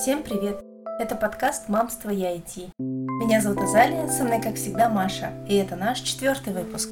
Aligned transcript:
Всем 0.00 0.22
привет! 0.22 0.64
Это 0.98 1.14
подкаст 1.14 1.68
«Мамство 1.68 2.08
и 2.08 2.22
IT». 2.22 2.70
Меня 2.78 3.42
зовут 3.42 3.58
Азалия, 3.58 4.06
со 4.06 4.24
мной, 4.24 4.40
как 4.40 4.54
всегда, 4.54 4.88
Маша, 4.88 5.30
и 5.46 5.54
это 5.56 5.76
наш 5.76 6.00
четвертый 6.00 6.54
выпуск. 6.54 6.88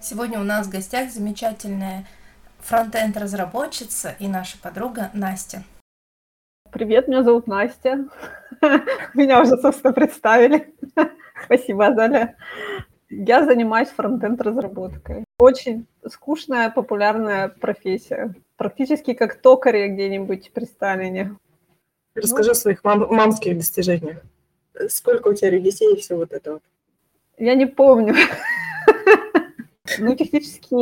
Сегодня 0.00 0.40
у 0.40 0.42
нас 0.42 0.66
в 0.66 0.70
гостях 0.70 1.10
замечательная 1.10 2.06
фронтенд 2.60 3.14
разработчица 3.18 4.14
и 4.18 4.26
наша 4.26 4.56
подруга 4.56 5.10
Настя. 5.12 5.64
Привет, 6.72 7.06
меня 7.06 7.22
зовут 7.22 7.46
Настя. 7.46 8.08
Меня 9.12 9.42
уже, 9.42 9.58
собственно, 9.58 9.92
представили. 9.92 10.74
Спасибо, 11.44 11.88
Азалия. 11.88 12.38
Я 13.10 13.44
занимаюсь 13.44 13.90
фронтенд 13.90 14.40
разработкой. 14.40 15.24
Очень 15.38 15.86
скучная, 16.06 16.70
популярная 16.70 17.48
профессия. 17.48 18.34
Практически 18.56 19.14
как 19.14 19.36
токарь 19.36 19.88
где-нибудь 19.88 20.52
при 20.52 20.64
Сталине. 20.64 21.36
Расскажи 22.14 22.52
о 22.52 22.54
своих 22.54 22.84
мам- 22.84 23.12
мамских 23.12 23.56
достижениях. 23.56 24.22
Сколько 24.88 25.28
у 25.28 25.34
тебя 25.34 25.58
детей 25.58 25.94
и 25.94 26.00
все 26.00 26.16
вот 26.16 26.32
это 26.32 26.54
вот? 26.54 26.62
Я 27.38 27.54
не 27.54 27.66
помню. 27.66 28.14
Ну, 29.98 30.16
технически 30.16 30.74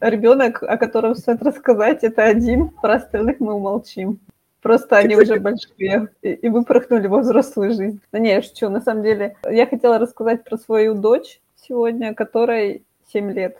ребенок, 0.00 0.62
о 0.62 0.78
котором 0.78 1.14
стоит 1.14 1.42
рассказать, 1.42 2.02
это 2.04 2.24
один. 2.24 2.70
Про 2.70 2.94
остальных 2.94 3.38
мы 3.38 3.54
умолчим. 3.54 4.18
Просто 4.62 4.96
они 4.96 5.14
уже 5.14 5.38
большие 5.38 6.08
и, 6.22 6.30
и 6.30 6.48
выпорхнули 6.48 7.06
во 7.06 7.18
взрослую 7.18 7.72
жизнь. 7.74 8.00
Но 8.12 8.18
не, 8.18 8.30
я 8.30 8.42
шучу. 8.42 8.68
На 8.68 8.80
самом 8.80 9.02
деле, 9.02 9.36
я 9.48 9.66
хотела 9.66 9.98
рассказать 9.98 10.42
про 10.42 10.56
свою 10.56 10.94
дочь 10.94 11.40
сегодня, 11.54 12.14
которой 12.14 12.82
7 13.12 13.30
лет. 13.30 13.58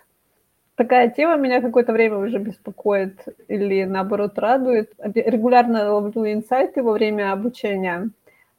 Такая 0.76 1.10
тема 1.10 1.36
меня 1.36 1.60
какое-то 1.62 1.92
время 1.92 2.18
уже 2.18 2.38
беспокоит 2.38 3.24
или, 3.48 3.84
наоборот, 3.84 4.38
радует. 4.38 4.92
Регулярно 4.98 5.92
ловлю 5.92 6.33
инсайты 6.33 6.83
во 6.83 6.92
время 6.92 7.33
обучения, 7.33 8.10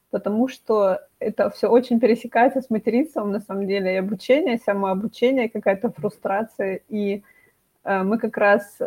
потому 0.10 0.48
что 0.48 1.00
это 1.20 1.50
все 1.52 1.68
очень 1.68 2.00
пересекается 2.00 2.62
с 2.62 2.70
материнством, 2.70 3.32
на 3.32 3.40
самом 3.40 3.68
деле, 3.68 3.94
и 3.94 3.98
обучение, 3.98 4.58
самообучение, 4.58 5.50
какая-то 5.50 5.92
фрустрация. 5.92 6.82
И 6.90 7.24
э, 7.84 8.04
мы 8.04 8.18
как 8.18 8.36
раз 8.38 8.80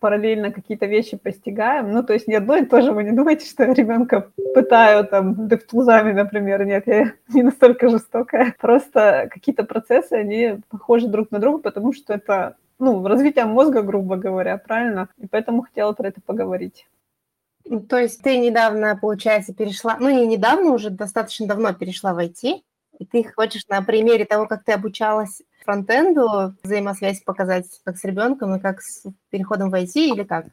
параллельно 0.00 0.52
какие-то 0.52 0.86
вещи 0.86 1.16
постигаем. 1.16 1.92
Ну, 1.92 2.02
то 2.02 2.12
есть 2.12 2.28
не 2.28 2.34
одно 2.34 2.56
и 2.56 2.64
то 2.64 2.80
же. 2.82 2.92
Вы 2.92 3.04
не 3.04 3.12
думаете, 3.12 3.46
что 3.46 3.64
я 3.64 3.74
ребенка 3.74 4.30
пытаю 4.54 5.04
там 5.06 5.48
девтулзами, 5.48 6.12
например. 6.12 6.64
Нет, 6.64 6.86
я 6.86 7.12
не 7.34 7.42
настолько 7.42 7.88
жестокая. 7.88 8.54
Просто 8.58 9.28
какие-то 9.30 9.64
процессы, 9.64 10.12
они 10.12 10.60
похожи 10.68 11.08
друг 11.08 11.30
на 11.30 11.38
друга, 11.38 11.58
потому 11.58 11.92
что 11.92 12.14
это, 12.14 12.56
ну, 12.78 13.06
развитие 13.06 13.44
мозга, 13.44 13.82
грубо 13.82 14.16
говоря, 14.16 14.56
правильно? 14.58 15.08
И 15.18 15.26
поэтому 15.26 15.62
хотела 15.62 15.92
про 15.92 16.08
это 16.08 16.20
поговорить. 16.20 16.86
То 17.88 17.98
есть 17.98 18.22
ты 18.22 18.38
недавно, 18.38 18.96
получается, 18.96 19.52
перешла, 19.52 19.96
ну 19.98 20.08
не 20.08 20.26
недавно, 20.26 20.72
уже 20.72 20.90
достаточно 20.90 21.46
давно 21.46 21.72
перешла 21.74 22.14
в 22.14 22.18
IT, 22.18 22.62
и 22.98 23.04
ты 23.04 23.24
хочешь 23.24 23.66
на 23.68 23.82
примере 23.82 24.24
того, 24.24 24.46
как 24.46 24.64
ты 24.64 24.72
обучалась 24.72 25.42
фронтенду 25.64 26.54
взаимосвязь 26.62 27.20
показать 27.20 27.66
как 27.84 27.98
с 27.98 28.04
ребенком 28.04 28.54
и 28.54 28.60
как 28.60 28.80
с 28.80 29.04
переходом 29.30 29.70
в 29.70 29.74
IT 29.74 29.92
или 29.94 30.24
как? 30.24 30.46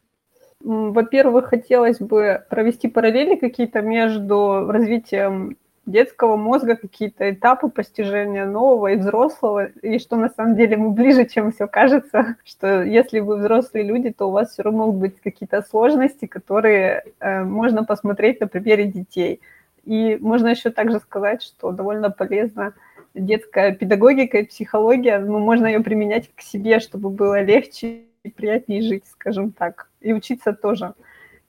Во-первых, 0.60 1.46
хотелось 1.46 1.98
бы 1.98 2.44
провести 2.50 2.88
параллели 2.88 3.36
какие-то 3.36 3.82
между 3.82 4.66
развитием 4.68 5.56
детского 5.86 6.36
мозга, 6.36 6.76
какие-то 6.76 7.30
этапы 7.30 7.68
постижения 7.68 8.44
нового 8.44 8.88
и 8.88 8.96
взрослого, 8.96 9.66
и 9.66 9.98
что 9.98 10.16
на 10.16 10.28
самом 10.28 10.56
деле 10.56 10.76
мы 10.76 10.90
ближе, 10.90 11.26
чем 11.26 11.52
все 11.52 11.66
кажется, 11.68 12.36
что 12.44 12.82
если 12.82 13.20
вы 13.20 13.36
взрослые 13.36 13.84
люди, 13.84 14.10
то 14.10 14.28
у 14.28 14.32
вас 14.32 14.52
все 14.52 14.62
равно 14.62 14.86
могут 14.86 14.96
быть 14.96 15.20
какие-то 15.20 15.62
сложности, 15.62 16.26
которые 16.26 17.04
э, 17.20 17.44
можно 17.44 17.84
посмотреть 17.84 18.40
на 18.40 18.48
примере 18.48 18.86
детей. 18.86 19.40
И 19.84 20.18
можно 20.20 20.48
еще 20.48 20.70
также 20.70 20.98
сказать, 20.98 21.42
что 21.42 21.70
довольно 21.70 22.10
полезно 22.10 22.74
детская 23.14 23.72
педагогика 23.72 24.38
и 24.38 24.46
психология, 24.46 25.18
ну, 25.18 25.38
можно 25.38 25.66
ее 25.66 25.80
применять 25.80 26.30
к 26.34 26.40
себе, 26.42 26.80
чтобы 26.80 27.10
было 27.10 27.40
легче 27.42 28.02
и 28.24 28.30
приятнее 28.30 28.82
жить, 28.82 29.04
скажем 29.06 29.52
так, 29.52 29.88
и 30.00 30.12
учиться 30.12 30.52
тоже. 30.52 30.94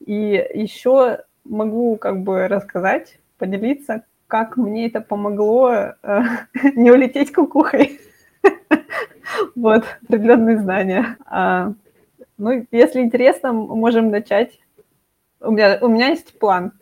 И 0.06 0.46
еще 0.54 1.24
могу 1.44 1.96
как 1.96 2.22
бы 2.22 2.46
рассказать, 2.46 3.18
поделиться, 3.38 4.04
как 4.28 4.56
мне 4.56 4.86
это 4.86 5.00
помогло 5.00 5.72
э, 5.72 5.94
не 6.76 6.92
улететь 6.92 7.32
кукухой. 7.32 8.00
Вот, 9.54 9.84
определенные 10.04 10.58
знания. 10.58 11.18
А, 11.26 11.74
ну, 12.38 12.66
если 12.70 13.00
интересно, 13.00 13.52
можем 13.52 14.10
начать. 14.10 14.58
У 15.40 15.50
меня, 15.50 15.78
у 15.82 15.88
меня 15.88 16.08
есть 16.08 16.38
план. 16.38 16.72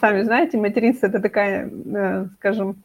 Сами 0.00 0.22
знаете, 0.22 0.58
материнство– 0.58 1.06
это 1.08 1.20
такая, 1.20 1.68
э, 1.68 2.26
скажем, 2.36 2.84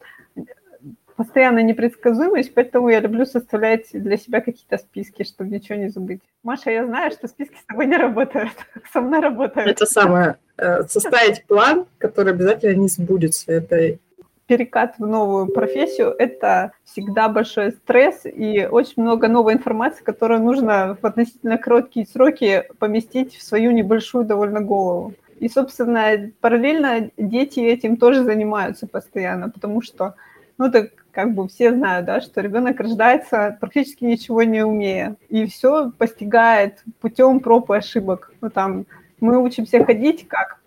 постоянно 1.15 1.61
непредсказуемость, 1.61 2.53
поэтому 2.53 2.89
я 2.89 2.99
люблю 3.01 3.25
составлять 3.25 3.89
для 3.93 4.17
себя 4.17 4.41
какие-то 4.41 4.77
списки, 4.77 5.23
чтобы 5.23 5.51
ничего 5.51 5.77
не 5.77 5.89
забыть. 5.89 6.21
Маша, 6.41 6.71
я 6.71 6.85
знаю, 6.85 7.11
что 7.11 7.27
списки 7.27 7.55
с 7.55 7.65
тобой 7.65 7.85
не 7.85 7.97
работают, 7.97 8.53
со 8.91 9.01
мной 9.01 9.19
работают. 9.19 9.69
Это 9.69 9.85
самое, 9.85 10.37
составить 10.57 11.45
план, 11.45 11.85
который 11.97 12.33
обязательно 12.33 12.79
не 12.81 12.87
сбудется. 12.87 13.51
Это 13.51 13.97
перекат 14.45 14.95
в 14.97 15.05
новую 15.05 15.47
профессию– 15.47 16.13
это 16.19 16.73
всегда 16.83 17.29
большой 17.29 17.71
стресс 17.71 18.21
и 18.25 18.67
очень 18.69 19.01
много 19.01 19.27
новой 19.27 19.53
информации, 19.53 20.03
которую 20.03 20.41
нужно 20.41 20.97
в 21.01 21.05
относительно 21.05 21.57
короткие 21.57 22.05
сроки 22.05 22.65
поместить 22.77 23.35
в 23.35 23.41
свою 23.41 23.71
небольшую 23.71 24.25
довольно 24.25 24.61
голову. 24.61 25.13
И, 25.39 25.49
собственно, 25.49 26.31
параллельно 26.41 27.09
дети 27.17 27.59
этим 27.61 27.97
тоже 27.97 28.23
занимаются 28.23 28.85
постоянно, 28.85 29.49
потому 29.49 29.81
что, 29.81 30.15
ну, 30.57 30.71
так 30.71 30.91
как 31.11 31.33
бы 31.33 31.47
все 31.47 31.71
знают, 31.71 32.05
да, 32.05 32.21
что 32.21 32.41
ребенок 32.41 32.79
рождается 32.79 33.57
практически 33.59 34.03
ничего 34.03 34.43
не 34.43 34.63
умея, 34.65 35.15
и 35.29 35.45
все 35.45 35.91
постигает 35.91 36.83
путем 37.01 37.39
проб 37.39 37.69
и 37.71 37.75
ошибок. 37.75 38.31
Ну, 38.41 38.49
там, 38.49 38.85
мы 39.23 39.41
учимся 39.41 39.83
ходить 39.83 40.27
как? 40.27 40.59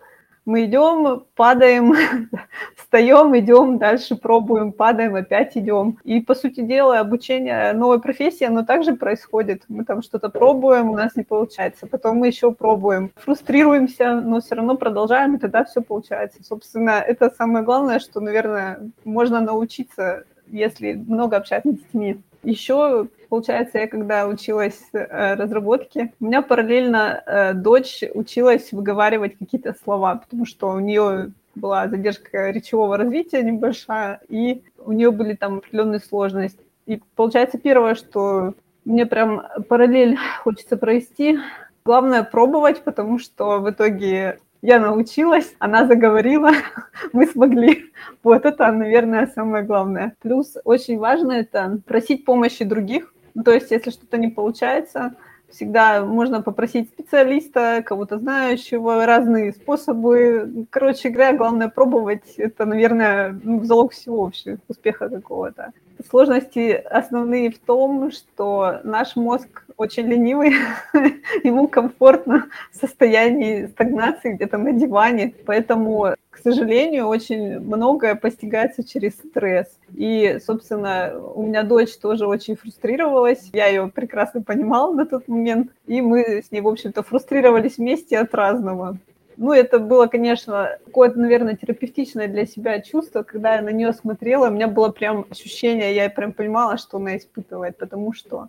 Мы 0.45 0.65
идем, 0.65 1.25
падаем, 1.35 1.93
встаем, 2.75 3.37
идем, 3.37 3.77
дальше 3.77 4.15
пробуем, 4.15 4.71
падаем, 4.71 5.15
опять 5.15 5.57
идем. 5.57 5.99
И, 6.05 6.21
по 6.21 6.33
сути 6.35 6.61
дела, 6.61 6.99
обучение 6.99 7.73
новой 7.73 7.99
профессии, 7.99 8.45
оно 8.45 8.63
также 8.63 8.95
происходит. 8.95 9.63
Мы 9.67 9.83
там 9.83 10.01
что-то 10.01 10.29
пробуем, 10.29 10.89
у 10.89 10.95
нас 10.95 11.17
не 11.17 11.23
получается. 11.23 11.85
Потом 11.85 12.17
мы 12.17 12.27
еще 12.27 12.51
пробуем. 12.53 13.11
Фрустрируемся, 13.17 14.21
но 14.21 14.39
все 14.39 14.55
равно 14.55 14.75
продолжаем, 14.75 15.35
и 15.35 15.39
тогда 15.39 15.65
все 15.65 15.81
получается. 15.81 16.43
Собственно, 16.43 17.03
это 17.05 17.29
самое 17.37 17.63
главное, 17.63 17.99
что, 17.99 18.21
наверное, 18.21 18.79
можно 19.03 19.41
научиться 19.41 20.23
если 20.49 20.93
много 20.93 21.37
общаться 21.37 21.71
с 21.71 21.75
детьми. 21.75 22.21
Еще, 22.47 23.09
получается, 23.27 23.77
я 23.79 23.87
когда 23.89 24.25
училась 24.25 24.79
э, 24.93 25.33
разработке, 25.33 26.13
у 26.21 26.27
меня 26.27 26.41
параллельно 26.41 27.21
э, 27.25 27.53
дочь 27.53 28.05
училась 28.13 28.71
выговаривать 28.71 29.37
какие-то 29.37 29.75
слова, 29.83 30.15
потому 30.15 30.45
что 30.45 30.69
у 30.69 30.79
нее 30.79 31.33
была 31.55 31.89
задержка 31.89 32.49
речевого 32.51 32.95
развития 32.95 33.43
небольшая, 33.43 34.21
и 34.29 34.63
у 34.77 34.93
нее 34.93 35.11
были 35.11 35.33
там 35.33 35.57
определенные 35.57 35.99
сложности. 35.99 36.61
И 36.85 37.01
получается, 37.17 37.57
первое, 37.57 37.95
что 37.95 38.53
мне 38.85 39.05
прям 39.05 39.43
параллель 39.67 40.17
хочется 40.43 40.77
провести, 40.77 41.39
главное 41.83 42.23
пробовать, 42.23 42.81
потому 42.81 43.19
что 43.19 43.59
в 43.59 43.69
итоге 43.69 44.39
я 44.61 44.79
научилась, 44.79 45.55
она 45.59 45.87
заговорила, 45.87 46.51
мы 47.13 47.27
смогли. 47.27 47.91
Вот 48.23 48.45
это, 48.45 48.71
наверное, 48.71 49.27
самое 49.27 49.63
главное. 49.63 50.15
Плюс 50.21 50.57
очень 50.63 50.97
важно 50.97 51.33
это 51.33 51.79
просить 51.85 52.25
помощи 52.25 52.63
других. 52.65 53.13
Ну, 53.33 53.43
то 53.43 53.51
есть, 53.51 53.71
если 53.71 53.91
что-то 53.91 54.17
не 54.17 54.29
получается, 54.29 55.15
всегда 55.49 56.03
можно 56.03 56.41
попросить 56.41 56.89
специалиста, 56.89 57.83
кого-то 57.85 58.17
знающего, 58.17 59.05
разные 59.05 59.53
способы. 59.53 60.65
Короче 60.69 61.09
говоря, 61.09 61.37
главное 61.37 61.69
пробовать. 61.69 62.33
Это, 62.37 62.65
наверное, 62.65 63.39
ну, 63.43 63.63
залог 63.63 63.93
всего 63.93 64.23
вообще, 64.23 64.57
успеха 64.67 65.09
какого-то. 65.09 65.71
Сложности 66.09 66.71
основные 66.71 67.51
в 67.51 67.59
том, 67.59 68.11
что 68.11 68.79
наш 68.83 69.15
мозг 69.15 69.65
очень 69.77 70.07
ленивый, 70.07 70.53
ему 71.43 71.67
комфортно 71.67 72.47
в 72.71 72.77
состоянии 72.77 73.67
стагнации 73.67 74.33
где-то 74.33 74.57
на 74.57 74.73
диване, 74.73 75.33
поэтому, 75.45 76.15
к 76.29 76.37
сожалению, 76.39 77.07
очень 77.07 77.59
многое 77.59 78.15
постигается 78.15 78.83
через 78.83 79.13
стресс. 79.13 79.67
И, 79.95 80.39
собственно, 80.45 81.13
у 81.35 81.43
меня 81.43 81.63
дочь 81.63 81.95
тоже 81.97 82.27
очень 82.27 82.55
фрустрировалась, 82.55 83.49
я 83.53 83.67
ее 83.67 83.91
прекрасно 83.93 84.41
понимала 84.41 84.93
на 84.93 85.05
тот 85.05 85.27
момент, 85.27 85.71
и 85.85 86.01
мы 86.01 86.41
с 86.41 86.51
ней, 86.51 86.61
в 86.61 86.67
общем-то, 86.67 87.03
фрустрировались 87.03 87.77
вместе 87.77 88.17
от 88.17 88.33
разного. 88.33 88.97
Ну, 89.37 89.53
это 89.53 89.77
было, 89.77 90.07
конечно, 90.07 90.77
какое-то, 90.85 91.19
наверное, 91.19 91.55
терапевтичное 91.55 92.27
для 92.27 92.47
себя 92.47 92.81
чувство, 92.81 93.21
когда 93.21 93.55
я 93.55 93.61
на 93.61 93.69
нее 93.69 93.93
смотрела, 93.93 94.47
у 94.47 94.51
меня 94.51 94.67
было 94.67 94.89
прям 94.89 95.27
ощущение, 95.29 95.93
я 95.93 96.09
прям 96.09 96.33
понимала, 96.33 96.77
что 96.77 96.97
она 96.97 97.17
испытывает, 97.17 97.77
потому 97.77 98.13
что 98.13 98.47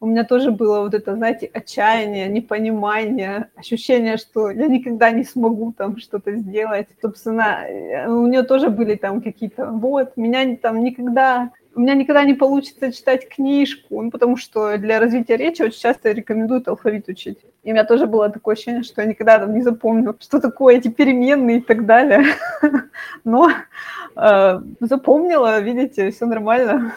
у 0.00 0.06
меня 0.06 0.24
тоже 0.24 0.50
было 0.50 0.80
вот 0.80 0.94
это, 0.94 1.14
знаете, 1.14 1.50
отчаяние, 1.52 2.26
непонимание, 2.28 3.50
ощущение, 3.54 4.16
что 4.16 4.50
я 4.50 4.66
никогда 4.66 5.10
не 5.10 5.24
смогу 5.24 5.74
там 5.76 5.98
что-то 5.98 6.34
сделать. 6.36 6.88
Собственно, 7.02 7.66
э, 7.68 8.08
у 8.08 8.26
нее 8.26 8.42
тоже 8.42 8.70
были 8.70 8.94
там 8.94 9.20
какие-то, 9.20 9.66
вот, 9.66 10.16
меня 10.16 10.56
там 10.56 10.82
никогда 10.82 11.50
у 11.74 11.80
меня 11.80 11.94
никогда 11.94 12.24
не 12.24 12.34
получится 12.34 12.92
читать 12.92 13.28
книжку, 13.28 14.02
ну, 14.02 14.10
потому 14.10 14.36
что 14.36 14.76
для 14.76 14.98
развития 14.98 15.36
речи 15.36 15.62
очень 15.62 15.80
часто 15.80 16.10
рекомендуют 16.12 16.68
алфавит 16.68 17.08
учить. 17.08 17.38
И 17.62 17.70
у 17.70 17.72
меня 17.72 17.84
тоже 17.84 18.06
было 18.06 18.28
такое 18.28 18.54
ощущение, 18.54 18.82
что 18.82 19.02
я 19.02 19.08
никогда 19.08 19.38
там 19.38 19.54
не 19.54 19.62
запомню, 19.62 20.16
что 20.20 20.40
такое 20.40 20.76
эти 20.76 20.88
переменные 20.88 21.58
и 21.58 21.60
так 21.60 21.86
далее. 21.86 22.24
Но 23.24 23.50
э, 24.16 24.60
запомнила, 24.80 25.60
видите, 25.60 26.10
все 26.10 26.26
нормально. 26.26 26.94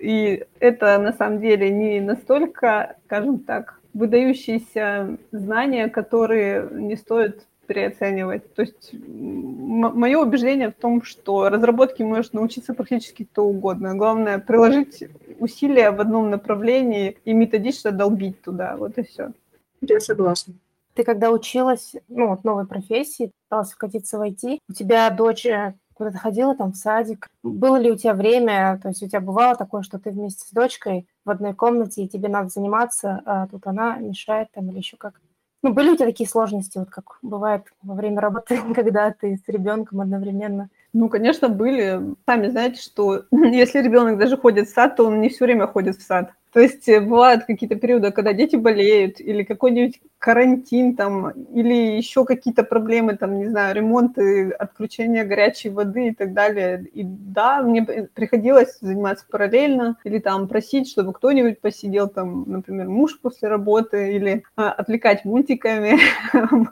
И 0.00 0.44
это 0.60 0.98
на 0.98 1.12
самом 1.12 1.40
деле 1.40 1.70
не 1.70 2.00
настолько, 2.00 2.96
скажем 3.06 3.38
так, 3.38 3.80
выдающиеся 3.94 5.16
знания, 5.32 5.88
которые 5.88 6.68
не 6.70 6.96
стоит 6.96 7.46
переоценивать. 7.66 8.54
То 8.54 8.62
есть 8.62 8.92
мое 8.92 10.18
убеждение 10.18 10.70
в 10.70 10.74
том, 10.74 11.02
что 11.02 11.48
разработки 11.48 12.02
может 12.02 12.32
научиться 12.32 12.74
практически 12.74 13.24
кто 13.24 13.44
угодно. 13.44 13.94
Главное 13.94 14.38
приложить 14.38 15.04
усилия 15.38 15.90
в 15.90 16.00
одном 16.00 16.30
направлении 16.30 17.18
и 17.24 17.32
методично 17.32 17.90
долбить 17.90 18.40
туда. 18.42 18.76
Вот 18.76 18.98
и 18.98 19.02
все. 19.02 19.32
Я 19.80 20.00
согласна. 20.00 20.54
Ты 20.94 21.02
когда 21.02 21.30
училась, 21.30 21.94
ну, 22.08 22.28
вот 22.28 22.44
новой 22.44 22.66
профессии, 22.66 23.32
пыталась 23.48 23.72
вкатиться 23.72 24.16
в 24.16 24.22
IT, 24.22 24.58
у 24.68 24.72
тебя 24.72 25.10
дочь 25.10 25.44
э, 25.44 25.74
куда-то 25.94 26.18
ходила 26.18 26.54
там 26.54 26.72
в 26.72 26.76
садик. 26.76 27.28
Было 27.42 27.76
ли 27.76 27.90
у 27.90 27.96
тебя 27.96 28.14
время, 28.14 28.78
то 28.80 28.88
есть 28.88 29.02
у 29.02 29.08
тебя 29.08 29.20
бывало 29.20 29.56
такое, 29.56 29.82
что 29.82 29.98
ты 29.98 30.10
вместе 30.10 30.46
с 30.46 30.52
дочкой 30.52 31.08
в 31.24 31.30
одной 31.30 31.52
комнате, 31.52 32.02
и 32.02 32.08
тебе 32.08 32.28
надо 32.28 32.48
заниматься, 32.48 33.22
а 33.24 33.48
тут 33.48 33.66
она 33.66 33.96
мешает 33.96 34.48
там 34.52 34.70
или 34.70 34.78
еще 34.78 34.96
как? 34.96 35.20
Ну, 35.64 35.72
были 35.72 35.88
у 35.88 35.96
тебя 35.96 36.08
такие 36.08 36.28
сложности, 36.28 36.76
вот 36.76 36.90
как 36.90 37.18
бывает 37.22 37.72
во 37.82 37.94
время 37.94 38.20
работы, 38.20 38.60
когда 38.74 39.10
ты 39.10 39.38
с 39.42 39.48
ребенком 39.48 40.02
одновременно? 40.02 40.68
Ну, 40.94 41.08
конечно, 41.08 41.48
были. 41.48 42.00
Сами 42.24 42.48
знаете, 42.48 42.80
что 42.80 43.24
если 43.32 43.82
ребенок 43.82 44.16
даже 44.16 44.36
ходит 44.36 44.68
в 44.68 44.72
сад, 44.72 44.96
то 44.96 45.04
он 45.04 45.20
не 45.20 45.28
все 45.28 45.44
время 45.44 45.66
ходит 45.66 45.96
в 45.96 46.02
сад. 46.02 46.30
То 46.52 46.60
есть 46.60 46.88
э, 46.88 47.00
бывают 47.00 47.46
какие-то 47.46 47.74
периоды, 47.74 48.12
когда 48.12 48.32
дети 48.32 48.54
болеют, 48.54 49.18
или 49.18 49.42
какой-нибудь 49.42 50.00
карантин 50.20 50.94
там, 50.94 51.30
или 51.30 51.96
еще 51.96 52.24
какие-то 52.24 52.62
проблемы, 52.62 53.16
там, 53.16 53.38
не 53.38 53.48
знаю, 53.48 53.74
ремонты, 53.74 54.52
отключение 54.52 55.24
горячей 55.24 55.70
воды 55.70 56.10
и 56.10 56.14
так 56.14 56.32
далее. 56.32 56.86
И 56.92 57.02
да, 57.02 57.60
мне 57.60 57.82
приходилось 57.82 58.78
заниматься 58.80 59.26
параллельно, 59.28 59.96
или 60.04 60.20
там 60.20 60.46
просить, 60.46 60.88
чтобы 60.88 61.12
кто-нибудь 61.12 61.60
посидел, 61.60 62.06
там, 62.06 62.44
например, 62.46 62.88
муж 62.88 63.18
после 63.20 63.48
работы, 63.48 64.14
или 64.14 64.44
а, 64.54 64.70
отвлекать 64.70 65.24
мультиками. 65.24 65.98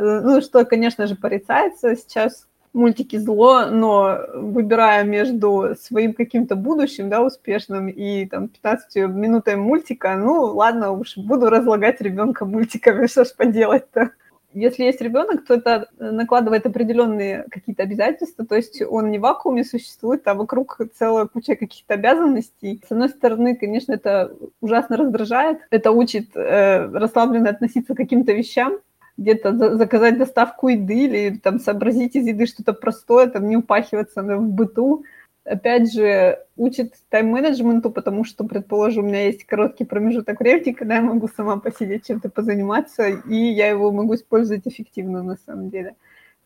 Ну, 0.00 0.40
что, 0.40 0.64
конечно 0.64 1.08
же, 1.08 1.16
порицается 1.16 1.96
сейчас 1.96 2.46
мультики 2.72 3.16
зло, 3.16 3.66
но 3.66 4.18
выбирая 4.34 5.04
между 5.04 5.74
своим 5.80 6.14
каким-то 6.14 6.56
будущим, 6.56 7.08
да, 7.08 7.22
успешным 7.22 7.88
и 7.88 8.26
там 8.26 8.48
15 8.48 8.96
минутами 9.08 9.60
мультика, 9.60 10.16
ну, 10.16 10.44
ладно 10.44 10.92
уж, 10.92 11.16
буду 11.16 11.50
разлагать 11.50 12.00
ребенка 12.00 12.44
мультиками, 12.44 13.06
что 13.10 13.24
ж 13.24 13.34
поделать-то. 13.36 14.12
Если 14.54 14.84
есть 14.84 15.00
ребенок, 15.00 15.46
то 15.46 15.54
это 15.54 15.88
накладывает 15.98 16.66
определенные 16.66 17.46
какие-то 17.50 17.84
обязательства, 17.84 18.44
то 18.44 18.54
есть 18.54 18.82
он 18.82 19.10
не 19.10 19.18
в 19.18 19.22
вакууме 19.22 19.64
существует, 19.64 20.28
а 20.28 20.34
вокруг 20.34 20.78
целая 20.94 21.24
куча 21.24 21.56
каких-то 21.56 21.94
обязанностей. 21.94 22.82
С 22.86 22.92
одной 22.92 23.08
стороны, 23.08 23.56
конечно, 23.56 23.92
это 23.92 24.36
ужасно 24.60 24.98
раздражает, 24.98 25.60
это 25.70 25.90
учит 25.90 26.36
э, 26.36 26.86
расслабленно 26.86 27.48
относиться 27.48 27.94
к 27.94 27.96
каким-то 27.96 28.32
вещам, 28.32 28.78
где-то 29.16 29.76
заказать 29.76 30.18
доставку 30.18 30.68
еды 30.68 31.04
или 31.04 31.36
там 31.36 31.58
сообразить 31.58 32.16
из 32.16 32.26
еды 32.26 32.46
что-то 32.46 32.72
простое, 32.72 33.26
там 33.28 33.48
не 33.48 33.56
упахиваться 33.56 34.22
в 34.22 34.48
быту. 34.48 35.04
Опять 35.44 35.92
же, 35.92 36.38
учит 36.56 36.94
тайм-менеджменту, 37.10 37.90
потому 37.90 38.24
что, 38.24 38.44
предположим, 38.44 39.04
у 39.04 39.08
меня 39.08 39.26
есть 39.26 39.44
короткий 39.44 39.84
промежуток 39.84 40.38
времени, 40.38 40.72
когда 40.72 40.96
я 40.96 41.02
могу 41.02 41.28
сама 41.28 41.56
посидеть, 41.56 42.06
чем-то 42.06 42.30
позаниматься, 42.30 43.08
и 43.08 43.34
я 43.34 43.68
его 43.68 43.90
могу 43.90 44.14
использовать 44.14 44.66
эффективно 44.66 45.24
на 45.24 45.36
самом 45.44 45.70
деле. 45.70 45.96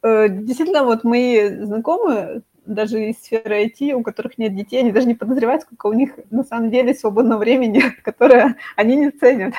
Э, 0.03 0.29
действительно, 0.31 0.85
вот 0.85 1.05
мои 1.05 1.49
знакомые, 1.63 2.43
даже 2.65 3.11
из 3.11 3.19
сферы 3.23 3.67
IT, 3.67 3.93
у 3.93 4.03
которых 4.03 4.39
нет 4.39 4.55
детей, 4.55 4.81
они 4.81 4.93
даже 4.93 5.07
не 5.07 5.15
подозревают, 5.15 5.63
сколько 5.63 5.87
у 5.87 5.93
них 5.93 6.19
на 6.31 6.43
самом 6.43 6.71
деле 6.71 6.95
свободного 6.95 7.39
времени, 7.39 7.83
которое 8.03 8.57
они 8.77 8.97
не 8.97 9.11
ценят. 9.11 9.55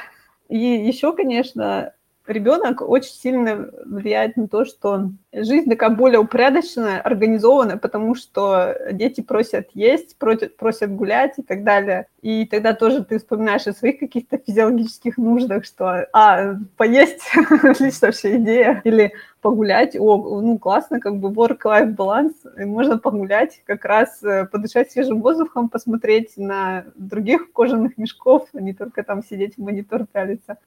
И 0.50 0.58
еще, 0.58 1.14
конечно, 1.14 1.94
ребенок 2.28 2.82
очень 2.82 3.14
сильно 3.14 3.70
влияет 3.86 4.38
на 4.38 4.48
то, 4.48 4.66
что 4.66 5.10
жизнь 5.34 5.70
такая 5.70 5.90
более 5.90 6.20
упорядоченная, 6.20 7.00
организованная, 7.02 7.78
потому 7.78 8.16
что 8.16 8.76
дети 8.92 9.22
просят 9.22 9.70
есть, 9.74 10.18
просят, 10.18 10.58
просят 10.58 10.94
гулять 10.94 11.34
и 11.38 11.42
так 11.42 11.64
далее. 11.64 12.08
И 12.22 12.46
тогда 12.46 12.74
тоже 12.74 13.04
ты 13.04 13.20
вспоминаешь 13.20 13.68
о 13.68 13.74
своих 13.74 14.00
каких-то 14.00 14.38
физиологических 14.38 15.18
нуждах, 15.18 15.66
что, 15.66 16.08
а, 16.14 16.56
поесть, 16.76 17.22
отличная 17.64 18.10
вообще 18.10 18.38
идея, 18.38 18.82
или 18.84 19.14
погулять, 19.42 19.96
о, 19.96 20.42
ну, 20.42 20.58
классно, 20.58 21.00
как 21.00 21.18
бы 21.18 21.30
work-life 21.30 21.94
баланс, 21.94 22.34
можно 22.58 22.98
погулять, 22.98 23.62
как 23.66 23.86
раз 23.86 24.22
э, 24.24 24.46
подышать 24.46 24.92
свежим 24.92 25.22
воздухом, 25.22 25.70
посмотреть 25.70 26.36
на 26.38 26.86
других 26.96 27.52
кожаных 27.54 27.98
мешков, 27.98 28.48
а 28.54 28.60
не 28.60 28.74
только 28.74 29.04
там 29.04 29.24
сидеть 29.24 29.56
в 29.56 29.62
монитор 29.62 30.06
пялиться 30.08 30.58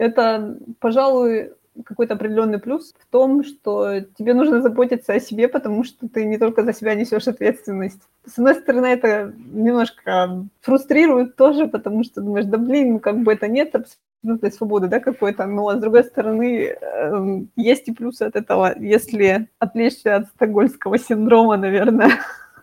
это, 0.00 0.56
пожалуй, 0.78 1.52
какой-то 1.84 2.14
определенный 2.14 2.58
плюс 2.58 2.94
в 2.98 3.06
том, 3.12 3.44
что 3.44 4.00
тебе 4.00 4.34
нужно 4.34 4.62
заботиться 4.62 5.12
о 5.12 5.20
себе, 5.20 5.46
потому 5.46 5.84
что 5.84 6.08
ты 6.08 6.24
не 6.24 6.38
только 6.38 6.64
за 6.64 6.72
себя 6.72 6.94
несешь 6.94 7.28
ответственность. 7.28 8.02
С 8.26 8.38
одной 8.38 8.54
стороны, 8.54 8.86
это 8.86 9.32
немножко 9.52 10.46
фрустрирует 10.62 11.36
тоже, 11.36 11.68
потому 11.68 12.02
что 12.02 12.22
думаешь, 12.22 12.46
да 12.46 12.58
блин, 12.58 12.98
как 12.98 13.18
бы 13.20 13.32
это 13.32 13.46
нет 13.46 13.74
абсолютной 13.74 14.52
свободы, 14.52 14.88
да, 14.88 15.00
какой-то, 15.00 15.46
но 15.46 15.70
с 15.70 15.80
другой 15.80 16.04
стороны, 16.04 16.76
э, 16.80 17.40
есть 17.56 17.88
и 17.88 17.92
плюсы 17.92 18.22
от 18.22 18.36
этого, 18.36 18.74
если 18.78 19.48
отвлечься 19.58 20.16
от 20.16 20.26
стокгольмского 20.28 20.98
синдрома, 20.98 21.56
наверное. 21.56 22.10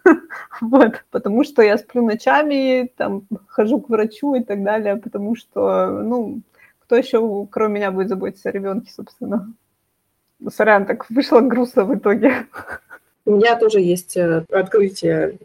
Вот, 0.61 1.03
потому 1.11 1.43
что 1.43 1.61
я 1.61 1.77
сплю 1.77 2.01
ночами, 2.05 2.89
там, 2.95 3.23
хожу 3.47 3.81
к 3.81 3.89
врачу 3.89 4.35
и 4.35 4.43
так 4.43 4.63
далее, 4.63 4.95
потому 4.95 5.35
что, 5.35 6.01
ну, 6.01 6.41
кто 6.87 6.95
еще, 6.95 7.47
кроме 7.51 7.75
меня, 7.75 7.91
будет 7.91 8.07
заботиться 8.07 8.47
о 8.47 8.53
ребенке, 8.53 8.91
собственно? 8.91 9.53
Ну, 10.39 10.49
сорян, 10.49 10.85
так 10.85 11.09
вышло 11.09 11.41
грустно 11.41 11.83
в 11.83 11.93
итоге. 11.93 12.47
У 13.25 13.31
меня 13.31 13.57
тоже 13.57 13.81
есть 13.81 14.15
э, 14.15 14.45
открытие 14.49 15.37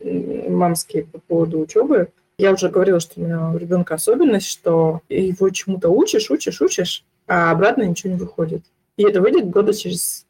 мамские 0.49 1.05
по 1.05 1.19
поводу 1.19 1.59
учебы. 1.59 2.11
Я 2.39 2.53
уже 2.53 2.69
говорила, 2.69 3.01
что 3.01 3.21
у 3.21 3.25
меня 3.25 3.51
у 3.51 3.57
ребенка 3.57 3.95
особенность, 3.95 4.47
что 4.47 5.01
его 5.09 5.51
чему-то 5.51 5.91
учишь, 5.91 6.31
учишь, 6.31 6.61
учишь, 6.61 7.05
а 7.27 7.51
обратно 7.51 7.83
ничего 7.83 8.13
не 8.13 8.19
выходит. 8.19 8.63
И 8.97 9.03
это 9.03 9.21
выйдет 9.21 9.51
года 9.51 9.75
через, 9.75 10.25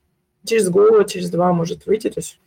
через 0.44 0.70
год, 0.70 1.10
через 1.10 1.30
два 1.30 1.52
может 1.52 1.84
выйти. 1.84 2.08
То 2.08 2.20
есть 2.20 2.40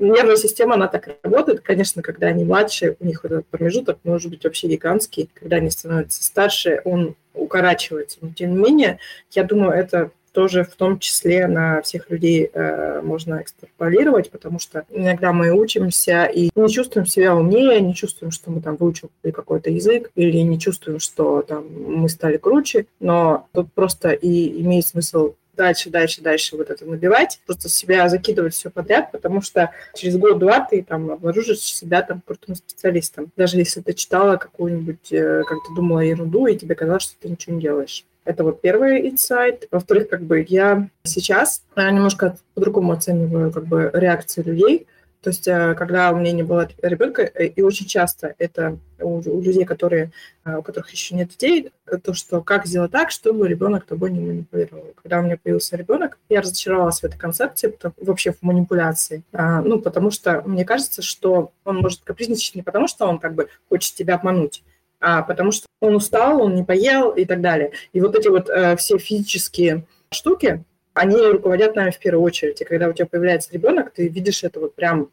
нервная 0.00 0.36
система, 0.36 0.74
она 0.74 0.88
так 0.88 1.08
работает. 1.22 1.60
Конечно, 1.60 2.02
когда 2.02 2.28
они 2.28 2.44
младшие, 2.44 2.96
у 2.98 3.04
них 3.04 3.24
этот 3.24 3.46
промежуток 3.46 3.98
может 4.04 4.30
быть 4.30 4.44
вообще 4.44 4.68
гигантский. 4.68 5.30
Когда 5.34 5.56
они 5.56 5.70
становятся 5.70 6.24
старше, 6.24 6.80
он 6.84 7.14
укорачивается. 7.34 8.18
Но 8.20 8.30
тем 8.32 8.52
не 8.52 8.58
менее, 8.58 8.98
я 9.30 9.44
думаю, 9.44 9.72
это 9.72 10.10
тоже 10.32 10.64
в 10.64 10.74
том 10.76 10.98
числе 10.98 11.46
на 11.46 11.82
всех 11.82 12.10
людей 12.10 12.50
э, 12.52 13.00
можно 13.02 13.42
экстраполировать, 13.42 14.30
потому 14.30 14.58
что 14.58 14.84
иногда 14.90 15.32
мы 15.32 15.50
учимся 15.50 16.24
и 16.24 16.50
не 16.54 16.68
чувствуем 16.68 17.06
себя 17.06 17.34
умнее, 17.34 17.80
не 17.80 17.94
чувствуем, 17.94 18.30
что 18.30 18.50
мы 18.50 18.60
там 18.60 18.76
выучили 18.76 19.08
какой-то 19.32 19.70
язык, 19.70 20.10
или 20.14 20.38
не 20.38 20.58
чувствуем, 20.58 21.00
что 21.00 21.42
там 21.42 21.66
мы 21.72 22.08
стали 22.08 22.36
круче, 22.36 22.86
но 23.00 23.48
тут 23.52 23.72
просто 23.72 24.10
и 24.10 24.62
имеет 24.62 24.86
смысл 24.86 25.34
дальше, 25.60 25.90
дальше, 25.90 26.22
дальше 26.22 26.56
вот 26.56 26.70
это 26.70 26.86
набивать, 26.86 27.38
просто 27.44 27.68
себя 27.68 28.08
закидывать 28.08 28.54
все 28.54 28.70
подряд, 28.70 29.12
потому 29.12 29.42
что 29.42 29.70
через 29.94 30.16
год-два 30.16 30.60
ты 30.60 30.82
там 30.82 31.10
обнаружишь 31.10 31.58
себя 31.58 32.00
там 32.00 32.22
крутым 32.26 32.54
специалистом. 32.54 33.30
Даже 33.36 33.58
если 33.58 33.82
ты 33.82 33.92
читала 33.92 34.36
какую-нибудь, 34.38 35.12
э, 35.12 35.42
как 35.46 35.58
ты 35.68 35.74
думала 35.76 36.00
ерунду, 36.00 36.46
и 36.46 36.56
тебе 36.56 36.74
казалось, 36.74 37.02
что 37.02 37.14
ты 37.20 37.28
ничего 37.28 37.56
не 37.56 37.60
делаешь. 37.60 38.06
Это 38.24 38.42
вот 38.42 38.62
первый 38.62 39.06
инсайт. 39.06 39.68
Во-вторых, 39.70 40.08
как 40.08 40.22
бы 40.22 40.46
я 40.48 40.88
сейчас 41.04 41.62
немножко 41.76 42.38
по-другому 42.54 42.92
оцениваю 42.92 43.52
как 43.52 43.66
бы 43.66 43.90
реакции 43.92 44.42
людей, 44.42 44.86
то 45.22 45.28
есть, 45.28 45.46
э, 45.48 45.74
когда 45.74 46.12
у 46.12 46.16
меня 46.16 46.32
не 46.32 46.42
было 46.42 46.68
ребенка, 46.82 47.22
э, 47.22 47.46
и 47.46 47.60
очень 47.60 47.86
часто 47.86 48.34
это 48.38 48.78
у, 48.98 49.20
людей, 49.20 49.64
которые, 49.64 50.12
э, 50.46 50.56
у 50.56 50.62
которых 50.62 50.90
еще 50.90 51.14
нет 51.14 51.28
детей, 51.28 51.70
то, 52.02 52.14
что 52.14 52.40
как 52.40 52.66
сделать 52.66 52.90
так, 52.90 53.10
чтобы 53.10 53.46
ребенок 53.46 53.84
тобой 53.84 54.10
не 54.10 54.20
манипулировал. 54.20 54.94
Когда 55.02 55.18
у 55.18 55.22
меня 55.22 55.36
появился 55.36 55.76
ребенок, 55.76 56.18
я 56.30 56.40
разочаровалась 56.40 57.00
в 57.00 57.04
этой 57.04 57.18
концепции, 57.18 57.76
вообще 57.98 58.32
в 58.32 58.42
манипуляции. 58.42 59.22
А, 59.32 59.60
ну, 59.60 59.78
потому 59.78 60.10
что 60.10 60.42
мне 60.46 60.64
кажется, 60.64 61.02
что 61.02 61.52
он 61.64 61.78
может 61.78 62.00
капризничать 62.02 62.54
не 62.54 62.62
потому, 62.62 62.88
что 62.88 63.06
он 63.06 63.18
как 63.18 63.34
бы 63.34 63.48
хочет 63.68 63.94
тебя 63.94 64.14
обмануть, 64.14 64.62
а 65.00 65.22
потому 65.22 65.52
что 65.52 65.66
он 65.80 65.96
устал, 65.96 66.40
он 66.40 66.54
не 66.54 66.64
поел 66.64 67.10
и 67.10 67.26
так 67.26 67.42
далее. 67.42 67.72
И 67.92 68.00
вот 68.00 68.14
эти 68.14 68.28
вот 68.28 68.48
э, 68.48 68.76
все 68.76 68.96
физические 68.96 69.84
штуки, 70.10 70.64
они 70.94 71.16
руководят 71.16 71.76
нами 71.76 71.90
в 71.90 71.98
первую 71.98 72.22
очередь. 72.22 72.60
И 72.60 72.64
когда 72.64 72.88
у 72.88 72.92
тебя 72.92 73.06
появляется 73.06 73.52
ребенок, 73.52 73.92
ты 73.92 74.08
видишь 74.08 74.44
это 74.44 74.60
вот 74.60 74.74
прям 74.74 75.10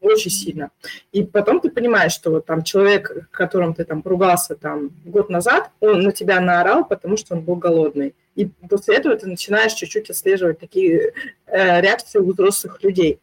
очень 0.00 0.30
сильно. 0.30 0.70
И 1.12 1.24
потом 1.24 1.60
ты 1.60 1.70
понимаешь, 1.70 2.12
что 2.12 2.30
вот 2.30 2.46
там 2.46 2.62
человек, 2.62 3.28
которым 3.30 3.74
ты 3.74 3.84
там 3.84 4.02
ругался 4.04 4.54
там 4.54 4.90
год 5.04 5.30
назад, 5.30 5.70
он 5.80 6.00
на 6.00 6.12
тебя 6.12 6.40
наорал, 6.40 6.84
потому 6.84 7.16
что 7.16 7.34
он 7.34 7.42
был 7.42 7.56
голодный. 7.56 8.14
И 8.34 8.46
после 8.68 8.96
этого 8.96 9.16
ты 9.16 9.26
начинаешь 9.26 9.72
чуть-чуть 9.72 10.10
отслеживать 10.10 10.58
такие 10.58 11.12
э, 11.46 11.80
реакции 11.80 12.18
у 12.18 12.32
взрослых 12.32 12.82
людей 12.82 13.18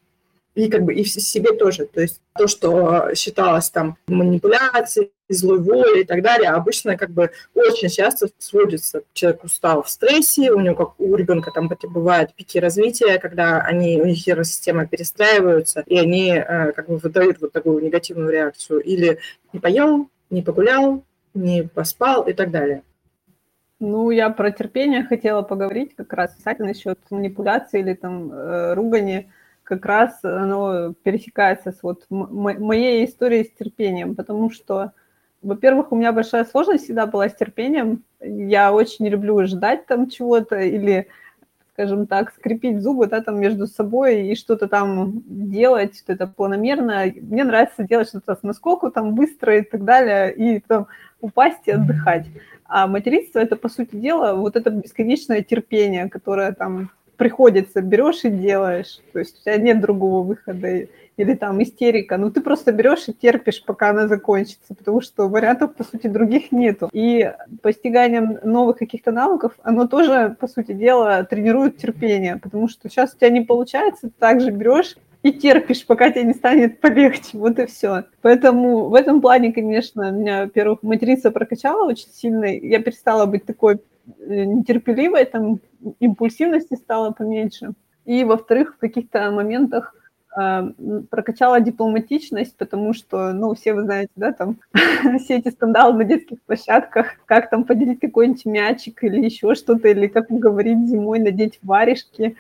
и 0.56 0.70
как 0.70 0.84
бы 0.84 0.94
и 0.94 1.03
в 1.03 1.10
себе 1.10 1.53
тоже. 1.53 1.86
То 1.86 2.01
есть 2.01 2.22
то, 2.36 2.48
что 2.48 3.13
считалось 3.15 3.70
там 3.70 3.98
манипуляцией, 4.08 5.12
злой 5.33 5.59
волей 5.59 6.01
и 6.01 6.05
так 6.05 6.21
далее, 6.21 6.49
обычно 6.49 6.97
как 6.97 7.09
бы 7.09 7.31
очень 7.53 7.89
часто 7.89 8.27
сводится. 8.37 9.03
Человек 9.13 9.43
устал 9.43 9.83
в 9.83 9.89
стрессе, 9.89 10.51
у 10.51 10.59
него 10.59 10.75
как 10.75 10.99
у 10.99 11.15
ребенка 11.15 11.51
там 11.51 11.69
бывают 11.83 12.33
пики 12.33 12.57
развития, 12.57 13.19
когда 13.19 13.61
они, 13.61 14.01
у 14.01 14.05
них 14.05 14.25
нервная 14.25 14.87
перестраиваются, 14.87 15.83
и 15.87 15.97
они 15.97 16.31
э, 16.31 16.71
как 16.71 16.87
бы 16.87 16.97
выдают 16.97 17.41
вот 17.41 17.51
такую 17.51 17.83
негативную 17.83 18.31
реакцию. 18.31 18.81
Или 18.81 19.19
не 19.51 19.59
поел, 19.59 20.09
не 20.29 20.41
погулял, 20.41 21.03
не 21.33 21.63
поспал 21.63 22.23
и 22.23 22.33
так 22.33 22.51
далее. 22.51 22.83
Ну, 23.79 24.11
я 24.11 24.29
про 24.29 24.51
терпение 24.51 25.03
хотела 25.03 25.41
поговорить 25.41 25.95
как 25.95 26.13
раз, 26.13 26.33
кстати, 26.37 26.61
насчет 26.61 26.99
манипуляции 27.09 27.81
или 27.81 27.93
там 27.93 28.31
э, 28.31 28.73
ругани 28.75 29.29
как 29.63 29.85
раз 29.85 30.19
оно 30.23 30.93
пересекается 31.03 31.71
с 31.71 31.81
вот 31.81 32.05
моей 32.09 33.05
историей 33.05 33.45
с 33.45 33.51
терпением, 33.51 34.15
потому 34.15 34.51
что, 34.51 34.91
во-первых, 35.43 35.91
у 35.91 35.95
меня 35.95 36.12
большая 36.12 36.45
сложность 36.45 36.85
всегда 36.85 37.05
была 37.05 37.29
с 37.29 37.35
терпением. 37.35 38.03
Я 38.21 38.73
очень 38.73 39.07
люблю 39.07 39.45
ждать 39.45 39.85
там 39.85 40.09
чего-то 40.09 40.59
или, 40.59 41.07
скажем 41.73 42.07
так, 42.07 42.33
скрепить 42.33 42.81
зубы, 42.81 43.07
да, 43.07 43.21
там 43.21 43.39
между 43.39 43.67
собой 43.67 44.27
и 44.27 44.35
что-то 44.35 44.67
там 44.67 45.21
делать, 45.27 45.97
что 45.97 46.13
это 46.13 46.27
планомерно. 46.27 47.05
Мне 47.21 47.43
нравится 47.43 47.83
делать 47.83 48.07
что-то 48.07 48.35
с 48.35 48.43
наскоку 48.43 48.89
там 48.89 49.13
быстро 49.13 49.57
и 49.57 49.62
так 49.62 49.83
далее, 49.83 50.33
и 50.33 50.59
там 50.59 50.88
упасть 51.21 51.67
и 51.67 51.71
отдыхать. 51.71 52.25
А 52.65 52.88
материнство– 52.88 53.39
это, 53.39 53.55
по 53.55 53.69
сути 53.69 53.95
дела, 53.95 54.33
вот 54.33 54.55
это 54.55 54.69
бесконечное 54.71 55.43
терпение, 55.43 56.09
которое 56.09 56.53
там 56.53 56.89
приходится, 57.17 57.81
берешь 57.81 58.23
и 58.23 58.29
делаешь. 58.29 59.00
То 59.12 59.19
есть 59.19 59.39
у 59.39 59.43
тебя 59.43 59.57
нет 59.57 59.79
другого 59.79 60.25
выхода. 60.25 60.88
Или 61.17 61.36
там 61.36 61.62
истерика. 61.62 62.17
Ну, 62.17 62.32
ты 62.32 62.41
просто 62.41 62.72
берешь 62.72 63.08
и 63.08 63.13
терпишь, 63.13 63.63
пока 63.63 63.89
она 63.91 64.08
закончится, 64.08 64.74
потому 64.74 65.01
что 65.01 65.27
вариантов, 65.27 65.75
по 65.75 65.84
сути, 65.84 66.08
других 66.08 66.51
нету. 66.51 66.89
И 66.91 67.32
постиганием 67.62 68.39
новых 68.43 68.77
каких-то 68.77 69.12
навыков, 69.12 69.53
оно 69.63 69.88
тоже, 69.88 70.36
по 70.39 70.48
сути 70.48 70.74
дела, 70.74 71.24
тренирует 71.24 71.77
терпение, 71.77 72.38
потому 72.38 72.67
что 72.67 72.89
сейчас 72.89 73.13
у 73.13 73.17
тебя 73.17 73.29
не 73.29 73.41
получается, 73.41 74.08
ты 74.08 74.13
также 74.17 74.51
берешь 74.51 74.96
и 75.22 75.32
терпишь, 75.32 75.86
пока 75.86 76.10
тебе 76.10 76.24
не 76.24 76.34
станет 76.34 76.82
полегче. 76.82 77.38
Вот 77.38 77.58
и 77.60 77.65
все. 77.65 78.05
Поэтому 78.22 78.89
в 78.89 78.96
этом 78.96 79.22
плане, 79.22 79.53
конечно, 79.53 80.12
меня, 80.12 80.43
во-первых, 80.43 80.84
материца 80.84 81.32
прокачала 81.32 81.86
очень 81.88 82.10
сильно. 82.12 82.46
Я 82.46 82.79
перестала 82.79 83.25
быть 83.25 83.46
такой 83.46 83.79
Э, 84.20 84.43
нетерпеливой, 84.43 85.25
там 85.25 85.60
импульсивности 86.00 86.75
стало 86.75 87.12
поменьше. 87.12 87.74
И, 88.05 88.24
во-вторых, 88.24 88.75
в 88.75 88.79
каких-то 88.79 89.32
моментах 89.32 89.96
прокачала 91.09 91.59
дипломатичность, 91.59 92.57
потому 92.57 92.93
что, 92.93 93.33
ну, 93.33 93.53
все 93.53 93.73
вы 93.73 93.83
знаете, 93.83 94.11
да, 94.15 94.31
там 94.31 94.57
все 95.19 95.37
эти 95.37 95.49
скандалы 95.49 95.93
на 95.97 96.03
детских 96.03 96.41
площадках, 96.41 97.17
как 97.25 97.49
там 97.49 97.63
поделить 97.63 97.99
какой-нибудь 97.99 98.45
мячик 98.45 99.03
или 99.03 99.23
еще 99.23 99.53
что-то, 99.55 99.89
или 99.89 100.07
как 100.07 100.31
уговорить 100.31 100.87
зимой 100.87 101.19
надеть 101.19 101.59
варежки, 101.61 102.35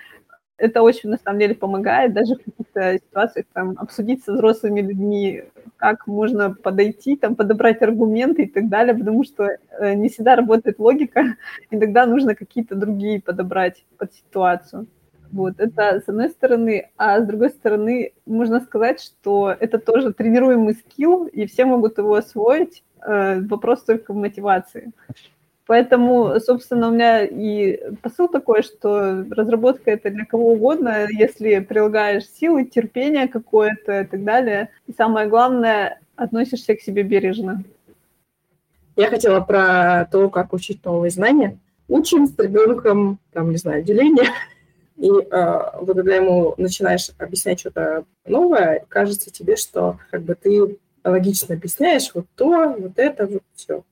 это 0.57 0.81
очень, 0.81 1.09
на 1.09 1.17
самом 1.17 1.39
деле, 1.39 1.55
помогает 1.55 2.13
даже 2.13 2.35
в 2.35 2.43
каких-то 2.43 2.97
ситуациях 2.97 3.45
там, 3.53 3.75
обсудить 3.77 4.23
со 4.23 4.33
взрослыми 4.33 4.81
людьми, 4.81 5.43
как 5.77 6.07
можно 6.07 6.51
подойти, 6.51 7.15
там, 7.17 7.35
подобрать 7.35 7.81
аргументы 7.81 8.43
и 8.43 8.47
так 8.47 8.69
далее, 8.69 8.95
потому 8.95 9.23
что 9.23 9.49
э, 9.79 9.93
не 9.95 10.09
всегда 10.09 10.35
работает 10.35 10.79
логика, 10.79 11.35
иногда 11.71 12.05
нужно 12.05 12.35
какие-то 12.35 12.75
другие 12.75 13.21
подобрать 13.21 13.83
под 13.97 14.13
ситуацию. 14.13 14.87
Вот, 15.33 15.55
это 15.57 15.99
с 15.99 16.07
одной 16.07 16.29
стороны, 16.29 16.91
а 16.95 17.19
с 17.19 17.25
другой 17.25 17.49
стороны, 17.49 18.11
можно 18.27 18.59
сказать, 18.59 19.01
что 19.01 19.55
это 19.59 19.79
тоже 19.79 20.13
тренируемый 20.13 20.75
скилл, 20.75 21.25
и 21.25 21.47
все 21.47 21.65
могут 21.65 21.97
его 21.97 22.13
освоить, 22.13 22.83
э, 23.01 23.41
вопрос 23.41 23.83
только 23.83 24.13
в 24.13 24.15
мотивации. 24.15 24.91
Поэтому, 25.65 26.39
собственно, 26.39 26.89
у 26.89 26.91
меня 26.91 27.23
и 27.23 27.79
посыл 28.03 28.27
такой, 28.27 28.61
что 28.61 29.25
разработка 29.31 29.89
это 29.89 30.11
для 30.11 30.23
кого 30.25 30.51
угодно, 30.51 31.07
если 31.09 31.59
прилагаешь 31.59 32.29
силы, 32.29 32.65
терпение 32.65 33.27
какое-то 33.27 34.01
и 34.01 34.05
так 34.05 34.23
далее. 34.23 34.69
И 34.85 34.93
самое 34.93 35.27
главное, 35.27 35.99
относишься 36.15 36.75
к 36.75 36.81
себе 36.81 37.01
бережно. 37.01 37.63
Я 38.95 39.09
хотела 39.09 39.39
про 39.41 40.07
то, 40.11 40.29
как 40.29 40.53
учить 40.53 40.85
новые 40.85 41.09
знания. 41.09 41.57
Учим 41.87 42.27
с 42.27 42.37
ребенком, 42.37 43.17
там, 43.31 43.49
не 43.49 43.57
знаю, 43.57 43.83
деление. 43.83 44.27
И 44.97 45.09
э, 45.09 45.61
вот 45.81 45.95
когда 45.95 46.15
ему 46.15 46.53
начинаешь 46.57 47.09
объяснять 47.17 47.59
что-то 47.59 48.05
новое, 48.25 48.85
кажется 48.87 49.31
тебе, 49.31 49.55
что 49.55 49.99
как 50.11 50.21
бы 50.21 50.35
ты 50.35 50.77
логично 51.03 51.55
объясняешь 51.55 52.11
вот 52.13 52.25
то, 52.35 52.75
вот 52.77 52.93
это, 52.97 53.25
вот 53.25 53.43
все. 53.55 53.83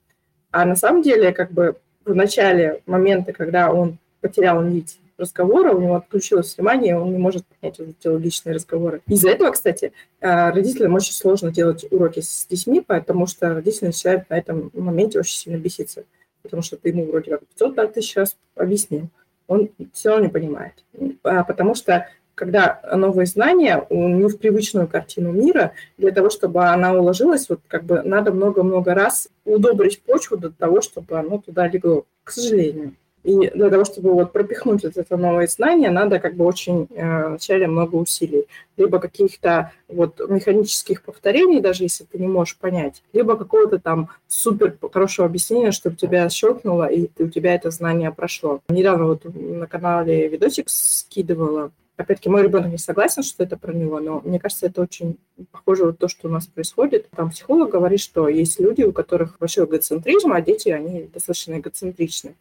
А 0.51 0.65
на 0.65 0.75
самом 0.75 1.01
деле, 1.01 1.31
как 1.33 1.51
бы 1.51 1.77
в 2.05 2.15
начале 2.15 2.81
момента, 2.85 3.33
когда 3.33 3.71
он 3.71 3.97
потерял 4.21 4.61
нить 4.61 4.99
разговора, 5.17 5.71
у 5.71 5.81
него 5.81 5.95
отключилось 5.95 6.55
внимание, 6.57 6.97
он 6.97 7.11
не 7.11 7.17
может 7.17 7.45
понять 7.45 7.79
эти 7.79 8.07
логичные 8.07 8.55
разговоры. 8.55 9.01
Из-за 9.07 9.29
этого, 9.29 9.51
кстати, 9.51 9.93
э, 10.19 10.49
родителям 10.49 10.93
очень 10.95 11.13
сложно 11.13 11.51
делать 11.51 11.85
уроки 11.91 12.19
с 12.19 12.45
детьми, 12.47 12.81
потому 12.81 13.27
что 13.27 13.53
родители 13.53 13.87
начинают 13.87 14.29
на 14.29 14.37
этом 14.37 14.71
моменте 14.73 15.19
очень 15.19 15.35
сильно 15.35 15.57
беситься. 15.57 16.03
Потому 16.41 16.63
что 16.63 16.75
ты 16.75 16.89
ему 16.89 17.05
вроде 17.05 17.31
как 17.31 17.45
500 17.45 17.93
тысяч 17.93 18.15
раз 18.15 18.35
объяснил, 18.55 19.09
он 19.51 19.69
все 19.91 20.09
равно 20.09 20.25
не 20.25 20.31
понимает. 20.31 20.85
А 21.23 21.43
потому 21.43 21.75
что 21.75 22.07
когда 22.35 22.81
новые 22.95 23.25
знания 23.25 23.85
не 23.89 24.23
в 24.27 24.37
привычную 24.37 24.87
картину 24.87 25.31
мира, 25.31 25.73
для 25.97 26.11
того, 26.11 26.29
чтобы 26.29 26.63
она 26.63 26.93
уложилась, 26.93 27.49
вот 27.49 27.59
как 27.67 27.83
бы 27.83 28.01
надо 28.01 28.31
много-много 28.31 28.93
раз 28.93 29.27
удобрить 29.43 30.01
почву 30.01 30.37
до 30.37 30.51
того, 30.51 30.81
чтобы 30.81 31.19
оно 31.19 31.39
туда 31.39 31.67
легло, 31.67 32.05
к 32.23 32.31
сожалению. 32.31 32.95
И 33.23 33.49
для 33.49 33.69
того, 33.69 33.85
чтобы 33.85 34.13
вот 34.13 34.31
пропихнуть 34.31 34.83
вот 34.83 34.97
это 34.97 35.17
новое 35.17 35.47
знание, 35.47 35.91
надо 35.91 36.19
как 36.19 36.35
бы 36.35 36.45
очень 36.45 36.87
э, 36.89 37.27
вначале 37.27 37.67
много 37.67 37.95
усилий. 37.95 38.47
Либо 38.77 38.99
каких-то 38.99 39.71
вот 39.87 40.19
механических 40.27 41.03
повторений, 41.03 41.61
даже 41.61 41.83
если 41.83 42.03
ты 42.03 42.17
не 42.17 42.27
можешь 42.27 42.57
понять, 42.57 43.03
либо 43.13 43.37
какого-то 43.37 43.79
там 43.79 44.09
супер 44.27 44.75
хорошего 44.91 45.27
объяснения, 45.27 45.71
чтобы 45.71 45.95
тебя 45.95 46.27
щелкнуло, 46.29 46.85
и 46.85 47.07
ты, 47.07 47.25
у 47.25 47.29
тебя 47.29 47.53
это 47.53 47.69
знание 47.69 48.11
прошло. 48.11 48.61
Недавно 48.69 49.05
вот 49.05 49.25
на 49.25 49.67
канале 49.67 50.27
видосик 50.27 50.69
скидывала 50.69 51.71
Опять-таки, 52.01 52.29
мой 52.29 52.41
ребенок 52.41 52.71
не 52.71 52.79
согласен, 52.79 53.21
что 53.21 53.43
это 53.43 53.57
про 53.57 53.73
него, 53.73 53.99
но 53.99 54.21
мне 54.21 54.39
кажется, 54.39 54.65
это 54.65 54.81
очень 54.81 55.17
похоже 55.51 55.85
на 55.85 55.93
то, 55.93 56.07
что 56.07 56.27
у 56.27 56.31
нас 56.31 56.47
происходит. 56.47 57.07
Там 57.15 57.29
психолог 57.29 57.69
говорит, 57.69 57.99
что 57.99 58.27
есть 58.27 58.59
люди, 58.59 58.81
у 58.81 58.91
которых 58.91 59.37
большой 59.37 59.65
эгоцентризм, 59.65 60.33
а 60.33 60.41
дети, 60.41 60.69
они 60.69 61.03
достаточно 61.03 61.59
эгоцентричны. 61.59 62.33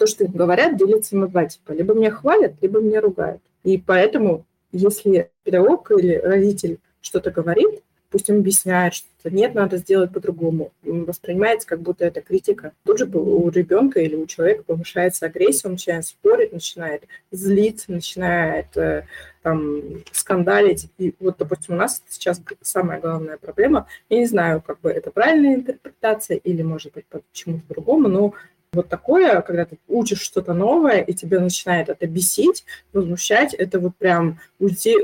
То, 0.00 0.06
что 0.06 0.24
им 0.24 0.32
говорят, 0.32 0.78
делится 0.78 1.14
на 1.14 1.28
два 1.28 1.44
типа. 1.44 1.72
Либо 1.72 1.92
меня 1.92 2.10
хвалят, 2.10 2.54
либо 2.62 2.80
меня 2.80 3.02
ругают. 3.02 3.42
И 3.64 3.76
поэтому, 3.76 4.46
если 4.72 5.30
педагог 5.44 5.90
или 5.90 6.14
родитель 6.14 6.78
что-то 7.02 7.30
говорит, 7.30 7.82
пусть 8.08 8.30
им 8.30 8.38
объясняет, 8.38 8.94
что 8.94 9.30
нет, 9.30 9.54
надо 9.54 9.76
сделать 9.76 10.10
по-другому. 10.10 10.72
Воспринимается, 10.82 11.68
как 11.68 11.82
будто 11.82 12.06
это 12.06 12.22
критика. 12.22 12.72
Тут 12.86 12.98
же 12.98 13.04
у 13.04 13.50
ребенка 13.50 14.00
или 14.00 14.16
у 14.16 14.24
человека 14.24 14.62
повышается 14.62 15.26
агрессия, 15.26 15.68
он 15.68 15.72
начинает 15.72 16.06
спорить, 16.06 16.54
начинает 16.54 17.02
злиться, 17.30 17.92
начинает 17.92 18.74
э, 18.78 19.04
там, 19.42 19.82
скандалить. 20.12 20.88
И 20.96 21.14
вот, 21.20 21.36
допустим, 21.38 21.74
у 21.74 21.76
нас 21.76 22.02
сейчас 22.08 22.40
самая 22.62 23.00
главная 23.00 23.36
проблема, 23.36 23.86
я 24.08 24.20
не 24.20 24.26
знаю, 24.26 24.62
как 24.66 24.80
бы 24.80 24.88
это 24.88 25.10
правильная 25.10 25.56
интерпретация 25.56 26.38
или, 26.38 26.62
может 26.62 26.94
быть, 26.94 27.04
почему-то 27.04 27.68
другому, 27.68 28.08
но 28.08 28.32
вот 28.72 28.88
такое, 28.88 29.40
когда 29.42 29.64
ты 29.64 29.78
учишь 29.88 30.20
что-то 30.20 30.52
новое, 30.52 31.00
и 31.00 31.12
тебе 31.12 31.40
начинает 31.40 31.88
это 31.88 32.06
бесить, 32.06 32.64
возмущать, 32.92 33.54
это 33.54 33.80
вот 33.80 33.96
прям 33.96 34.38
уйти 34.58 34.96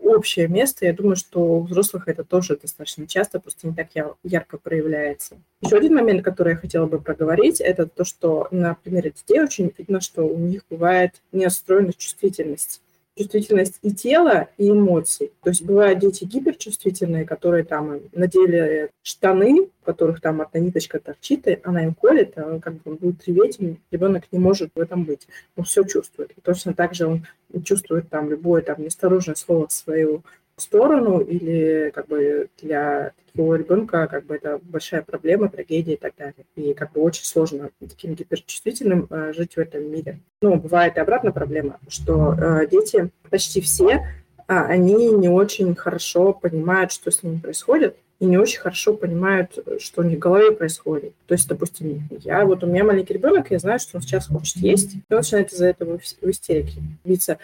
общее 0.00 0.48
место. 0.48 0.86
Я 0.86 0.92
думаю, 0.92 1.16
что 1.16 1.40
у 1.40 1.62
взрослых 1.62 2.08
это 2.08 2.24
тоже 2.24 2.56
достаточно 2.56 3.06
часто, 3.06 3.40
просто 3.40 3.66
не 3.66 3.74
так 3.74 3.88
ярко 4.22 4.56
проявляется. 4.56 5.36
Еще 5.60 5.76
один 5.76 5.94
момент, 5.94 6.24
который 6.24 6.54
я 6.54 6.56
хотела 6.56 6.86
бы 6.86 7.00
проговорить, 7.00 7.60
это 7.60 7.86
то, 7.86 8.04
что 8.04 8.48
на 8.50 8.74
примере 8.74 9.10
детей 9.10 9.40
очень 9.40 9.72
видно, 9.76 10.00
что 10.00 10.22
у 10.22 10.38
них 10.38 10.62
бывает 10.70 11.20
неостроенная 11.32 11.92
чувствительность. 11.92 12.80
Чувствительность 13.18 13.78
и 13.82 13.90
тела, 13.90 14.48
и 14.56 14.70
эмоций. 14.70 15.32
То 15.42 15.50
есть 15.50 15.62
бывают 15.62 15.98
дети 15.98 16.24
гиперчувствительные, 16.24 17.24
которые 17.24 17.64
там 17.64 18.00
надели 18.12 18.90
штаны, 19.02 19.68
в 19.82 19.84
которых 19.84 20.20
там 20.20 20.40
одна 20.40 20.60
ниточка 20.60 21.00
торчит, 21.00 21.46
и 21.48 21.60
она 21.64 21.84
им 21.84 21.94
колет, 21.94 22.34
а 22.36 22.46
он 22.46 22.60
как 22.60 22.74
бы 22.82 22.94
будет 22.94 23.26
реветь, 23.26 23.56
и 23.58 23.76
ребенок 23.90 24.24
не 24.30 24.38
может 24.38 24.70
в 24.74 24.80
этом 24.80 25.04
быть. 25.04 25.26
Он 25.56 25.64
все 25.64 25.82
чувствует. 25.82 26.30
И 26.36 26.40
точно 26.40 26.74
так 26.74 26.94
же 26.94 27.06
он 27.06 27.26
чувствует 27.64 28.08
там 28.08 28.30
любое 28.30 28.62
там 28.62 28.80
неосторожное 28.80 29.34
слово 29.34 29.66
свою 29.68 30.22
сторону, 30.62 31.20
или 31.20 31.90
как 31.94 32.08
бы 32.08 32.48
для 32.60 33.12
такого 33.32 33.54
ребенка 33.54 34.06
как 34.08 34.26
бы 34.26 34.36
это 34.36 34.58
большая 34.62 35.02
проблема, 35.02 35.48
трагедия 35.48 35.94
и 35.94 35.96
так 35.96 36.14
далее. 36.16 36.44
И 36.56 36.74
как 36.74 36.92
бы 36.92 37.00
очень 37.00 37.24
сложно 37.24 37.70
таким 37.80 38.14
гиперчувствительным 38.14 39.06
э, 39.10 39.32
жить 39.34 39.54
в 39.54 39.58
этом 39.58 39.90
мире. 39.90 40.18
Ну, 40.42 40.56
бывает 40.56 40.96
и 40.96 41.00
обратная 41.00 41.32
проблема, 41.32 41.78
что 41.88 42.34
э, 42.34 42.66
дети, 42.70 43.10
почти 43.30 43.60
все, 43.60 44.04
а, 44.48 44.64
они 44.64 45.12
не 45.12 45.28
очень 45.28 45.74
хорошо 45.74 46.32
понимают, 46.32 46.90
что 46.90 47.10
с 47.10 47.22
ними 47.22 47.38
происходит, 47.38 47.96
и 48.18 48.24
не 48.24 48.38
очень 48.38 48.60
хорошо 48.60 48.94
понимают, 48.94 49.58
что 49.78 50.00
у 50.00 50.04
них 50.04 50.16
в 50.16 50.20
голове 50.20 50.50
происходит. 50.52 51.12
То 51.26 51.34
есть, 51.34 51.46
допустим, 51.48 52.08
я 52.10 52.44
вот 52.44 52.64
у 52.64 52.66
меня 52.66 52.82
маленький 52.82 53.14
ребенок, 53.14 53.50
я 53.50 53.58
знаю, 53.58 53.78
что 53.78 53.98
он 53.98 54.02
сейчас 54.02 54.26
хочет 54.26 54.56
есть, 54.56 54.94
и 54.94 55.02
он 55.10 55.18
начинает 55.18 55.52
из-за 55.52 55.66
этого 55.66 55.98
в 55.98 56.30
истерике 56.30 56.82
биться. 57.04 57.38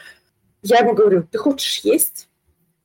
Я 0.62 0.78
ему 0.78 0.94
говорю, 0.94 1.22
ты 1.30 1.38
хочешь 1.38 1.80
есть? 1.80 2.28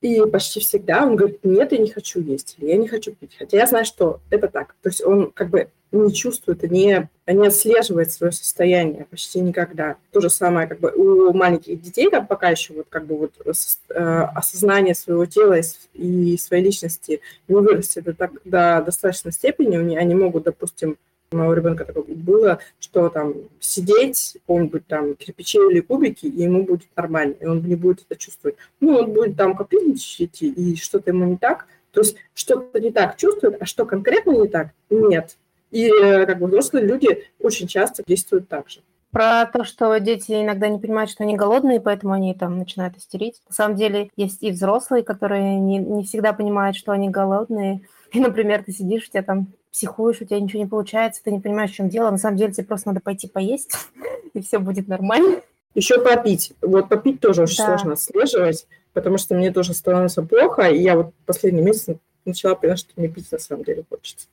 И 0.01 0.21
почти 0.31 0.61
всегда 0.61 1.05
он 1.05 1.17
говорит, 1.17 1.39
нет, 1.43 1.71
я 1.73 1.77
не 1.77 1.89
хочу 1.89 2.21
есть, 2.21 2.55
или 2.57 2.69
я 2.69 2.77
не 2.77 2.87
хочу 2.87 3.11
пить. 3.11 3.35
Хотя 3.37 3.57
я 3.57 3.67
знаю, 3.67 3.85
что 3.85 4.21
это 4.29 4.47
так. 4.47 4.75
То 4.81 4.89
есть 4.89 5.03
он 5.03 5.31
как 5.31 5.49
бы 5.49 5.69
не 5.91 6.13
чувствует, 6.13 6.63
не, 6.63 7.09
не 7.27 7.47
отслеживает 7.47 8.11
свое 8.11 8.31
состояние 8.31 9.05
почти 9.09 9.39
никогда. 9.41 9.97
То 10.11 10.21
же 10.21 10.29
самое 10.29 10.67
как 10.67 10.79
бы 10.79 10.91
у 10.91 11.33
маленьких 11.33 11.81
детей, 11.81 12.09
там 12.09 12.27
пока 12.27 12.49
еще 12.49 12.73
вот 12.73 12.87
как 12.89 13.05
бы 13.05 13.17
вот 13.17 13.33
э, 13.43 14.01
осознание 14.35 14.95
своего 14.95 15.25
тела 15.25 15.59
и 15.93 16.37
своей 16.37 16.63
личности 16.63 17.21
не 17.47 17.55
вырастет 17.55 18.03
до, 18.03 18.13
так, 18.13 18.31
до 18.45 18.83
достаточной 18.85 19.31
степени, 19.31 19.95
они 19.95 20.15
могут, 20.15 20.43
допустим, 20.43 20.97
у 21.31 21.37
моего 21.37 21.53
ребенка 21.53 21.85
такое 21.85 22.03
было, 22.03 22.59
что 22.79 23.09
там 23.09 23.35
сидеть, 23.59 24.37
он 24.47 24.67
будет 24.67 24.87
там 24.87 25.15
кирпичи 25.15 25.57
или 25.57 25.79
кубики, 25.79 26.25
и 26.25 26.43
ему 26.43 26.63
будет 26.63 26.87
нормально, 26.95 27.35
и 27.39 27.45
он 27.45 27.61
не 27.61 27.75
будет 27.75 28.05
это 28.09 28.19
чувствовать. 28.19 28.55
Ну, 28.79 28.95
он 28.95 29.11
будет 29.11 29.37
там 29.37 29.55
капризничать, 29.55 30.41
и 30.41 30.75
что-то 30.75 31.11
ему 31.11 31.25
не 31.25 31.37
так. 31.37 31.67
То 31.91 32.01
есть 32.01 32.17
что-то 32.33 32.79
не 32.79 32.91
так 32.91 33.17
чувствует, 33.17 33.61
а 33.61 33.65
что 33.65 33.85
конкретно 33.85 34.31
не 34.31 34.47
так, 34.47 34.69
нет. 34.89 35.37
И 35.71 35.87
э, 35.87 36.25
как 36.25 36.39
бы 36.39 36.47
взрослые 36.47 36.85
люди 36.85 37.25
очень 37.39 37.67
часто 37.67 38.03
действуют 38.05 38.47
так 38.47 38.69
же. 38.69 38.81
Про 39.11 39.45
то, 39.47 39.63
что 39.63 39.97
дети 39.99 40.31
иногда 40.31 40.67
не 40.67 40.77
понимают, 40.77 41.09
что 41.09 41.23
они 41.23 41.35
голодные, 41.35 41.81
поэтому 41.81 42.13
они 42.13 42.35
там 42.35 42.59
начинают 42.59 42.95
истерить. 42.97 43.41
На 43.47 43.55
самом 43.55 43.75
деле 43.75 44.11
есть 44.15 44.43
и 44.43 44.51
взрослые, 44.51 45.03
которые 45.03 45.59
не, 45.59 45.79
не 45.79 46.03
всегда 46.03 46.31
понимают, 46.31 46.75
что 46.75 46.91
они 46.91 47.09
голодные. 47.09 47.81
И, 48.11 48.19
например, 48.19 48.63
ты 48.63 48.71
сидишь, 48.71 49.07
у 49.07 49.11
тебя 49.11 49.23
там 49.23 49.47
психуешь, 49.71 50.21
у 50.21 50.25
тебя 50.25 50.39
ничего 50.39 50.63
не 50.63 50.69
получается, 50.69 51.21
ты 51.23 51.31
не 51.31 51.39
понимаешь, 51.39 51.71
в 51.71 51.75
чем 51.75 51.89
дело. 51.89 52.09
На 52.09 52.17
самом 52.17 52.37
деле 52.37 52.51
тебе 52.51 52.65
просто 52.65 52.89
надо 52.89 53.01
пойти 53.01 53.27
поесть, 53.27 53.73
и 54.33 54.41
все 54.41 54.59
будет 54.59 54.87
нормально. 54.87 55.41
Еще 55.75 56.01
попить. 56.01 56.53
Вот 56.61 56.89
попить 56.89 57.19
тоже 57.19 57.43
очень 57.43 57.57
да. 57.57 57.65
сложно 57.65 57.93
отслеживать, 57.93 58.67
потому 58.93 59.17
что 59.17 59.35
мне 59.35 59.51
тоже 59.51 59.73
становится 59.73 60.23
плохо, 60.23 60.63
и 60.63 60.81
я 60.81 60.95
вот 60.95 61.13
последний 61.25 61.61
месяц 61.61 61.95
начала 62.25 62.55
понимать, 62.55 62.79
что 62.79 62.91
мне 62.95 63.07
пить 63.07 63.31
на 63.31 63.39
самом 63.39 63.63
деле 63.63 63.85
хочется. 63.89 64.27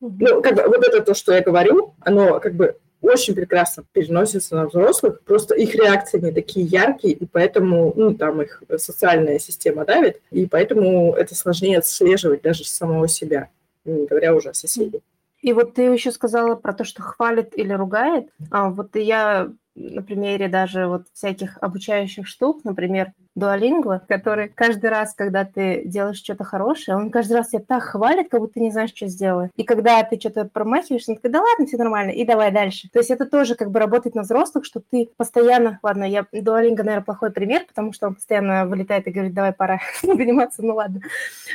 Угу. 0.00 0.16
Ну, 0.18 0.42
как 0.42 0.56
бы 0.56 0.62
вот 0.66 0.84
это 0.84 1.00
то, 1.00 1.14
что 1.14 1.32
я 1.32 1.40
говорю, 1.40 1.94
оно 2.00 2.40
как 2.40 2.54
бы 2.54 2.76
очень 3.00 3.34
прекрасно 3.34 3.84
переносится 3.92 4.54
на 4.54 4.68
взрослых, 4.68 5.22
просто 5.22 5.54
их 5.54 5.74
реакции 5.74 6.20
не 6.20 6.32
такие 6.32 6.66
яркие, 6.66 7.14
и 7.14 7.26
поэтому, 7.26 7.92
ну, 7.96 8.14
там 8.14 8.42
их 8.42 8.62
социальная 8.78 9.38
система 9.38 9.84
давит, 9.84 10.20
и 10.30 10.46
поэтому 10.46 11.12
это 11.14 11.34
сложнее 11.34 11.78
отслеживать 11.78 12.42
даже 12.42 12.64
самого 12.64 13.08
себя 13.08 13.48
не 13.84 14.06
говоря 14.06 14.34
уже 14.34 14.50
о 14.50 14.54
соседей. 14.54 15.02
И 15.40 15.52
вот 15.52 15.74
ты 15.74 15.82
еще 15.82 16.12
сказала 16.12 16.54
про 16.54 16.72
то, 16.72 16.84
что 16.84 17.02
хвалит 17.02 17.58
или 17.58 17.72
ругает. 17.72 18.30
А 18.50 18.70
вот 18.70 18.94
я 18.94 19.52
на 19.74 20.02
примере 20.02 20.48
даже 20.48 20.86
вот 20.86 21.06
всяких 21.12 21.58
обучающих 21.60 22.26
штук, 22.26 22.64
например, 22.64 23.12
Дуалингва, 23.34 24.02
который 24.08 24.48
каждый 24.48 24.90
раз, 24.90 25.14
когда 25.14 25.44
ты 25.44 25.82
делаешь 25.84 26.18
что-то 26.18 26.44
хорошее, 26.44 26.96
он 26.96 27.10
каждый 27.10 27.34
раз 27.34 27.48
тебя 27.48 27.62
так 27.66 27.82
хвалит, 27.82 28.28
как 28.28 28.40
будто 28.40 28.54
ты 28.54 28.60
не 28.60 28.70
знаешь, 28.70 28.92
что 28.94 29.06
сделал. 29.06 29.48
И 29.56 29.64
когда 29.64 30.02
ты 30.02 30.18
что-то 30.18 30.44
промахиваешься, 30.44 31.12
он 31.12 31.16
такой, 31.16 31.30
да 31.30 31.40
ладно, 31.40 31.66
все 31.66 31.78
нормально, 31.78 32.10
и 32.10 32.24
давай 32.24 32.50
дальше. 32.52 32.88
То 32.92 32.98
есть 32.98 33.10
это 33.10 33.26
тоже 33.26 33.54
как 33.54 33.70
бы 33.70 33.80
работает 33.80 34.14
на 34.14 34.22
взрослых, 34.22 34.64
что 34.64 34.80
ты 34.80 35.08
постоянно, 35.16 35.78
ладно, 35.82 36.04
я 36.04 36.26
Дуалинга, 36.32 36.82
наверное, 36.82 37.04
плохой 37.04 37.30
пример, 37.30 37.64
потому 37.66 37.92
что 37.92 38.08
он 38.08 38.16
постоянно 38.16 38.66
вылетает 38.66 39.06
и 39.06 39.10
говорит, 39.10 39.34
давай, 39.34 39.52
пора 39.52 39.80
заниматься, 40.02 40.62
ну 40.62 40.74
ладно. 40.74 41.00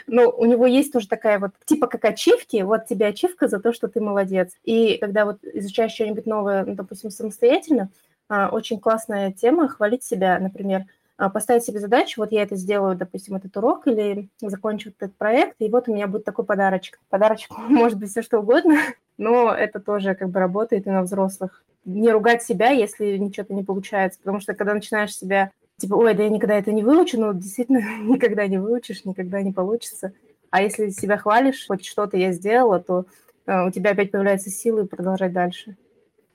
Но 0.08 0.30
у 0.30 0.46
него 0.46 0.66
есть 0.66 0.92
тоже 0.92 1.08
такая 1.08 1.40
вот, 1.40 1.52
типа 1.66 1.88
как 1.88 2.04
ачивки, 2.06 2.62
вот 2.64 2.88
тебе 2.88 3.08
ачивка 3.08 3.48
за 3.48 3.60
то, 3.60 3.72
что 3.72 3.88
ты 3.88 4.02
молодец. 4.02 4.52
И 4.64 4.98
когда 4.98 5.26
вот 5.26 5.44
изучаешь 5.44 5.92
что-нибудь 5.92 6.26
новое, 6.26 6.66
ну, 6.66 6.74
допустим, 6.74 7.12
самостоятельно, 7.12 7.90
а, 8.30 8.50
очень 8.50 8.80
классная 8.80 9.32
тема 9.32 9.70
хвалить 9.70 10.04
себя, 10.04 10.38
например, 10.40 10.86
поставить 11.18 11.64
себе 11.64 11.80
задачу, 11.80 12.22
вот 12.22 12.32
я 12.32 12.44
это 12.44 12.56
сделаю, 12.56 12.96
допустим, 12.96 13.36
этот 13.36 13.56
урок 13.58 13.88
или 13.88 14.30
закончу 14.40 14.90
этот 14.90 15.16
проект, 15.16 15.56
и 15.60 15.70
вот 15.70 15.90
у 15.90 15.94
меня 15.94 16.08
будет 16.08 16.26
такой 16.26 16.46
подарочек. 16.46 17.00
Подарочек 17.10 17.50
может 17.70 17.98
быть 17.98 18.12
все 18.12 18.22
что 18.22 18.40
угодно, 18.40 18.78
но 19.18 19.52
это 19.54 19.80
тоже 19.80 20.16
как 20.16 20.30
бы 20.30 20.40
работает 20.40 20.86
и 20.86 20.92
на 20.92 21.02
взрослых. 21.02 21.64
Не 21.86 22.12
ругать 22.12 22.44
себя, 22.44 22.70
если 22.70 23.18
ничего-то 23.18 23.54
не 23.54 23.64
получается, 23.64 24.20
потому 24.20 24.40
что 24.40 24.54
когда 24.54 24.74
начинаешь 24.74 25.16
себя 25.16 25.52
типа, 25.78 25.96
ой, 25.96 26.14
да 26.14 26.24
я 26.24 26.30
никогда 26.30 26.56
это 26.56 26.72
не 26.72 26.84
выучу, 26.84 27.20
ну, 27.20 27.34
действительно, 27.34 27.80
никогда 28.04 28.46
не 28.48 28.58
выучишь, 28.58 29.06
никогда 29.06 29.42
не 29.42 29.52
получится. 29.52 30.14
А 30.50 30.62
если 30.62 30.90
себя 30.90 31.18
хвалишь, 31.18 31.66
хоть 31.68 31.86
что-то 31.86 32.18
я 32.18 32.32
сделала, 32.32 32.80
то 32.80 33.06
э, 33.46 33.68
у 33.68 33.72
тебя 33.72 33.92
опять 33.92 34.12
появляются 34.12 34.50
силы 34.50 34.86
продолжать 34.86 35.34
дальше 35.34 35.78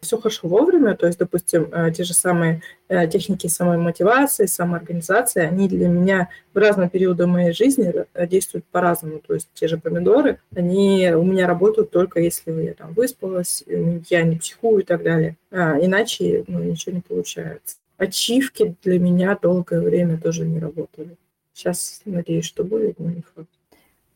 все 0.02 0.18
хорошо 0.18 0.48
вовремя, 0.48 0.96
то 0.96 1.06
есть, 1.06 1.18
допустим, 1.18 1.68
э, 1.72 1.92
те 1.92 2.02
же 2.02 2.12
самые 2.12 2.60
э, 2.88 3.06
техники 3.06 3.46
самой 3.46 3.78
мотивации, 3.78 4.46
самоорганизации, 4.46 5.42
они 5.42 5.68
для 5.68 5.88
меня 5.88 6.28
в 6.52 6.58
разные 6.58 6.90
периоды 6.90 7.26
моей 7.26 7.52
жизни 7.52 7.94
э, 8.12 8.26
действуют 8.26 8.64
по-разному. 8.66 9.20
То 9.20 9.34
есть 9.34 9.48
те 9.54 9.68
же 9.68 9.78
помидоры, 9.78 10.40
они 10.54 11.12
у 11.14 11.22
меня 11.22 11.46
работают 11.46 11.92
только 11.92 12.20
если 12.20 12.50
я 12.62 12.74
там 12.74 12.92
выспалась, 12.94 13.62
я 14.10 14.22
не 14.22 14.36
психую 14.36 14.80
и 14.80 14.84
так 14.84 15.04
далее. 15.04 15.36
А, 15.52 15.78
иначе 15.78 16.44
ну, 16.48 16.58
ничего 16.58 16.96
не 16.96 17.00
получается. 17.00 17.76
Ачивки 17.96 18.74
для 18.82 18.98
меня 18.98 19.38
долгое 19.40 19.80
время 19.80 20.18
тоже 20.18 20.44
не 20.44 20.58
работали. 20.58 21.16
Сейчас 21.52 22.02
надеюсь, 22.04 22.44
что 22.44 22.64
будет, 22.64 22.98
но 22.98 23.08
не 23.08 23.22
факт. 23.34 23.48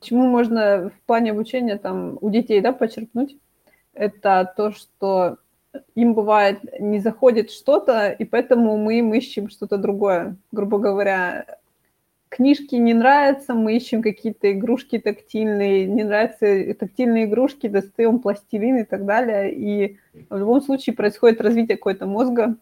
Чему 0.01 0.27
можно 0.29 0.91
в 0.91 1.07
плане 1.07 1.31
обучения 1.31 1.79
там 1.79 2.19
у 2.21 2.31
детей 2.31 2.61
да, 2.61 2.73
почерпнуть? 2.73 3.37
Это 3.95 4.53
то, 4.57 4.73
что 4.73 5.39
им 5.95 6.15
бывает 6.15 6.61
не 6.81 7.01
заходит 7.01 7.51
что-то, 7.51 8.11
и 8.11 8.25
поэтому 8.25 8.77
мы 8.77 8.99
им 8.99 9.15
ищем 9.15 9.49
что-то 9.49 9.77
другое. 9.79 10.37
Грубо 10.53 10.79
говоря, 10.79 11.47
книжки 12.29 12.75
не 12.75 12.95
нравятся, 12.95 13.55
мы 13.55 13.77
ищем 13.77 14.03
какие-то 14.03 14.53
игрушки 14.53 14.99
тактильные, 14.99 15.87
не 15.87 16.05
нравятся 16.05 16.75
тактильные 16.75 17.25
игрушки, 17.25 17.69
достаем 17.69 18.19
пластилин 18.19 18.79
и 18.79 18.85
так 18.85 19.05
далее. 19.05 19.53
И 19.55 19.99
в 20.29 20.37
любом 20.37 20.61
случае 20.61 20.95
происходит 20.95 21.41
развитие 21.41 21.77
какой-то 21.77 22.07
мозга, 22.07 22.57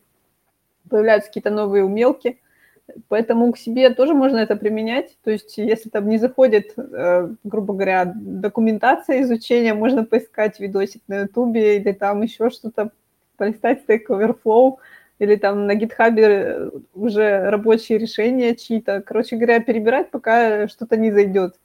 появляются 0.88 1.28
какие-то 1.28 1.50
новые 1.50 1.84
умелки. 1.84 2.38
Поэтому 3.08 3.50
к 3.52 3.58
себе 3.58 3.90
тоже 3.90 4.14
можно 4.14 4.36
это 4.36 4.56
применять. 4.56 5.16
То 5.24 5.30
есть, 5.30 5.56
если 5.56 5.88
там 5.88 6.08
не 6.08 6.18
заходит, 6.18 6.74
э, 6.76 7.30
грубо 7.42 7.72
говоря, 7.72 8.12
документация 8.14 9.22
изучения, 9.22 9.72
можно 9.72 10.04
поискать 10.04 10.60
видосик 10.60 11.02
на 11.08 11.20
Ютубе 11.20 11.78
или 11.78 11.92
там 11.92 12.22
еще 12.22 12.50
что-то 12.50 12.90
полистать 13.36 13.84
Stack 13.86 14.06
Overflow 14.08 14.76
или 15.18 15.36
там 15.36 15.66
на 15.66 15.76
GitHub 15.76 16.18
э, 16.18 16.70
уже 16.94 17.50
рабочие 17.50 17.98
решения 17.98 18.54
чьи-то. 18.54 19.02
Короче 19.02 19.36
говоря, 19.36 19.60
перебирать, 19.60 20.10
пока 20.10 20.68
что-то 20.68 20.96
не 20.96 21.12
зайдет. 21.12 21.56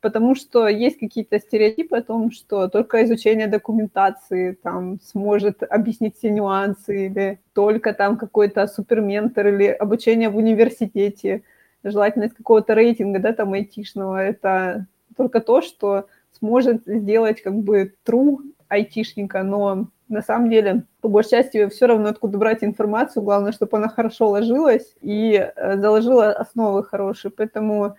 Потому 0.00 0.34
что 0.34 0.68
есть 0.68 0.98
какие-то 0.98 1.38
стереотипы 1.40 1.96
о 1.96 2.02
том, 2.02 2.30
что 2.30 2.68
только 2.68 3.02
изучение 3.04 3.46
документации 3.46 4.52
там 4.52 5.00
сможет 5.00 5.62
объяснить 5.62 6.16
все 6.18 6.28
нюансы, 6.30 7.06
или 7.06 7.40
только 7.54 7.94
там 7.94 8.18
какой-то 8.18 8.66
суперментор, 8.66 9.48
или 9.48 9.64
обучение 9.64 10.28
в 10.28 10.36
университете, 10.36 11.42
желательно 11.82 12.28
какого-то 12.28 12.74
рейтинга, 12.74 13.18
да, 13.18 13.32
там 13.32 13.54
айтишного. 13.54 14.22
Это 14.22 14.86
только 15.16 15.40
то, 15.40 15.62
что 15.62 16.06
сможет 16.38 16.82
сделать 16.84 17.40
как 17.42 17.54
бы 17.54 17.94
true 18.06 18.38
айтишника, 18.74 19.42
но 19.42 19.88
на 20.08 20.22
самом 20.22 20.50
деле, 20.50 20.84
по 21.00 21.08
большей 21.08 21.30
части, 21.30 21.68
все 21.68 21.86
равно 21.86 22.08
откуда 22.10 22.38
брать 22.38 22.62
информацию, 22.62 23.22
главное, 23.22 23.52
чтобы 23.52 23.76
она 23.78 23.88
хорошо 23.88 24.30
ложилась 24.30 24.94
и 25.00 25.34
э, 25.34 25.76
заложила 25.78 26.30
основы 26.32 26.84
хорошие. 26.84 27.32
Поэтому 27.32 27.96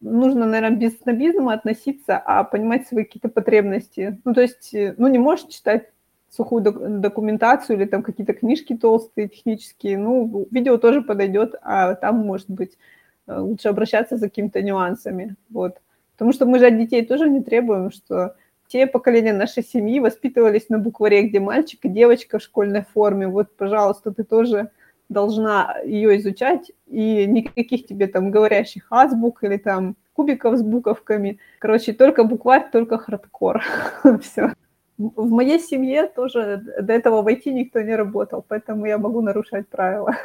нужно, 0.00 0.46
наверное, 0.46 0.76
без 0.76 0.98
снобизма 0.98 1.52
относиться, 1.52 2.16
а 2.18 2.44
понимать 2.44 2.88
свои 2.88 3.04
какие-то 3.04 3.28
потребности. 3.28 4.20
Ну, 4.24 4.34
то 4.34 4.40
есть, 4.40 4.74
э, 4.74 4.94
ну, 4.96 5.08
не 5.08 5.18
можешь 5.18 5.46
читать 5.46 5.90
сухую 6.30 6.62
документацию 6.62 7.76
или 7.76 7.84
там 7.84 8.02
какие-то 8.02 8.32
книжки 8.32 8.74
толстые, 8.74 9.28
технические, 9.28 9.98
ну, 9.98 10.46
видео 10.50 10.78
тоже 10.78 11.02
подойдет, 11.02 11.54
а 11.62 11.94
там, 11.94 12.16
может 12.18 12.48
быть, 12.48 12.78
э, 13.26 13.38
лучше 13.38 13.68
обращаться 13.68 14.16
за 14.16 14.28
какими-то 14.28 14.62
нюансами, 14.62 15.36
вот. 15.50 15.76
Потому 16.12 16.32
что 16.32 16.46
мы 16.46 16.58
же 16.58 16.66
от 16.66 16.78
детей 16.78 17.04
тоже 17.04 17.28
не 17.28 17.42
требуем, 17.42 17.90
что 17.90 18.36
все 18.72 18.86
поколения 18.86 19.34
нашей 19.34 19.62
семьи 19.62 20.00
воспитывались 20.00 20.70
на 20.70 20.78
букваре, 20.78 21.24
где 21.24 21.40
мальчик 21.40 21.84
и 21.84 21.90
девочка 21.90 22.38
в 22.38 22.42
школьной 22.42 22.86
форме. 22.94 23.28
Вот, 23.28 23.54
пожалуйста, 23.54 24.12
ты 24.12 24.24
тоже 24.24 24.70
должна 25.10 25.76
ее 25.84 26.16
изучать, 26.16 26.72
и 26.86 27.26
никаких 27.26 27.84
тебе 27.84 28.06
там 28.06 28.30
говорящих 28.30 28.86
азбук 28.88 29.44
или 29.44 29.58
там 29.58 29.94
кубиков 30.14 30.56
с 30.56 30.62
буковками. 30.62 31.38
Короче, 31.58 31.92
только 31.92 32.24
букварь, 32.24 32.70
только 32.72 32.96
хардкор. 32.96 33.62
Все. 34.22 34.54
В 34.96 35.30
моей 35.30 35.60
семье 35.60 36.06
тоже 36.06 36.62
до 36.80 36.94
этого 36.94 37.20
войти 37.20 37.52
никто 37.52 37.82
не 37.82 37.94
работал, 37.94 38.42
поэтому 38.48 38.86
я 38.86 38.96
могу 38.96 39.20
нарушать 39.20 39.68
правила. 39.68 40.16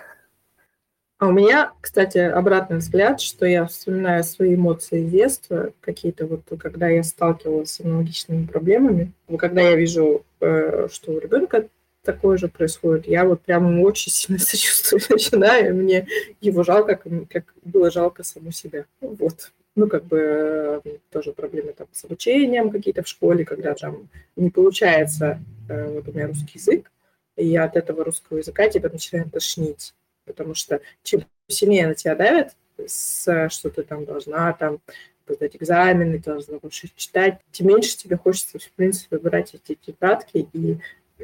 А 1.19 1.27
у 1.27 1.31
меня, 1.31 1.73
кстати, 1.81 2.19
обратный 2.19 2.77
взгляд, 2.77 3.19
что 3.21 3.47
я 3.47 3.65
вспоминаю 3.65 4.23
свои 4.23 4.53
эмоции 4.53 5.03
детства, 5.03 5.73
какие-то 5.81 6.27
вот, 6.27 6.41
когда 6.59 6.89
я 6.89 7.01
сталкивалась 7.01 7.71
с 7.71 7.79
аналогичными 7.79 8.45
проблемами, 8.45 9.11
когда 9.39 9.61
я 9.61 9.75
вижу, 9.75 10.23
э, 10.41 10.87
что 10.91 11.13
у 11.13 11.19
ребенка 11.19 11.67
такое 12.03 12.37
же 12.37 12.49
происходит, 12.49 13.07
я 13.07 13.25
вот 13.25 13.41
прямо 13.41 13.81
очень 13.81 14.11
сильно 14.11 14.39
сочувствую 14.43 15.01
начинаю, 15.09 15.75
мне 15.75 16.07
его 16.39 16.63
жалко, 16.63 16.99
как, 17.29 17.45
было 17.63 17.89
жалко 17.89 18.23
саму 18.23 18.51
себя. 18.51 18.85
Вот. 19.01 19.51
Ну, 19.75 19.87
как 19.87 20.05
бы 20.05 20.81
тоже 21.11 21.33
проблемы 21.33 21.73
там 21.73 21.87
с 21.91 22.03
обучением 22.05 22.69
какие-то 22.69 23.01
в 23.01 23.07
школе, 23.07 23.43
когда 23.43 23.73
там 23.73 24.09
не 24.35 24.51
получается, 24.51 25.39
э, 25.67 25.93
вот 25.93 26.07
у 26.07 26.11
меня 26.11 26.27
русский 26.27 26.59
язык, 26.59 26.91
и 27.35 27.47
я 27.47 27.63
от 27.63 27.75
этого 27.75 28.03
русского 28.03 28.37
языка 28.37 28.69
тебя 28.69 28.89
начинаю 28.89 29.29
тошнить, 29.29 29.93
потому 30.27 30.53
что 30.53 30.81
чем 31.03 31.25
сильнее 31.47 31.87
на 31.87 31.95
тебя 31.95 32.15
давят, 32.15 32.55
с, 32.85 33.49
что 33.49 33.69
ты 33.69 33.81
там 33.83 34.05
должна 34.05 34.53
там 34.53 34.79
сдать 35.27 35.55
экзамены, 35.55 36.19
должна 36.19 36.59
больше 36.59 36.89
читать, 36.95 37.39
тем 37.51 37.67
меньше 37.67 37.97
тебе 37.97 38.17
хочется, 38.17 38.59
в 38.59 38.71
принципе, 38.73 39.17
выбирать 39.17 39.55
эти 39.55 39.75
тетрадки, 39.75 40.47
и 40.53 40.77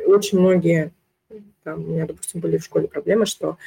очень 0.06 0.40
многие 0.40 0.92
там, 1.64 1.84
у 1.84 1.88
меня, 1.88 2.06
допустим, 2.06 2.42
были 2.42 2.58
в 2.58 2.64
школе 2.64 2.88
проблемы, 2.88 3.26
что 3.26 3.58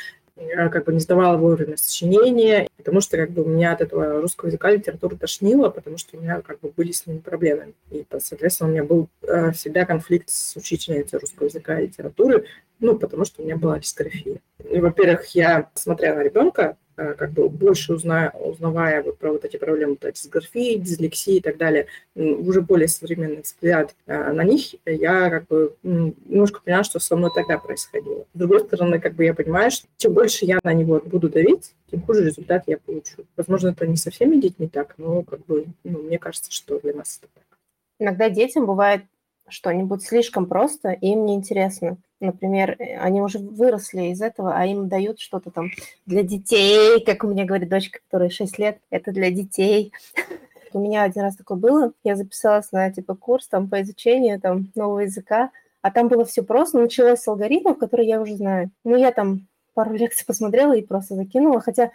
как 0.71 0.85
бы 0.85 0.93
не 0.93 1.01
сдавала 1.01 1.37
вовремя 1.37 1.77
сочинения, 1.77 2.69
потому 2.77 3.01
что 3.01 3.17
как 3.17 3.31
бы 3.31 3.45
меня 3.45 3.73
от 3.73 3.81
этого 3.81 4.21
русского 4.21 4.49
языка 4.49 4.71
литературы 4.71 5.17
тошнило, 5.17 5.71
потому 5.71 5.99
что 5.99 6.17
у 6.17 6.21
меня 6.21 6.41
как 6.43 6.61
бы 6.61 6.71
были 6.77 6.93
с 6.93 7.07
ними 7.07 7.19
проблемы. 7.19 7.73
И, 7.91 8.05
соответственно, 8.19 8.71
у 8.71 8.73
меня 8.73 8.85
был 8.85 9.09
э, 9.23 9.53
всегда 9.53 9.85
конфликт 9.85 10.29
с 10.29 10.57
учительницей 10.57 11.19
русского 11.19 11.47
языка 11.47 11.81
и 11.81 11.87
литературы, 11.87 12.47
ну, 12.81 12.99
потому 12.99 13.25
что 13.25 13.43
у 13.43 13.45
меня 13.45 13.57
была 13.57 13.79
дисграфия. 13.79 14.41
Во-первых, 14.59 15.27
я, 15.35 15.71
смотря 15.75 16.15
на 16.15 16.23
ребенка, 16.23 16.77
как 16.97 17.33
бы 17.33 17.49
больше 17.49 17.95
узная, 17.95 18.31
узнавая 18.31 19.03
вот 19.03 19.19
про 19.19 19.33
вот 19.33 19.45
эти 19.45 19.57
проблемы 19.57 19.97
то 19.97 20.11
дисграфии, 20.11 20.77
дислексии 20.77 21.37
и 21.37 21.41
так 21.41 21.57
далее, 21.59 21.87
уже 22.15 22.63
более 22.63 22.89
современный 22.89 23.43
взгляд 23.43 23.95
э, 24.07 24.33
на 24.33 24.43
них, 24.43 24.75
я 24.87 25.31
как 25.31 25.47
бы 25.47 25.75
немножко 25.83 26.61
поняла, 26.63 26.85
что 26.85 26.99
со 26.99 27.17
мной 27.17 27.31
тогда 27.35 27.59
происходило. 27.59 28.25
С 28.35 28.39
другой 28.39 28.61
стороны, 28.61 29.01
как 29.01 29.15
бы 29.15 29.25
я 29.25 29.35
понимаю, 29.35 29.71
что 29.71 29.87
чем 29.99 30.15
больше 30.15 30.47
я 30.47 30.59
на 30.63 30.73
него 30.73 31.01
буду 31.05 31.29
давить, 31.29 31.73
тем 31.91 32.03
хуже 32.03 32.25
результат 32.25 32.65
я 32.67 32.79
получу. 32.79 33.25
Возможно, 33.37 33.69
это 33.69 33.87
не 33.87 33.97
со 33.97 34.11
всеми 34.11 34.41
детьми 34.41 34.69
так, 34.69 34.95
но 34.99 35.23
как 35.23 35.45
бы, 35.47 35.67
ну, 35.85 36.03
мне 36.03 36.19
кажется, 36.19 36.51
что 36.51 36.81
для 36.81 36.95
нас 36.95 37.21
это 37.23 37.31
так. 37.35 37.59
Иногда 37.99 38.29
детям 38.29 38.67
бывает 38.67 39.03
что-нибудь 39.49 40.03
слишком 40.03 40.47
просто, 40.47 40.91
и 40.91 41.09
им 41.09 41.27
неинтересно. 41.27 41.99
Например, 42.21 42.77
э, 42.79 42.99
они 42.99 43.21
уже 43.21 43.39
выросли 43.39 44.07
из 44.07 44.23
этого, 44.23 44.55
а 44.57 44.65
им 44.65 44.89
дают 44.89 45.21
что-то 45.21 45.51
там 45.51 45.71
для 46.07 46.23
детей, 46.23 47.05
как 47.05 47.25
у 47.25 47.29
меня 47.29 47.45
говорит 47.45 47.69
дочка, 47.69 48.01
которая 48.05 48.31
6 48.31 48.59
лет, 48.59 48.79
это 48.91 49.13
для 49.13 49.31
детей. 49.31 49.93
У 50.73 50.81
меня 50.81 51.05
один 51.05 51.23
раз 51.23 51.37
такое 51.37 51.57
было, 51.57 51.93
я 52.05 52.17
записалась 52.17 52.71
на 52.71 52.91
типа 52.91 53.15
курс 53.15 53.49
там 53.49 53.69
по 53.69 53.81
изучению 53.81 54.39
там 54.39 54.71
нового 54.75 55.01
языка, 55.01 55.51
а 55.81 55.91
там 55.91 56.09
было 56.09 56.25
все 56.27 56.43
просто, 56.43 56.79
началось 56.79 57.21
с 57.21 57.29
алгоритмов, 57.29 57.79
которые 57.79 58.09
я 58.09 58.21
уже 58.21 58.37
знаю. 58.37 58.71
Ну, 58.85 58.97
я 58.97 59.11
там 59.13 59.47
пару 59.73 59.95
лекций 59.95 60.27
посмотрела 60.27 60.75
и 60.77 60.83
просто 60.85 61.15
закинула, 61.15 61.61
хотя 61.61 61.93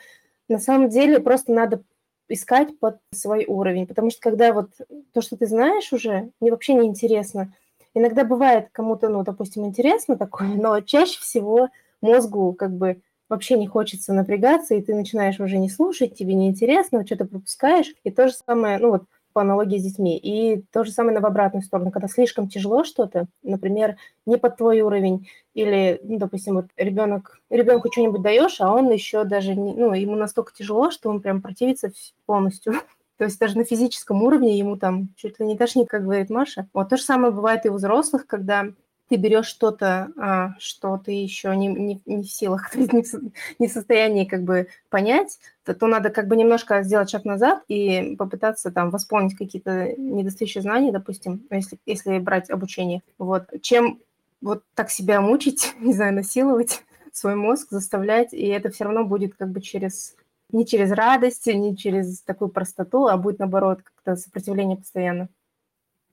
на 0.48 0.58
самом 0.60 0.90
деле 0.90 1.20
просто 1.20 1.52
надо 1.52 1.84
искать 2.30 2.80
под 2.80 2.98
свой 3.12 3.46
уровень, 3.46 3.88
потому 3.88 4.10
что 4.10 4.22
когда 4.22 4.54
вот 4.54 4.70
то, 5.14 5.22
что 5.22 5.36
ты 5.36 5.46
знаешь 5.46 5.92
уже, 5.92 6.30
мне 6.40 6.52
вообще 6.52 6.74
не 6.74 6.88
интересно. 6.88 7.54
Иногда 7.94 8.24
бывает 8.24 8.70
кому-то, 8.72 9.10
ну, 9.10 9.24
допустим, 9.24 9.66
интересно 9.66 10.18
такое, 10.18 10.48
но 10.56 10.80
чаще 10.82 11.20
всего 11.20 11.70
мозгу 12.02 12.54
как 12.54 12.72
бы 12.72 13.02
вообще 13.30 13.58
не 13.58 13.68
хочется 13.68 14.14
напрягаться, 14.14 14.76
и 14.76 14.82
ты 14.82 14.94
начинаешь 14.94 15.40
уже 15.40 15.58
не 15.58 15.70
слушать, 15.70 16.16
тебе 16.18 16.34
неинтересно, 16.34 17.06
что-то 17.06 17.26
пропускаешь. 17.26 17.94
И 18.04 18.12
то 18.12 18.28
же 18.28 18.34
самое, 18.34 18.78
ну 18.78 18.92
вот 18.92 19.04
по 19.34 19.42
аналогии 19.42 19.78
с 19.78 19.84
детьми. 19.84 20.18
И 20.18 20.64
то 20.72 20.84
же 20.84 20.92
самое 20.92 21.18
на 21.18 21.26
обратную 21.26 21.64
сторону, 21.64 21.92
когда 21.92 22.08
слишком 22.08 22.50
тяжело 22.50 22.84
что-то, 22.84 23.28
например, 23.44 23.98
не 24.26 24.38
под 24.38 24.58
твой 24.58 24.82
уровень, 24.82 25.30
или, 25.54 26.00
ну, 26.04 26.18
допустим, 26.18 26.56
вот 26.56 26.66
ребенок, 26.78 27.40
ребенку 27.50 27.90
что-нибудь 27.92 28.22
даешь, 28.22 28.60
а 28.62 28.74
он 28.74 28.92
еще 28.92 29.24
даже, 29.24 29.56
не, 29.56 29.74
ну, 29.74 29.94
ему 29.94 30.16
настолько 30.16 30.54
тяжело, 30.54 30.92
что 30.92 31.10
он 31.10 31.22
прям 31.22 31.42
противится 31.42 31.92
полностью. 32.26 32.74
То 33.22 33.26
есть 33.26 33.38
даже 33.38 33.56
на 33.56 33.64
физическом 33.64 34.24
уровне 34.24 34.58
ему 34.58 34.78
там 34.78 35.10
чуть 35.16 35.40
ли 35.40 35.46
не 35.46 35.56
тошнит, 35.56 35.88
как 35.88 36.06
говорит 36.06 36.32
Маша. 36.32 36.68
Вот 36.74 36.90
то 36.90 36.98
же 36.98 37.04
самое 37.04 37.32
бывает 37.32 37.68
и 37.68 37.70
у 37.70 37.76
взрослых, 37.76 38.26
когда 38.26 38.70
ты 39.10 39.16
берешь 39.16 39.46
что-то, 39.46 40.12
а, 40.18 40.56
что 40.58 40.98
ты 40.98 41.12
еще 41.12 41.56
не, 41.56 41.68
не, 41.68 42.02
не 42.08 42.24
в 42.24 42.32
силах, 42.32 42.74
не 42.76 43.04
в, 43.04 43.14
не 43.60 43.68
в 43.68 43.72
состоянии 43.72 44.26
как 44.26 44.42
бы 44.42 44.70
понять, 44.90 45.38
то, 45.64 45.76
то 45.76 45.86
надо 45.86 46.10
как 46.10 46.28
бы 46.28 46.36
немножко 46.36 46.82
сделать 46.82 47.12
шаг 47.12 47.24
назад 47.24 47.62
и 47.68 48.16
попытаться 48.18 48.72
там 48.72 48.90
восполнить 48.90 49.38
какие-то 49.38 49.94
недостающие 49.98 50.64
знания, 50.64 50.92
допустим, 50.92 51.46
если, 51.52 51.78
если 51.86 52.18
брать 52.18 52.50
обучение. 52.50 53.04
Вот. 53.20 53.44
Чем 53.62 54.00
вот 54.42 54.64
так 54.74 54.90
себя 54.90 55.22
мучить, 55.22 55.76
не 55.80 55.94
знаю, 55.94 56.16
насиловать 56.16 56.82
свой 57.12 57.36
мозг, 57.36 57.68
заставлять, 57.70 58.34
и 58.34 58.48
это 58.48 58.72
все 58.72 58.86
равно 58.86 59.06
будет 59.06 59.36
как 59.36 59.52
бы 59.52 59.62
через 59.62 60.16
не 60.54 60.66
через 60.66 60.92
радость, 60.92 61.48
не 61.48 61.76
через 61.76 62.22
такую 62.22 62.50
простоту, 62.50 63.08
а 63.08 63.18
будет 63.18 63.40
наоборот 63.40 63.80
как-то 63.84 64.16
сопротивление 64.16 64.78
постоянно. 64.78 65.30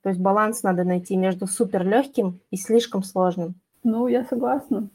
То 0.03 0.11
есть 0.11 0.21
баланс 0.21 0.63
надо 0.63 0.85
найти 0.85 1.17
между 1.17 1.47
супер 1.47 1.85
легким 1.85 2.41
и 2.51 2.57
слишком 2.57 3.03
сложным. 3.03 3.55
Ну, 3.83 4.07
я 4.07 4.25
согласна. 4.25 4.89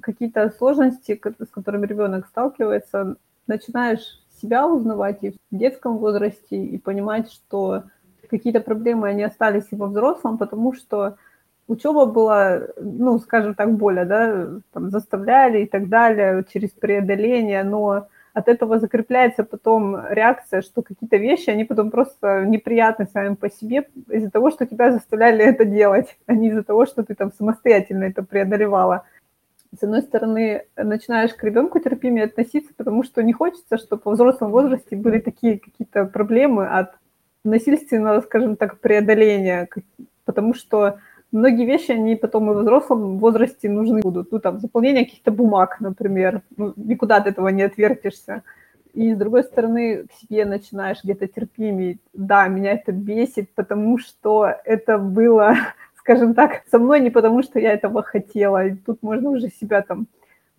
Какие-то 0.00 0.50
сложности, 0.50 1.20
с 1.38 1.48
которыми 1.48 1.86
ребенок 1.86 2.26
сталкивается, 2.26 3.16
начинаешь 3.46 4.20
себя 4.40 4.66
узнавать 4.66 5.18
и 5.22 5.30
в 5.30 5.36
детском 5.50 5.98
возрасте, 5.98 6.56
и 6.56 6.78
понимать, 6.78 7.30
что 7.32 7.84
какие-то 8.28 8.60
проблемы, 8.60 9.08
они 9.08 9.22
остались 9.24 9.66
и 9.70 9.76
во 9.76 9.86
взрослом, 9.86 10.38
потому 10.38 10.72
что 10.72 11.16
учеба 11.66 12.06
была, 12.06 12.62
ну, 12.80 13.18
скажем 13.18 13.54
так, 13.54 13.74
более, 13.76 14.04
да, 14.04 14.48
там, 14.72 14.90
заставляли 14.90 15.62
и 15.62 15.66
так 15.66 15.88
далее, 15.88 16.44
через 16.52 16.70
преодоление, 16.70 17.64
но 17.64 18.08
от 18.32 18.48
этого 18.48 18.78
закрепляется 18.78 19.44
потом 19.44 19.96
реакция, 20.08 20.62
что 20.62 20.82
какие-то 20.82 21.16
вещи, 21.16 21.50
они 21.50 21.64
потом 21.64 21.90
просто 21.90 22.44
неприятны 22.44 23.06
сами 23.06 23.34
по 23.34 23.50
себе 23.50 23.88
из-за 24.08 24.30
того, 24.30 24.50
что 24.50 24.66
тебя 24.66 24.92
заставляли 24.92 25.44
это 25.44 25.64
делать, 25.64 26.16
а 26.26 26.34
не 26.34 26.48
из-за 26.48 26.62
того, 26.62 26.86
что 26.86 27.02
ты 27.02 27.14
там 27.14 27.32
самостоятельно 27.32 28.04
это 28.04 28.22
преодолевала. 28.22 29.04
С 29.78 29.82
одной 29.84 30.02
стороны, 30.02 30.64
начинаешь 30.76 31.34
к 31.34 31.44
ребенку 31.44 31.78
терпимее 31.78 32.24
относиться, 32.24 32.72
потому 32.76 33.04
что 33.04 33.22
не 33.22 33.32
хочется, 33.32 33.78
чтобы 33.78 34.02
во 34.04 34.12
взрослом 34.12 34.50
возрасте 34.50 34.96
были 34.96 35.20
такие 35.20 35.60
какие-то 35.60 36.06
проблемы 36.06 36.66
от 36.66 36.94
насильственного, 37.44 38.20
скажем 38.20 38.56
так, 38.56 38.80
преодоления, 38.80 39.68
потому 40.24 40.54
что 40.54 40.98
многие 41.32 41.64
вещи, 41.64 41.92
они 41.92 42.16
потом 42.16 42.50
и 42.50 42.54
в 42.54 42.58
взрослом 42.58 43.18
возрасте 43.18 43.68
нужны 43.68 44.00
будут. 44.00 44.32
Ну, 44.32 44.38
там, 44.40 44.60
заполнение 44.60 45.04
каких-то 45.04 45.30
бумаг, 45.30 45.80
например. 45.80 46.42
Ну, 46.56 46.72
никуда 46.76 47.16
от 47.16 47.26
этого 47.26 47.48
не 47.48 47.62
отвертишься. 47.62 48.42
И, 48.92 49.14
с 49.14 49.16
другой 49.16 49.44
стороны, 49.44 50.06
к 50.06 50.12
себе 50.14 50.44
начинаешь 50.44 51.02
где-то 51.04 51.28
терпимее. 51.28 51.98
Да, 52.12 52.48
меня 52.48 52.72
это 52.72 52.92
бесит, 52.92 53.50
потому 53.54 53.98
что 53.98 54.52
это 54.64 54.98
было, 54.98 55.54
скажем 55.96 56.34
так, 56.34 56.62
со 56.70 56.78
мной 56.78 57.00
не 57.00 57.10
потому, 57.10 57.42
что 57.42 57.60
я 57.60 57.72
этого 57.72 58.02
хотела. 58.02 58.66
И 58.66 58.74
тут 58.74 59.02
можно 59.02 59.30
уже 59.30 59.48
себя 59.48 59.82
там 59.82 60.06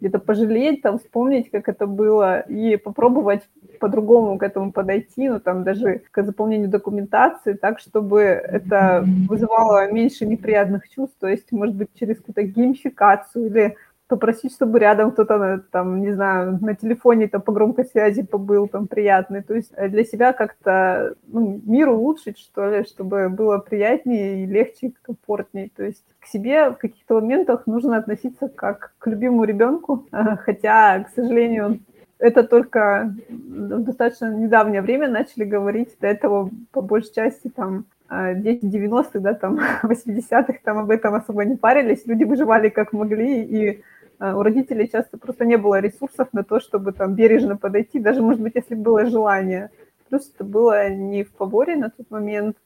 где-то 0.02 0.20
пожалеть, 0.20 0.82
там, 0.82 0.98
вспомнить, 0.98 1.52
как 1.52 1.70
это 1.70 1.86
было, 1.86 2.40
и 2.40 2.76
попробовать 2.76 3.48
по-другому 3.80 4.38
к 4.40 4.44
этому 4.44 4.72
подойти, 4.72 5.30
ну, 5.30 5.40
там, 5.40 5.64
даже 5.64 6.02
к 6.12 6.24
заполнению 6.24 6.70
документации, 6.70 7.54
так, 7.54 7.80
чтобы 7.80 8.22
это 8.22 9.06
вызывало 9.30 9.92
меньше 9.92 10.26
неприятных 10.26 10.90
чувств, 10.90 11.16
то 11.20 11.28
есть, 11.28 11.52
может 11.52 11.76
быть, 11.76 11.90
через 12.00 12.18
какую-то 12.18 12.44
геймификацию 12.44 13.46
или 13.46 13.76
попросить, 14.12 14.54
чтобы 14.54 14.80
рядом 14.80 15.12
кто-то, 15.12 15.64
там, 15.72 16.02
не 16.02 16.12
знаю, 16.12 16.60
на 16.62 16.76
телефоне 16.76 17.30
там 17.30 17.42
по 17.42 17.54
громкой 17.54 17.86
связи 17.86 18.24
побыл, 18.24 18.68
там, 18.68 18.88
приятный. 18.88 19.42
То 19.42 19.54
есть 19.54 19.72
э, 19.78 19.88
для 19.88 20.04
себя 20.04 20.34
как-то 20.34 21.16
ну, 21.28 21.62
мир 21.66 21.88
улучшить, 21.88 22.38
что 22.38 22.70
ли, 22.70 22.84
чтобы 22.84 23.30
было 23.30 23.58
приятнее 23.60 24.44
и 24.44 24.46
легче, 24.46 24.92
комфортнее. 25.02 25.70
То 25.74 25.84
есть 25.84 26.04
к 26.20 26.26
себе 26.26 26.72
в 26.72 26.76
каких-то 26.76 27.22
моментах 27.22 27.68
нужно 27.68 27.96
относиться 27.96 28.50
как 28.50 28.92
к 29.00 29.08
любимому 29.08 29.46
ребенку, 29.46 30.06
хотя, 30.46 31.06
к 31.06 31.10
сожалению, 31.16 31.80
это 32.20 32.44
только 32.44 33.16
в 33.30 33.84
достаточно 33.84 34.36
недавнее 34.36 34.82
время 34.82 35.08
начали 35.08 35.46
говорить, 35.46 35.96
до 36.02 36.08
этого 36.08 36.50
по 36.74 36.82
большей 36.82 37.14
части 37.14 37.48
там 37.48 37.86
а, 38.14 38.34
дети 38.34 38.66
90-х, 38.66 39.20
да, 39.20 39.34
там 39.34 39.58
80-х 39.84 40.56
там 40.66 40.80
об 40.80 40.90
этом 40.90 41.16
особо 41.16 41.46
не 41.46 41.56
парились, 41.56 42.06
люди 42.06 42.26
выживали 42.26 42.68
как 42.68 42.92
могли, 42.92 43.42
и 43.42 43.84
у 44.22 44.44
родителей 44.44 44.88
часто 44.88 45.18
просто 45.18 45.46
не 45.46 45.58
было 45.58 45.80
ресурсов 45.80 46.28
на 46.32 46.44
то, 46.44 46.60
чтобы 46.60 46.92
там 46.92 47.16
бережно 47.16 47.58
подойти, 47.58 48.00
даже, 48.00 48.22
может 48.22 48.42
быть, 48.42 48.54
если 48.56 48.76
было 48.76 49.08
желание. 49.08 49.72
Плюс 50.10 50.32
это 50.34 50.44
было 50.44 50.90
не 50.90 51.24
в 51.24 51.32
поборе 51.32 51.76
на 51.76 51.90
тот 51.90 52.12
момент, 52.12 52.58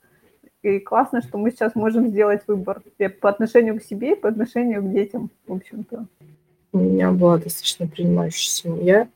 и 0.64 0.80
классно, 0.80 1.22
что 1.22 1.38
мы 1.38 1.52
сейчас 1.52 1.76
можем 1.76 2.08
сделать 2.08 2.42
выбор 2.48 2.82
по 3.22 3.30
отношению 3.30 3.80
к 3.80 3.84
себе 3.84 4.14
и 4.14 4.20
по 4.20 4.28
отношению 4.28 4.82
к 4.82 4.92
детям, 4.92 5.30
в 5.48 5.54
общем-то. 5.54 6.08
У 6.74 6.78
меня 6.78 7.12
была 7.12 7.38
достаточно 7.38 7.88
принимающая 7.88 8.50
семья, 8.50 9.08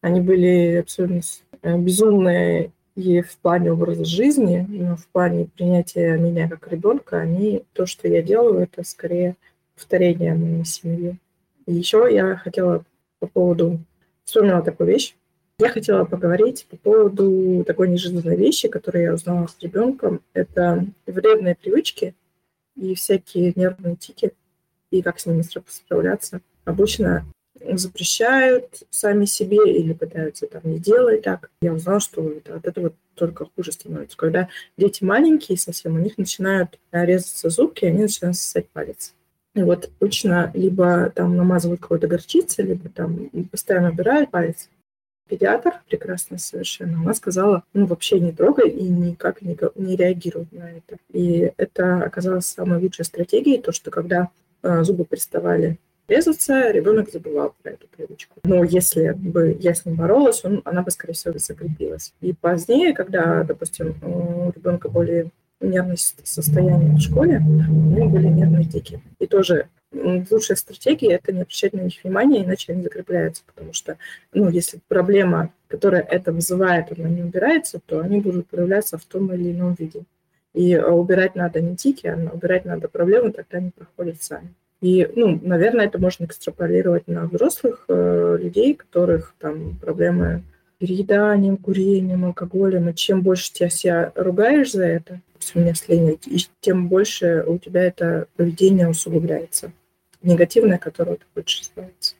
они 0.00 0.20
были 0.20 0.76
абсолютно 0.76 1.20
э, 1.62 1.78
безумные 1.78 2.72
и 2.96 3.20
в 3.20 3.36
плане 3.38 3.72
образа 3.72 4.04
жизни, 4.04 4.66
но 4.68 4.96
в 4.96 5.06
плане 5.08 5.46
принятия 5.46 6.16
меня 6.16 6.48
как 6.48 6.66
ребенка, 6.72 7.20
они, 7.20 7.62
то, 7.72 7.86
что 7.86 8.08
я 8.08 8.22
делаю, 8.22 8.60
это 8.60 8.82
скорее 8.82 9.36
повторение 9.76 10.34
моей 10.34 10.64
семьи. 10.64 11.18
Еще 11.68 12.08
я 12.10 12.36
хотела 12.36 12.82
по 13.18 13.26
поводу, 13.26 13.78
вспомнила 14.24 14.62
такую 14.62 14.88
вещь, 14.88 15.14
я 15.58 15.68
хотела 15.68 16.06
поговорить 16.06 16.66
по 16.70 16.78
поводу 16.78 17.62
такой 17.66 17.88
неожиданной 17.88 18.36
вещи, 18.36 18.68
которую 18.68 19.04
я 19.04 19.12
узнала 19.12 19.48
с 19.48 19.62
ребенком. 19.62 20.22
Это 20.32 20.86
вредные 21.06 21.56
привычки 21.56 22.14
и 22.74 22.94
всякие 22.94 23.52
нервные 23.54 23.96
тики, 23.96 24.32
и 24.90 25.02
как 25.02 25.20
с 25.20 25.26
ними 25.26 25.42
справляться. 25.42 26.40
Обычно 26.64 27.26
запрещают 27.60 28.84
сами 28.88 29.26
себе 29.26 29.58
или 29.70 29.92
пытаются 29.92 30.46
там 30.46 30.62
не 30.64 30.78
делать 30.78 31.22
так. 31.22 31.50
Я 31.60 31.74
узнала, 31.74 32.00
что 32.00 32.30
это, 32.30 32.54
от 32.54 32.66
этого 32.66 32.94
только 33.14 33.44
хуже 33.44 33.72
становится. 33.72 34.16
Когда 34.16 34.48
дети 34.78 35.04
маленькие 35.04 35.58
совсем, 35.58 35.96
у 35.96 35.98
них 35.98 36.16
начинают 36.16 36.78
резаться 36.92 37.50
зубки, 37.50 37.84
они 37.84 38.02
начинают 38.02 38.38
сосать 38.38 38.70
палец. 38.70 39.12
И 39.58 39.62
вот 39.64 39.90
обычно 39.98 40.52
либо 40.54 41.10
там 41.10 41.36
намазывают 41.36 41.80
какой-то 41.80 42.06
горчицей, 42.06 42.64
либо 42.64 42.88
там 42.88 43.28
постоянно 43.50 43.90
убирают 43.90 44.30
палец. 44.30 44.70
Педиатр, 45.28 45.72
прекрасно 45.88 46.38
совершенно, 46.38 47.00
она 47.00 47.12
сказала, 47.12 47.64
ну, 47.74 47.86
вообще 47.86 48.20
не 48.20 48.30
трогай 48.30 48.70
и 48.70 48.88
никак 48.88 49.42
не, 49.42 49.58
не 49.74 49.96
реагируй 49.96 50.46
на 50.52 50.70
это. 50.70 50.96
И 51.12 51.52
это 51.56 52.04
оказалось 52.04 52.46
самой 52.46 52.78
лучшей 52.78 53.04
стратегией, 53.04 53.60
то, 53.60 53.72
что 53.72 53.90
когда 53.90 54.28
э, 54.62 54.84
зубы 54.84 55.04
приставали 55.04 55.76
резаться, 56.06 56.70
ребенок 56.70 57.10
забывал 57.10 57.52
про 57.60 57.72
эту 57.72 57.88
привычку. 57.88 58.36
Но 58.44 58.62
если 58.62 59.10
бы 59.10 59.56
я 59.60 59.74
с 59.74 59.84
ним 59.84 59.96
боролась, 59.96 60.44
он, 60.44 60.62
она 60.64 60.82
бы, 60.82 60.92
скорее 60.92 61.14
всего, 61.14 61.36
закрепилась. 61.36 62.14
И 62.20 62.32
позднее, 62.32 62.94
когда, 62.94 63.42
допустим, 63.42 63.96
у 64.02 64.52
ребенка 64.54 64.88
более 64.88 65.30
нервное 65.60 65.96
состояние 65.96 66.94
в 66.94 67.00
школе, 67.00 67.38
у 67.38 67.72
него 67.72 68.08
были 68.08 68.28
нервные 68.28 68.64
тики. 68.64 69.00
И 69.18 69.26
тоже 69.26 69.68
лучшая 69.92 70.56
стратегия– 70.56 71.14
это 71.22 71.32
не 71.32 71.42
обращать 71.42 71.72
на 71.72 71.80
них 71.80 72.02
внимания, 72.02 72.44
иначе 72.44 72.72
они 72.72 72.82
закрепляются, 72.82 73.42
потому 73.46 73.72
что, 73.72 73.96
ну, 74.32 74.48
если 74.50 74.80
проблема, 74.88 75.52
которая 75.66 76.02
это 76.02 76.32
вызывает, 76.32 76.98
она 76.98 77.08
не 77.08 77.22
убирается, 77.22 77.80
то 77.84 78.00
они 78.00 78.20
будут 78.20 78.48
проявляться 78.48 78.98
в 78.98 79.04
том 79.04 79.32
или 79.32 79.52
ином 79.52 79.74
виде. 79.78 80.02
И 80.54 80.74
а, 80.74 80.90
убирать 80.90 81.34
надо 81.34 81.60
не 81.60 81.76
тики, 81.76 82.06
а 82.06 82.16
убирать 82.32 82.64
надо 82.64 82.88
проблемы, 82.88 83.32
тогда 83.32 83.58
они 83.58 83.70
проходят 83.70 84.22
сами. 84.22 84.54
И, 84.80 85.08
ну, 85.16 85.38
наверное, 85.42 85.86
это 85.86 85.98
можно 85.98 86.24
экстраполировать 86.24 87.08
на 87.08 87.26
взрослых 87.26 87.84
э, 87.88 88.38
людей, 88.40 88.74
которых 88.74 89.34
там 89.38 89.76
проблемы 89.76 90.44
перееданием, 90.78 91.56
курением, 91.56 92.24
алкоголем. 92.24 92.88
И 92.88 92.94
чем 92.94 93.22
больше 93.22 93.52
тебя 93.52 93.70
себя 93.70 94.12
ругаешь 94.14 94.72
за 94.72 94.84
это, 94.84 95.20
у 95.54 95.60
меня 95.60 95.74
сление, 95.74 96.18
и 96.26 96.38
тем 96.60 96.88
больше 96.88 97.44
у 97.46 97.58
тебя 97.58 97.82
это 97.84 98.26
поведение 98.36 98.88
усугубляется. 98.88 99.72
Негативное, 100.22 100.78
которое 100.78 101.16
ты 101.16 101.24
хочешь 101.34 101.62
избавиться. 101.62 102.16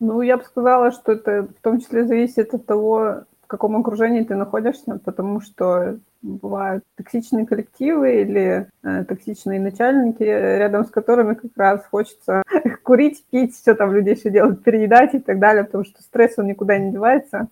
Ну, 0.00 0.20
я 0.20 0.36
бы 0.36 0.44
сказала, 0.44 0.92
что 0.92 1.12
это 1.12 1.48
в 1.58 1.62
том 1.62 1.80
числе 1.80 2.04
зависит 2.04 2.52
от 2.52 2.66
того, 2.66 3.24
в 3.42 3.46
каком 3.46 3.76
окружении 3.76 4.24
ты 4.24 4.34
находишься, 4.34 5.00
потому 5.04 5.40
что 5.40 5.98
бывают 6.20 6.82
токсичные 6.96 7.46
коллективы 7.46 8.22
или 8.22 8.68
э, 8.82 9.04
токсичные 9.04 9.60
начальники, 9.60 10.24
рядом 10.24 10.84
с 10.84 10.90
которыми 10.90 11.34
как 11.34 11.52
раз 11.56 11.86
хочется 11.88 12.42
курить, 12.82 13.24
пить, 13.30 13.54
все 13.54 13.74
там 13.74 13.92
люди 13.92 14.10
еще 14.10 14.30
делают, 14.30 14.64
переедать 14.64 15.14
и 15.14 15.20
так 15.20 15.38
далее, 15.38 15.62
потому 15.62 15.84
что 15.84 16.02
стресс, 16.02 16.34
он 16.38 16.48
никуда 16.48 16.76
не 16.76 16.90
девается, 16.90 17.48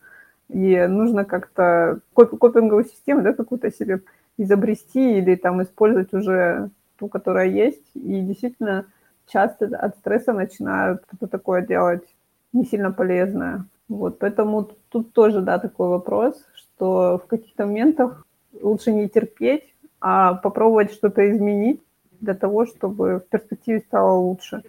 и 0.49 0.85
нужно 0.88 1.25
как-то 1.25 2.01
копинговую 2.14 2.85
систему, 2.85 3.23
да, 3.23 3.33
какую-то 3.33 3.70
себе 3.73 4.01
изобрести 4.37 5.18
или 5.18 5.37
там 5.37 5.62
использовать 5.62 6.12
уже 6.12 6.70
ту, 6.99 7.09
которая 7.09 7.49
есть, 7.49 7.85
и 7.94 8.20
действительно 8.20 8.87
часто 9.27 9.66
от 9.66 9.97
стресса 9.97 10.33
начинают 10.33 11.03
что-то 11.09 11.27
такое 11.27 11.62
делать 11.62 12.05
не 12.53 12.64
сильно 12.64 12.92
полезное. 12.92 13.64
Вот, 13.88 14.18
поэтому 14.18 14.70
тут 14.88 15.12
тоже, 15.12 15.40
да, 15.40 15.59
такой 15.59 15.88
вопрос, 15.88 16.42
что 16.55 17.20
в 17.23 17.27
каких-то 17.27 17.66
моментах 17.66 18.27
лучше 18.62 18.92
не 18.92 19.09
терпеть, 19.09 19.75
а 20.01 20.35
попробовать 20.35 20.92
что-то 20.92 21.31
изменить 21.31 21.83
для 22.20 22.35
того, 22.35 22.66
чтобы 22.66 23.18
в 23.18 23.29
перспективе 23.29 23.81
стало 23.81 24.12
лучше. 24.18 24.62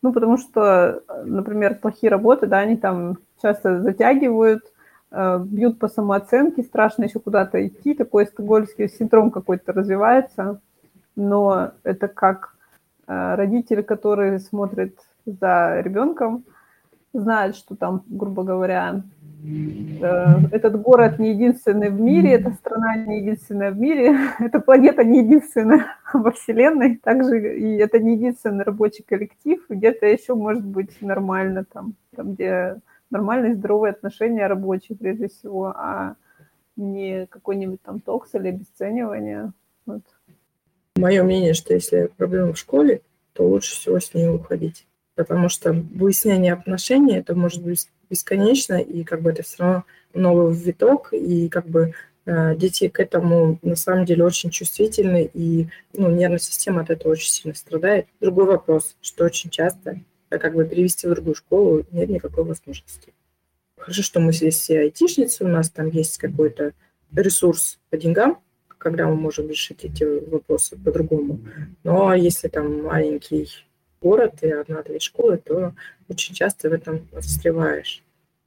Ну, 0.00 0.12
потому 0.12 0.38
что, 0.38 1.02
например, 1.24 1.74
плохие 1.74 2.10
работы, 2.10 2.46
да, 2.46 2.58
они 2.58 2.76
там 2.76 3.18
часто 3.42 3.82
затягивают, 3.82 4.62
бьют 5.10 5.78
по 5.78 5.88
самооценке, 5.88 6.62
страшно 6.62 7.04
еще 7.04 7.18
куда-то 7.18 7.66
идти, 7.66 7.94
такой 7.94 8.26
стокгольмский 8.26 8.88
синдром 8.88 9.30
какой-то 9.30 9.72
развивается, 9.72 10.60
но 11.16 11.72
это 11.82 12.08
как 12.08 12.54
э, 13.06 13.34
родитель, 13.34 13.82
который 13.82 14.38
смотрит 14.38 14.98
за 15.24 15.80
ребенком, 15.80 16.44
знает, 17.12 17.56
что 17.56 17.74
там, 17.74 18.02
грубо 18.08 18.42
говоря, 18.42 19.02
Э, 19.44 20.40
этот 20.50 20.80
город 20.80 21.18
не 21.18 21.30
единственный 21.30 21.90
в 21.90 22.00
мире, 22.00 22.32
эта 22.32 22.50
страна 22.52 22.96
не 22.96 23.20
единственная 23.20 23.70
в 23.70 23.78
мире, 23.78 24.16
эта 24.40 24.58
планета 24.60 25.04
не 25.04 25.20
единственная 25.20 25.86
во 26.12 26.32
Вселенной, 26.32 26.96
также 26.96 27.58
и 27.58 27.76
это 27.76 27.98
не 28.00 28.14
единственный 28.14 28.64
рабочий 28.64 29.04
коллектив, 29.04 29.64
где-то 29.68 30.06
еще 30.06 30.34
может 30.34 30.64
быть 30.64 31.00
нормально 31.00 31.64
там, 31.72 31.94
там 32.16 32.34
где 32.34 32.76
нормальные 33.10 33.56
здоровые 33.56 33.92
отношения 33.92 34.46
рабочие 34.46 34.96
прежде 34.96 35.28
всего, 35.28 35.66
а 35.66 36.16
не 36.76 37.26
какой-нибудь 37.26 37.82
там 37.82 38.00
токс 38.00 38.34
или 38.34 38.48
обесценивание. 38.48 39.52
Вот. 39.86 40.02
Мое 40.96 41.22
мнение, 41.22 41.54
что 41.54 41.74
если 41.74 42.10
проблема 42.16 42.52
в 42.52 42.58
школе, 42.58 43.02
то 43.32 43.46
лучше 43.46 43.74
всего 43.76 43.98
с 44.00 44.14
ней 44.14 44.28
уходить 44.28 44.88
потому 45.18 45.48
что 45.48 45.72
выяснение 45.72 46.52
отношений 46.52 47.16
это 47.16 47.34
может 47.34 47.60
быть 47.60 47.90
бесконечно, 48.08 48.74
и 48.74 49.02
как 49.02 49.20
бы 49.20 49.30
это 49.30 49.42
все 49.42 49.56
равно 49.58 49.84
новый 50.14 50.54
виток, 50.54 51.12
и 51.12 51.48
как 51.48 51.66
бы 51.66 51.92
э, 52.24 52.54
дети 52.54 52.86
к 52.86 53.00
этому 53.00 53.58
на 53.62 53.74
самом 53.74 54.04
деле 54.04 54.24
очень 54.24 54.50
чувствительны, 54.50 55.28
и 55.34 55.66
ну, 55.92 56.08
нервная 56.08 56.38
система 56.38 56.82
от 56.82 56.90
этого 56.90 57.12
очень 57.12 57.30
сильно 57.30 57.56
страдает. 57.56 58.06
Другой 58.20 58.46
вопрос, 58.46 58.96
что 59.02 59.24
очень 59.24 59.50
часто 59.50 59.98
как 60.28 60.54
бы 60.54 60.64
перевести 60.64 61.06
в 61.06 61.10
другую 61.10 61.34
школу 61.34 61.84
нет 61.90 62.08
никакой 62.08 62.44
возможности. 62.44 63.12
Хорошо, 63.76 64.02
что 64.02 64.20
мы 64.20 64.32
здесь 64.32 64.56
все 64.56 64.80
айтишницы, 64.80 65.44
у 65.44 65.48
нас 65.48 65.70
там 65.70 65.88
есть 65.88 66.18
какой-то 66.18 66.72
ресурс 67.12 67.78
по 67.90 67.96
деньгам, 67.96 68.38
когда 68.78 69.06
мы 69.06 69.16
можем 69.16 69.48
решить 69.48 69.84
эти 69.84 70.04
вопросы 70.04 70.76
по-другому. 70.76 71.40
Но 71.84 72.12
если 72.14 72.48
там 72.48 72.82
маленький 72.82 73.48
город 74.00 74.34
и 74.42 74.50
одна-две 74.50 74.98
школы, 75.00 75.38
то 75.38 75.74
очень 76.08 76.34
часто 76.34 76.70
в 76.70 76.72
этом 76.72 77.08
застреваешь. 77.12 78.02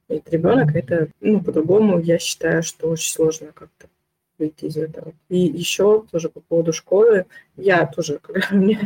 И 0.08 0.22
ребенок 0.30 0.74
это, 0.74 1.08
ну, 1.20 1.42
по-другому, 1.42 1.98
я 1.98 2.18
считаю, 2.18 2.62
что 2.62 2.88
очень 2.88 3.12
сложно 3.12 3.48
как-то 3.52 3.88
выйти 4.42 4.64
из 4.64 4.76
этого. 4.76 5.12
И 5.28 5.38
еще 5.38 6.04
тоже 6.10 6.28
по 6.28 6.40
поводу 6.40 6.72
школы, 6.72 7.26
я 7.56 7.86
тоже, 7.86 8.18
когда 8.20 8.48
у 8.52 8.56
меня 8.56 8.80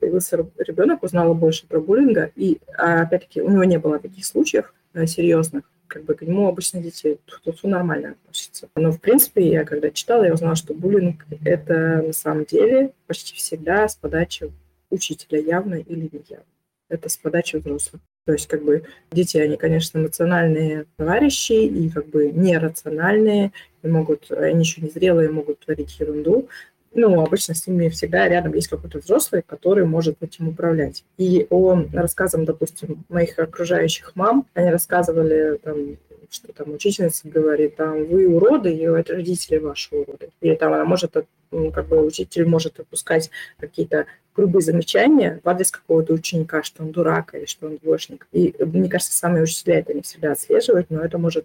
появился 0.00 0.36
ребенок, 0.58 1.02
узнала 1.02 1.34
больше 1.34 1.66
про 1.66 1.80
буллинга, 1.80 2.30
и 2.34 2.58
а, 2.78 3.02
опять-таки 3.02 3.42
у 3.42 3.50
него 3.50 3.64
не 3.64 3.78
было 3.78 3.98
таких 3.98 4.24
случаев 4.24 4.72
а, 4.94 5.06
серьезных, 5.06 5.64
как 5.86 6.04
бы 6.04 6.14
к 6.14 6.22
нему 6.22 6.48
обычно 6.48 6.80
дети 6.82 7.18
тут 7.44 7.62
нормально 7.62 8.12
относятся. 8.12 8.68
Но, 8.74 8.90
в 8.90 9.00
принципе, 9.00 9.48
я 9.48 9.64
когда 9.64 9.90
читала, 9.90 10.24
я 10.24 10.34
узнала, 10.34 10.56
что 10.56 10.74
буллинг– 10.74 11.26
это 11.44 12.02
на 12.02 12.12
самом 12.12 12.44
деле 12.44 12.92
почти 13.06 13.34
всегда 13.34 13.86
с 13.86 13.96
подачи 13.96 14.50
учителя 14.90 15.38
явно 15.38 15.74
или 15.74 16.08
неявно. 16.12 16.46
это 16.88 17.08
с 17.08 17.16
подачи 17.16 17.56
взрослых. 17.56 18.00
То 18.26 18.32
есть, 18.32 18.48
как 18.48 18.64
бы, 18.64 18.82
дети, 19.12 19.36
они, 19.36 19.56
конечно, 19.56 19.98
эмоциональные 19.98 20.86
товарищи 20.96 21.52
и, 21.52 21.88
как 21.90 22.08
бы, 22.08 22.32
нерациональные, 22.32 23.52
могут, 23.86 24.30
они 24.30 24.60
еще 24.60 24.80
не 24.80 24.90
зрелые, 24.90 25.30
могут 25.30 25.60
творить 25.60 25.98
ерунду, 25.98 26.48
ну, 26.96 27.20
обычно 27.20 27.54
с 27.54 27.66
ними 27.66 27.90
всегда 27.90 28.26
рядом 28.26 28.54
есть 28.54 28.68
какой-то 28.68 28.98
взрослый, 29.00 29.42
который 29.46 29.84
может 29.84 30.22
этим 30.22 30.48
управлять. 30.48 31.04
И 31.18 31.46
о 31.50 31.84
рассказам, 31.92 32.46
допустим, 32.46 33.04
моих 33.10 33.38
окружающих 33.38 34.12
мам, 34.14 34.46
они 34.54 34.70
рассказывали, 34.70 35.58
там, 35.62 35.98
что 36.30 36.52
там 36.54 36.72
учительница 36.72 37.28
говорит, 37.28 37.76
там, 37.76 38.06
вы 38.06 38.26
уроды, 38.26 38.72
и 38.72 38.80
это 38.80 39.12
родители 39.12 39.58
ваши 39.58 39.94
уроды. 39.94 40.30
Или 40.40 40.54
там 40.54 40.72
она 40.72 40.86
может, 40.86 41.14
ну, 41.50 41.70
как 41.70 41.86
бы 41.86 42.02
учитель 42.02 42.46
может 42.46 42.80
отпускать 42.80 43.30
какие-то 43.58 44.06
грубые 44.34 44.62
замечания 44.62 45.40
в 45.44 45.48
адрес 45.48 45.70
какого-то 45.70 46.14
ученика, 46.14 46.62
что 46.62 46.82
он 46.82 46.92
дурак 46.92 47.34
или 47.34 47.44
что 47.44 47.66
он 47.66 47.76
двоечник. 47.76 48.26
И 48.32 48.54
мне 48.58 48.88
кажется, 48.88 49.16
самые 49.16 49.42
учителя 49.42 49.80
это 49.80 49.92
не 49.92 50.00
всегда 50.00 50.32
отслеживают, 50.32 50.88
но 50.90 51.02
это 51.02 51.18
может 51.18 51.44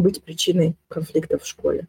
быть 0.00 0.22
причиной 0.22 0.74
конфликтов 0.88 1.42
в 1.42 1.46
школе. 1.46 1.86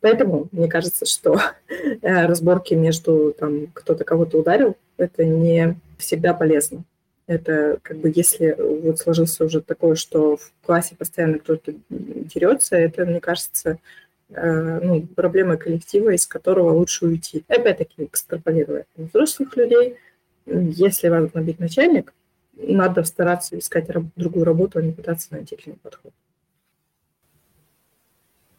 Поэтому 0.00 0.48
мне 0.52 0.68
кажется, 0.68 1.06
что 1.06 1.40
э, 1.68 2.26
разборки 2.26 2.74
между 2.74 3.34
там 3.38 3.66
кто-то 3.68 4.04
кого-то 4.04 4.38
ударил, 4.38 4.76
это 4.96 5.24
не 5.24 5.76
всегда 5.98 6.34
полезно. 6.34 6.84
Это 7.26 7.78
как 7.82 7.98
бы 7.98 8.12
если 8.14 8.54
вот 8.58 8.98
сложился 8.98 9.44
уже 9.44 9.62
такое, 9.62 9.94
что 9.94 10.36
в 10.36 10.52
классе 10.64 10.94
постоянно 10.94 11.38
кто-то 11.38 11.72
дерется, 11.88 12.76
это, 12.76 13.06
мне 13.06 13.20
кажется, 13.20 13.78
э, 14.28 14.80
ну, 14.82 15.02
проблема 15.02 15.56
коллектива, 15.56 16.10
из 16.10 16.26
которого 16.26 16.70
лучше 16.70 17.06
уйти. 17.06 17.44
Опять-таки, 17.48 18.04
экстраполируя 18.04 18.84
взрослых 18.96 19.56
людей, 19.56 19.96
если 20.46 21.08
вас 21.08 21.32
набить 21.32 21.58
начальник, 21.58 22.12
надо 22.56 23.02
стараться 23.02 23.58
искать 23.58 23.88
другую 24.14 24.44
работу, 24.44 24.78
а 24.78 24.82
не 24.82 24.92
пытаться 24.92 25.28
найти 25.32 25.56
к 25.56 25.66
нему 25.66 25.78
подход 25.82 26.12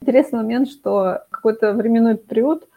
интересный 0.05 0.37
момент, 0.37 0.69
что 0.69 1.23
какой-то 1.31 1.73
временной 1.73 2.15
период, 2.15 2.67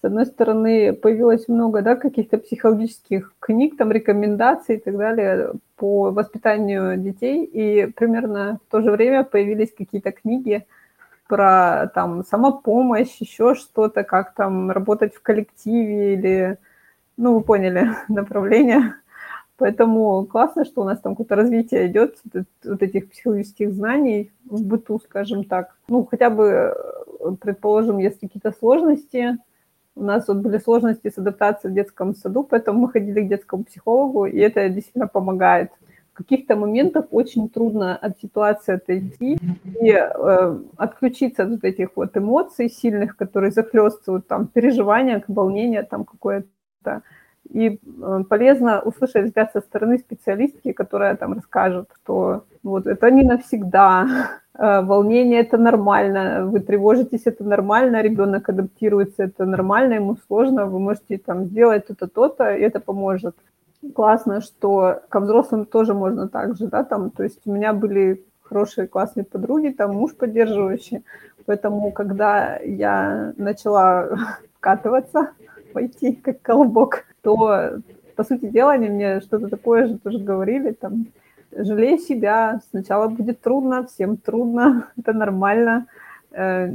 с 0.00 0.04
одной 0.04 0.26
стороны, 0.26 0.92
появилось 0.92 1.46
много 1.46 1.80
да, 1.80 1.94
каких-то 1.94 2.38
психологических 2.38 3.32
книг, 3.38 3.76
там, 3.76 3.92
рекомендаций 3.92 4.76
и 4.76 4.80
так 4.80 4.96
далее 4.96 5.52
по 5.76 6.10
воспитанию 6.10 6.96
детей, 6.96 7.44
и 7.44 7.86
примерно 7.86 8.58
в 8.66 8.72
то 8.72 8.80
же 8.80 8.90
время 8.90 9.22
появились 9.22 9.72
какие-то 9.72 10.10
книги 10.10 10.66
про 11.28 11.88
там 11.94 12.24
самопомощь, 12.24 13.16
еще 13.20 13.54
что-то, 13.54 14.02
как 14.02 14.34
там 14.34 14.72
работать 14.72 15.14
в 15.14 15.22
коллективе 15.22 16.14
или, 16.14 16.58
ну, 17.16 17.34
вы 17.34 17.42
поняли 17.42 17.90
направление. 18.08 18.96
Поэтому 19.62 20.26
классно, 20.26 20.64
что 20.64 20.82
у 20.82 20.84
нас 20.84 20.98
там 20.98 21.12
какое-то 21.12 21.36
развитие 21.36 21.86
идет 21.86 22.16
вот 22.64 22.82
этих 22.82 23.08
психологических 23.10 23.72
знаний 23.72 24.32
в 24.44 24.64
быту, 24.64 24.98
скажем 24.98 25.44
так. 25.44 25.76
Ну, 25.86 26.04
хотя 26.04 26.30
бы, 26.30 26.74
э, 27.20 27.36
предположим, 27.40 27.98
есть 27.98 28.18
какие-то 28.18 28.50
сложности. 28.50 29.38
У 29.94 30.02
нас 30.02 30.26
вот 30.26 30.38
были 30.38 30.58
сложности 30.58 31.10
с 31.10 31.18
адаптацией 31.18 31.70
в 31.70 31.76
детском 31.76 32.16
саду, 32.16 32.42
поэтому 32.42 32.80
мы 32.80 32.90
ходили 32.90 33.20
к 33.20 33.28
детскому 33.28 33.62
психологу, 33.62 34.26
и 34.26 34.36
это 34.40 34.68
действительно 34.68 35.06
помогает. 35.06 35.70
В 36.12 36.16
каких-то 36.16 36.56
моментах 36.56 37.04
очень 37.12 37.48
трудно 37.48 37.96
от 37.96 38.18
ситуации 38.18 38.74
отойти 38.74 39.38
и 39.80 39.90
э, 39.92 40.58
отключиться 40.76 41.44
от 41.44 41.62
этих 41.62 41.90
вот 41.94 42.16
эмоций 42.16 42.68
сильных, 42.68 43.16
которые 43.16 43.52
захлестывают, 43.52 44.26
там, 44.26 44.48
переживания, 44.48 45.22
волнение 45.28 45.84
там 45.84 46.04
какое-то 46.04 47.02
и 47.52 47.78
э, 47.78 48.24
полезно 48.28 48.80
услышать 48.80 49.26
взгляд 49.26 49.52
со 49.52 49.60
стороны 49.60 49.98
специалистки, 49.98 50.72
которая 50.72 51.16
там 51.16 51.34
расскажет, 51.34 51.88
что 52.02 52.44
вот 52.62 52.86
это 52.86 53.10
не 53.10 53.22
навсегда, 53.22 54.06
э, 54.58 54.80
волнение 54.82 55.40
это 55.40 55.58
нормально, 55.58 56.46
вы 56.46 56.60
тревожитесь, 56.60 57.22
это 57.26 57.44
нормально, 57.44 58.02
ребенок 58.02 58.48
адаптируется, 58.48 59.24
это 59.24 59.44
нормально, 59.44 59.94
ему 59.94 60.16
сложно, 60.26 60.66
вы 60.66 60.78
можете 60.78 61.18
там 61.18 61.44
сделать 61.44 61.86
то-то, 61.86 62.06
то-то, 62.06 62.54
и 62.54 62.62
это 62.62 62.80
поможет. 62.80 63.36
Классно, 63.94 64.40
что 64.40 65.00
ко 65.08 65.20
взрослым 65.20 65.66
тоже 65.66 65.92
можно 65.92 66.28
так 66.28 66.56
же, 66.56 66.68
да, 66.68 66.84
там, 66.84 67.10
то 67.10 67.22
есть 67.22 67.40
у 67.46 67.52
меня 67.52 67.72
были 67.72 68.24
хорошие 68.42 68.86
классные 68.86 69.24
подруги, 69.24 69.68
там 69.68 69.94
муж 69.94 70.14
поддерживающий, 70.14 71.04
поэтому 71.44 71.92
когда 71.92 72.56
я 72.58 73.32
начала 73.36 74.08
вкатываться, 74.56 75.30
пойти 75.72 76.12
как 76.12 76.42
колобок, 76.42 77.04
то, 77.22 77.80
по 78.16 78.24
сути 78.24 78.46
дела, 78.46 78.72
они 78.72 78.88
мне 78.88 79.20
что-то 79.20 79.48
такое 79.48 79.86
же 79.86 79.98
тоже 79.98 80.18
говорили, 80.18 80.72
там, 80.72 81.06
жалей 81.56 81.98
себя, 81.98 82.60
сначала 82.70 83.08
будет 83.08 83.40
трудно, 83.40 83.86
всем 83.86 84.16
трудно, 84.16 84.88
это 84.98 85.12
нормально, 85.12 85.86
э, 86.32 86.70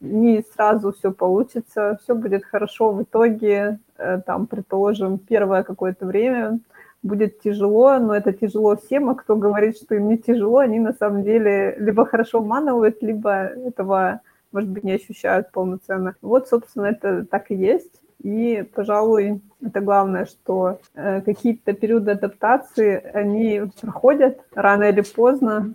не 0.00 0.44
сразу 0.54 0.92
все 0.92 1.12
получится, 1.12 1.98
все 2.02 2.14
будет 2.14 2.44
хорошо 2.44 2.92
в 2.92 3.02
итоге, 3.02 3.78
э, 3.98 4.20
там, 4.24 4.46
предположим, 4.46 5.18
первое 5.18 5.62
какое-то 5.62 6.06
время 6.06 6.58
будет 7.02 7.40
тяжело, 7.40 7.98
но 7.98 8.14
это 8.14 8.32
тяжело 8.32 8.76
всем, 8.76 9.10
а 9.10 9.14
кто 9.14 9.36
говорит, 9.36 9.76
что 9.76 9.94
им 9.94 10.08
не 10.08 10.18
тяжело, 10.18 10.58
они 10.58 10.78
на 10.78 10.92
самом 10.92 11.24
деле 11.24 11.74
либо 11.78 12.06
хорошо 12.06 12.38
обманывают, 12.38 13.02
либо 13.02 13.46
этого, 13.46 14.20
может 14.52 14.70
быть, 14.70 14.84
не 14.84 14.92
ощущают 14.92 15.50
полноценно. 15.50 16.14
Вот, 16.22 16.48
собственно, 16.48 16.86
это 16.86 17.24
так 17.24 17.50
и 17.50 17.54
есть. 17.54 18.01
И, 18.22 18.62
пожалуй, 18.74 19.40
это 19.60 19.80
главное, 19.80 20.26
что 20.26 20.78
э, 20.94 21.22
какие-то 21.22 21.72
периоды 21.72 22.12
адаптации, 22.12 23.02
они 23.12 23.62
проходят 23.80 24.40
рано 24.54 24.84
или 24.84 25.00
поздно, 25.00 25.74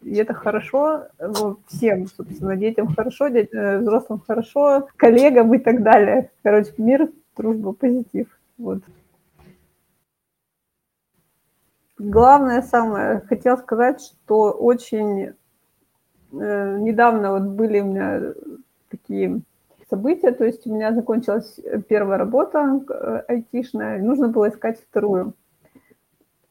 и 0.00 0.14
это 0.14 0.32
хорошо 0.32 1.08
ну, 1.18 1.58
всем, 1.68 2.06
собственно, 2.06 2.56
детям 2.56 2.94
хорошо, 2.94 3.26
э, 3.26 3.78
взрослым 3.78 4.22
хорошо, 4.26 4.88
коллегам 4.96 5.52
и 5.54 5.58
так 5.58 5.82
далее. 5.82 6.30
Короче, 6.42 6.72
мир, 6.78 7.10
дружба, 7.36 7.74
позитив. 7.74 8.26
Вот. 8.56 8.82
Главное 11.98 12.62
самое, 12.62 13.20
хотела 13.20 13.56
сказать, 13.56 14.00
что 14.00 14.50
очень 14.50 15.34
э, 16.32 16.78
недавно 16.78 17.32
вот 17.32 17.42
были 17.42 17.80
у 17.80 17.84
меня 17.84 18.32
такие 18.88 19.42
события, 19.92 20.32
то 20.32 20.44
есть 20.44 20.66
у 20.66 20.74
меня 20.74 20.94
закончилась 20.94 21.60
первая 21.86 22.18
работа 22.18 22.80
э, 22.88 23.22
айтишная, 23.28 24.02
нужно 24.02 24.28
было 24.28 24.48
искать 24.48 24.80
вторую. 24.80 25.34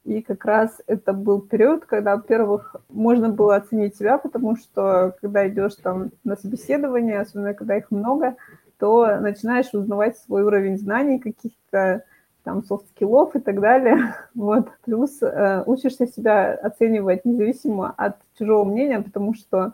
И 0.04 0.22
как 0.22 0.46
раз 0.46 0.80
это 0.86 1.14
был 1.14 1.42
период, 1.42 1.86
когда, 1.86 2.16
во-первых, 2.16 2.76
можно 2.90 3.30
было 3.30 3.56
оценить 3.56 3.96
себя, 3.96 4.20
потому 4.20 4.56
что 4.58 5.16
когда 5.22 5.48
идешь 5.48 5.76
там 5.76 6.12
на 6.24 6.36
собеседование, 6.36 7.20
особенно 7.20 7.56
когда 7.56 7.78
их 7.78 7.90
много, 7.90 8.36
то 8.78 9.18
начинаешь 9.20 9.74
узнавать 9.74 10.18
свой 10.18 10.44
уровень 10.44 10.78
знаний, 10.78 11.20
каких-то 11.20 12.04
там 12.44 12.64
софт-скиллов 12.64 13.36
и 13.36 13.40
так 13.40 13.60
далее. 13.60 14.16
Вот. 14.36 14.70
Плюс 14.86 15.22
э, 15.22 15.64
учишься 15.66 16.06
себя 16.08 16.54
оценивать 16.54 17.26
независимо 17.26 17.94
от 17.98 18.18
чужого 18.38 18.66
мнения, 18.66 19.02
потому 19.02 19.34
что 19.34 19.74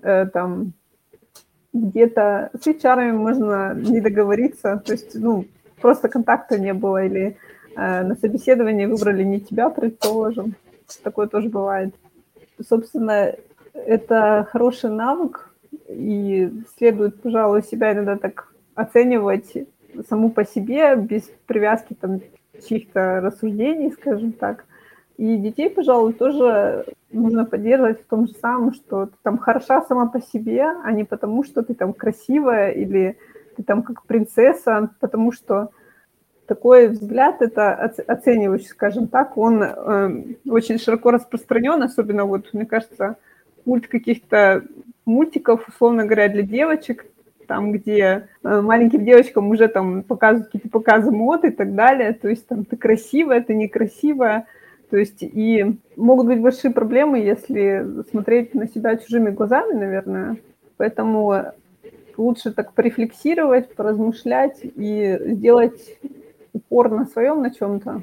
э, 0.00 0.26
там 0.26 0.74
где-то 1.72 2.50
с 2.60 2.66
HR 2.66 3.12
можно 3.12 3.74
не 3.74 4.00
договориться, 4.00 4.82
то 4.84 4.92
есть, 4.92 5.14
ну, 5.14 5.46
просто 5.80 6.08
контакта 6.08 6.58
не 6.58 6.74
было, 6.74 7.04
или 7.04 7.36
э, 7.76 8.02
на 8.02 8.14
собеседовании 8.16 8.86
выбрали 8.86 9.22
не 9.22 9.40
тебя, 9.40 9.70
предположим. 9.70 10.54
Такое 11.02 11.28
тоже 11.28 11.48
бывает. 11.48 11.94
Собственно, 12.68 13.34
это 13.72 14.48
хороший 14.50 14.90
навык, 14.90 15.50
и 15.88 16.50
следует, 16.76 17.20
пожалуй, 17.22 17.62
себя 17.62 17.92
иногда 17.92 18.16
так 18.16 18.52
оценивать 18.74 19.52
саму 20.08 20.30
по 20.30 20.44
себе, 20.44 20.96
без 20.96 21.30
привязки 21.46 21.94
там 21.94 22.20
чьих-то 22.68 23.20
рассуждений, 23.20 23.92
скажем 23.92 24.32
так. 24.32 24.64
И 25.20 25.36
детей, 25.36 25.68
пожалуй, 25.68 26.14
тоже 26.14 26.86
нужно 27.12 27.44
поддерживать 27.44 28.00
в 28.00 28.06
том 28.06 28.26
же 28.26 28.32
самом, 28.32 28.72
что 28.72 29.04
ты 29.04 29.12
там 29.22 29.36
хороша 29.36 29.82
сама 29.82 30.06
по 30.06 30.18
себе, 30.18 30.64
а 30.82 30.92
не 30.92 31.04
потому, 31.04 31.44
что 31.44 31.62
ты 31.62 31.74
там 31.74 31.92
красивая 31.92 32.70
или 32.70 33.18
ты 33.54 33.62
там 33.62 33.82
как 33.82 34.04
принцесса, 34.04 34.88
потому 34.98 35.30
что 35.30 35.72
такой 36.46 36.88
взгляд, 36.88 37.42
это 37.42 37.74
оценивающий, 38.08 38.68
скажем 38.68 39.08
так, 39.08 39.36
он 39.36 39.62
э, 39.62 40.24
очень 40.48 40.78
широко 40.78 41.10
распространен, 41.10 41.82
особенно 41.82 42.24
вот, 42.24 42.54
мне 42.54 42.64
кажется, 42.64 43.16
мульт 43.66 43.88
каких-то 43.88 44.64
мультиков, 45.04 45.68
условно 45.68 46.06
говоря, 46.06 46.30
для 46.30 46.44
девочек, 46.44 47.04
там, 47.46 47.72
где 47.72 48.26
э, 48.42 48.60
маленьким 48.62 49.04
девочкам 49.04 49.50
уже 49.50 49.68
там 49.68 50.02
показывают 50.02 50.46
какие-то 50.46 50.70
показы 50.70 51.10
мод 51.10 51.44
и 51.44 51.50
так 51.50 51.74
далее, 51.74 52.14
то 52.14 52.30
есть 52.30 52.46
там 52.46 52.64
ты 52.64 52.78
красивая, 52.78 53.42
ты 53.42 53.54
некрасивая, 53.54 54.46
то 54.90 54.96
есть 54.96 55.22
и 55.22 55.78
могут 55.96 56.26
быть 56.26 56.40
большие 56.40 56.72
проблемы, 56.72 57.18
если 57.18 57.86
смотреть 58.10 58.54
на 58.54 58.66
себя 58.66 58.96
чужими 58.96 59.30
глазами, 59.30 59.72
наверное. 59.72 60.36
Поэтому 60.76 61.52
лучше 62.16 62.52
так 62.52 62.72
порефлексировать, 62.72 63.74
поразмышлять 63.74 64.60
и 64.62 65.16
сделать 65.20 65.98
упор 66.52 66.90
на 66.90 67.06
своем 67.06 67.40
на 67.40 67.54
чем-то. 67.54 68.02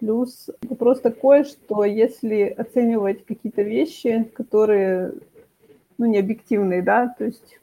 Плюс 0.00 0.50
вопрос 0.68 1.00
такой, 1.00 1.44
что 1.44 1.84
если 1.84 2.42
оценивать 2.44 3.24
какие-то 3.24 3.62
вещи, 3.62 4.30
которые 4.34 5.12
ну, 5.98 6.06
не 6.06 6.18
объективные, 6.18 6.82
да, 6.82 7.14
то 7.16 7.24
есть 7.24 7.58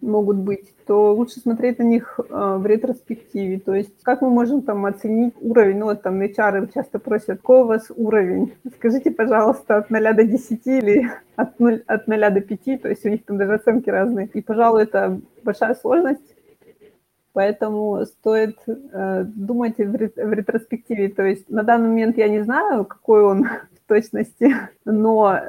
могут 0.00 0.36
быть, 0.36 0.74
то 0.86 1.14
лучше 1.14 1.40
смотреть 1.40 1.78
на 1.78 1.84
них 1.84 2.18
э, 2.18 2.56
в 2.58 2.66
ретроспективе. 2.66 3.58
То 3.60 3.74
есть 3.74 4.02
как 4.02 4.22
мы 4.22 4.30
можем 4.30 4.62
там 4.62 4.86
оценить 4.86 5.34
уровень, 5.40 5.78
ну 5.78 5.86
вот 5.86 6.02
там 6.02 6.20
HR 6.20 6.72
часто 6.72 6.98
просят, 6.98 7.40
какой 7.40 7.62
у 7.62 7.66
вас 7.66 7.90
уровень? 7.94 8.54
Скажите, 8.76 9.10
пожалуйста, 9.10 9.76
от 9.76 9.90
0 9.90 10.14
до 10.14 10.24
10 10.24 10.66
или 10.66 11.10
от 11.36 11.58
0, 11.60 11.82
от 11.86 12.06
0 12.08 12.30
до 12.30 12.40
5, 12.40 12.82
то 12.82 12.88
есть 12.88 13.04
у 13.04 13.08
них 13.08 13.24
там 13.24 13.38
даже 13.38 13.54
оценки 13.54 13.90
разные. 13.90 14.28
И, 14.32 14.40
пожалуй, 14.40 14.82
это 14.82 15.20
большая 15.42 15.74
сложность, 15.74 16.34
поэтому 17.32 18.04
стоит 18.04 18.58
э, 18.66 19.24
думать 19.24 19.78
в, 19.78 19.92
в 19.92 20.32
ретроспективе. 20.32 21.08
То 21.08 21.22
есть 21.22 21.48
на 21.48 21.62
данный 21.62 21.88
момент 21.88 22.18
я 22.18 22.28
не 22.28 22.40
знаю, 22.40 22.84
какой 22.84 23.22
он 23.22 23.46
точности, 23.88 24.54
но, 24.84 25.40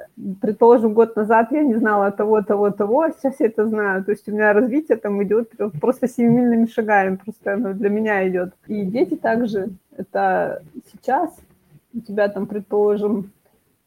предположим, 0.41 0.93
год 0.93 1.15
назад 1.15 1.51
я 1.51 1.61
не 1.61 1.75
знала 1.75 2.11
того, 2.11 2.41
того, 2.41 2.71
того, 2.71 3.01
а 3.01 3.11
сейчас 3.11 3.39
я 3.39 3.47
это 3.47 3.67
знаю. 3.67 4.03
То 4.03 4.11
есть 4.11 4.27
у 4.27 4.31
меня 4.31 4.53
развитие 4.53 4.97
там 4.97 5.21
идет 5.23 5.51
просто 5.79 6.07
семимильными 6.07 6.65
шагами, 6.65 7.17
просто 7.17 7.53
оно 7.53 7.73
для 7.73 7.89
меня 7.89 8.27
идет. 8.27 8.53
И 8.67 8.83
дети 8.83 9.15
также, 9.15 9.69
это 9.95 10.63
сейчас 10.91 11.35
у 11.93 11.99
тебя 11.99 12.29
там, 12.29 12.47
предположим, 12.47 13.31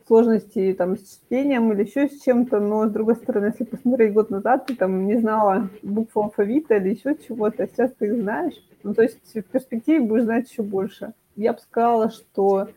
сложности 0.06 0.74
там 0.76 0.96
с 0.96 1.20
чтением 1.24 1.72
или 1.72 1.84
еще 1.84 2.08
с 2.08 2.20
чем-то, 2.20 2.60
но 2.60 2.86
с 2.86 2.90
другой 2.90 3.16
стороны, 3.16 3.46
если 3.46 3.64
посмотреть 3.64 4.12
год 4.12 4.30
назад, 4.30 4.66
ты 4.66 4.76
там 4.76 5.06
не 5.06 5.16
знала 5.16 5.68
букву 5.82 6.24
алфавита 6.24 6.74
или 6.76 6.90
еще 6.90 7.16
чего-то, 7.26 7.62
а 7.62 7.66
сейчас 7.66 7.92
ты 7.98 8.06
их 8.06 8.20
знаешь. 8.20 8.54
Ну, 8.82 8.94
то 8.94 9.02
есть 9.02 9.18
в 9.34 9.42
перспективе 9.42 10.04
будешь 10.04 10.24
знать 10.24 10.50
еще 10.50 10.62
больше. 10.62 11.12
Я 11.36 11.52
бы 11.52 11.60
сказала, 11.60 12.10
что 12.10 12.68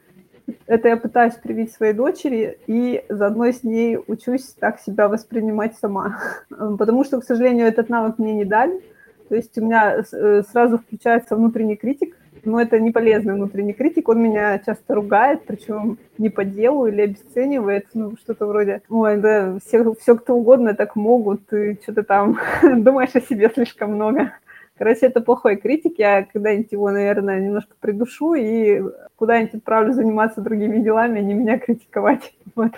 это 0.68 0.88
я 0.88 0.98
пытаюсь 0.98 1.36
привить 1.36 1.72
своей 1.72 1.94
дочери, 1.94 2.58
и 2.68 3.04
заодно 3.10 3.48
с 3.48 3.64
ней 3.64 3.98
учусь 4.08 4.56
так 4.60 4.80
себя 4.80 5.08
воспринимать 5.08 5.76
сама. 5.78 6.20
Потому 6.50 7.04
что, 7.04 7.20
к 7.20 7.24
сожалению, 7.24 7.68
этот 7.68 7.90
навык 7.90 8.18
мне 8.18 8.34
не 8.34 8.46
дали. 8.46 8.82
То 9.30 9.36
есть 9.36 9.58
у 9.58 9.66
меня 9.66 9.98
э, 9.98 10.44
сразу 10.52 10.78
включается 10.78 11.36
внутренний 11.36 11.76
критик, 11.76 12.16
но 12.46 12.62
это 12.62 12.80
не 12.80 12.92
полезный 12.92 13.34
внутренний 13.34 13.74
критик, 13.74 14.08
он 14.08 14.22
меня 14.22 14.60
часто 14.60 14.94
ругает, 14.94 15.42
причем 15.46 15.98
не 16.18 16.30
по 16.30 16.46
делу 16.46 16.88
или 16.88 17.02
обесценивает, 17.02 17.88
ну, 17.94 18.16
что-то 18.18 18.46
вроде, 18.46 18.82
ой, 18.90 19.18
да, 19.18 19.58
все, 19.66 19.94
все 19.96 20.16
кто 20.16 20.36
угодно 20.36 20.76
так 20.76 20.96
могут, 20.96 21.48
ты 21.48 21.80
что-то 21.82 22.04
там 22.04 22.38
думаешь 22.64 23.16
о 23.16 23.22
себе 23.22 23.50
слишком 23.50 23.94
много. 23.94 24.34
Короче, 24.78 25.06
это 25.06 25.22
плохой 25.22 25.56
критик. 25.56 25.98
Я 26.00 26.24
когда-нибудь 26.24 26.72
его, 26.72 26.92
наверное, 26.92 27.40
немножко 27.40 27.76
придушу 27.80 28.34
и 28.34 28.84
куда-нибудь 29.16 29.56
отправлю 29.56 29.94
заниматься 29.94 30.42
другими 30.42 30.80
делами, 30.80 31.20
а 31.20 31.24
не 31.24 31.34
меня 31.34 31.58
критиковать. 31.60 32.34
Вот. 32.56 32.72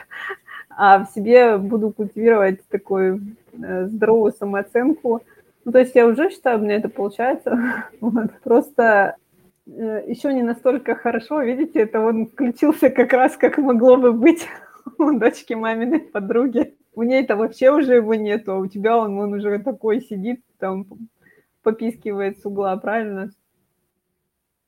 А 0.70 1.04
в 1.04 1.10
себе 1.10 1.58
буду 1.58 1.92
культивировать 1.92 2.68
такую 2.68 3.36
э, 3.54 3.86
здоровую 3.86 4.32
самооценку. 4.32 5.22
Ну, 5.66 5.72
то 5.72 5.80
есть 5.80 5.96
я 5.96 6.08
уже 6.08 6.30
считаю, 6.30 6.60
у 6.60 6.62
меня 6.62 6.76
это 6.76 6.90
получается. 6.90 7.60
Вот. 8.00 8.32
Просто 8.44 9.18
э, 9.66 10.04
еще 10.08 10.34
не 10.34 10.44
настолько 10.44 10.96
хорошо, 10.96 11.42
видите, 11.42 11.80
это 11.80 12.00
он 12.00 12.28
включился 12.28 12.90
как 12.90 13.14
раз, 13.14 13.38
как 13.38 13.58
могло 13.58 13.98
бы 13.98 14.14
быть 14.14 14.48
у 15.00 15.12
дочки 15.14 15.54
маминой 15.54 16.00
подруги. 16.00 16.76
У 16.94 17.04
ней 17.04 17.24
это 17.24 17.36
вообще 17.36 17.72
уже 17.72 17.96
его 17.96 18.16
нету, 18.16 18.54
а 18.54 18.58
у 18.58 18.68
тебя 18.68 18.98
он, 18.98 19.18
он 19.20 19.34
уже 19.34 19.60
такой 19.60 20.02
сидит, 20.02 20.42
там 20.60 20.86
попискивает 21.68 22.40
с 22.40 22.46
угла, 22.46 22.78
правильно? 22.78 23.30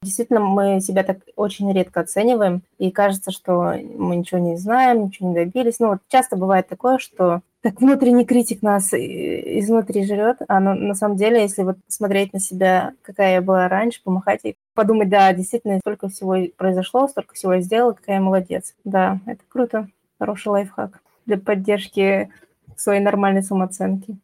Действительно, 0.02 0.42
мы 0.42 0.82
себя 0.82 1.04
так 1.04 1.20
очень 1.38 1.72
редко 1.72 2.02
оцениваем, 2.02 2.62
и 2.78 2.92
кажется, 2.92 3.32
что 3.32 3.74
мы 3.96 4.18
ничего 4.18 4.42
не 4.42 4.58
знаем, 4.58 5.06
ничего 5.06 5.30
не 5.30 5.36
добились. 5.36 5.80
Ну, 5.80 5.92
вот 5.92 6.00
часто 6.10 6.36
бывает 6.36 6.68
такое, 6.68 6.98
что 6.98 7.40
так 7.62 7.80
внутренний 7.80 8.26
критик 8.26 8.62
нас 8.62 8.94
изнутри 8.94 10.06
жрет, 10.06 10.42
а 10.50 10.60
на, 10.60 10.74
на 10.74 10.94
самом 10.94 11.16
деле, 11.16 11.42
если 11.42 11.64
вот 11.64 11.78
смотреть 11.88 12.34
на 12.34 12.42
себя, 12.42 12.92
какая 13.02 13.36
я 13.36 13.42
была 13.42 13.70
раньше, 13.70 14.04
помахать 14.04 14.42
и 14.44 14.58
подумать, 14.74 15.08
да, 15.08 15.32
действительно, 15.32 15.80
столько 15.80 16.10
всего 16.10 16.36
произошло, 16.58 17.08
столько 17.08 17.34
всего 17.34 17.54
я 17.54 17.62
сделала, 17.62 17.94
какая 17.94 18.18
я 18.18 18.22
молодец. 18.22 18.76
Да, 18.84 19.20
это 19.26 19.42
круто, 19.48 19.88
хороший 20.20 20.50
лайфхак 20.50 21.00
для 21.26 21.38
поддержки 21.38 22.30
своей 22.76 23.00
нормальной 23.00 23.44
самооценки. 23.44 24.18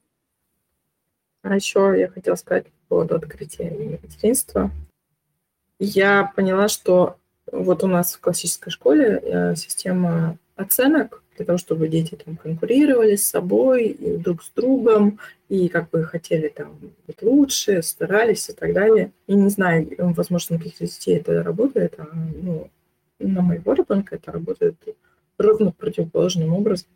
А 1.46 1.54
еще 1.54 1.94
я 1.96 2.08
хотела 2.08 2.34
сказать 2.34 2.66
по 2.66 2.96
поводу 2.96 3.16
открытия 3.16 4.00
материнства. 4.02 4.72
Я 5.78 6.34
поняла, 6.36 6.68
что 6.68 7.18
вот 7.52 7.84
у 7.84 7.88
нас 7.88 8.16
в 8.16 8.20
классической 8.20 8.72
школе 8.72 9.22
э, 9.22 9.56
система 9.56 10.40
оценок 10.56 11.22
для 11.38 11.46
того, 11.46 11.60
чтобы 11.60 11.88
дети 11.88 12.16
там 12.16 12.36
конкурировали 12.36 13.16
с 13.16 13.28
собой, 13.28 13.90
и 13.90 14.18
друг 14.18 14.42
с 14.42 14.50
другом, 14.56 15.20
и 15.48 15.68
как 15.68 15.92
бы 15.92 16.04
хотели 16.06 16.48
там 16.48 16.80
быть 17.06 17.22
лучше, 17.22 17.84
старались 17.84 18.50
и 18.50 18.54
так 18.54 18.74
далее. 18.74 19.12
И 19.28 19.36
не 19.36 19.50
знаю, 19.50 19.88
возможно, 20.00 20.56
на 20.56 20.64
каких-то 20.64 20.88
детей 20.88 21.18
это 21.18 21.44
работает, 21.44 21.94
а 22.00 22.08
ну, 22.12 22.72
на 23.20 23.42
моего 23.44 23.74
ребенка 23.74 24.16
это 24.16 24.32
работает 24.32 24.78
ровно 25.38 25.72
противоположным 25.72 26.54
образом 26.54 26.88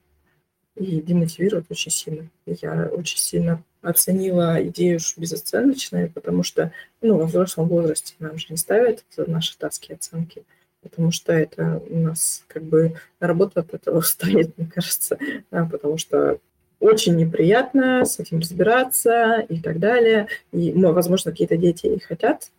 и 0.80 1.02
демотивирует 1.02 1.66
очень 1.70 1.92
сильно. 1.92 2.28
Я 2.46 2.90
очень 2.92 3.20
сильно 3.20 3.62
оценила 3.82 4.66
идею 4.68 5.00
безоценочной, 5.18 6.10
потому 6.10 6.44
что 6.44 6.72
ну, 7.02 7.18
во 7.18 7.26
взрослом 7.26 7.68
возрасте 7.68 8.16
нам 8.20 8.38
же 8.38 8.48
не 8.50 8.58
ставят 8.58 9.04
наши 9.18 9.58
таски 9.58 9.92
оценки, 9.92 10.44
потому 10.82 11.12
что 11.12 11.34
это 11.34 11.82
у 11.90 12.00
нас 12.00 12.44
как 12.48 12.64
бы 12.64 12.96
работа 13.20 13.60
от 13.60 13.74
этого 13.74 14.02
станет, 14.02 14.58
мне 14.58 14.68
кажется, 14.74 15.18
да, 15.52 15.66
потому 15.66 15.98
что 15.98 16.40
очень 16.80 17.18
неприятно 17.18 18.06
с 18.06 18.20
этим 18.20 18.40
разбираться 18.40 19.46
и 19.50 19.60
так 19.60 19.80
далее. 19.80 20.28
И, 20.54 20.72
ну, 20.72 20.94
возможно, 20.94 21.32
какие-то 21.32 21.58
дети 21.58 21.88
и 21.88 22.00
хотят 22.00 22.52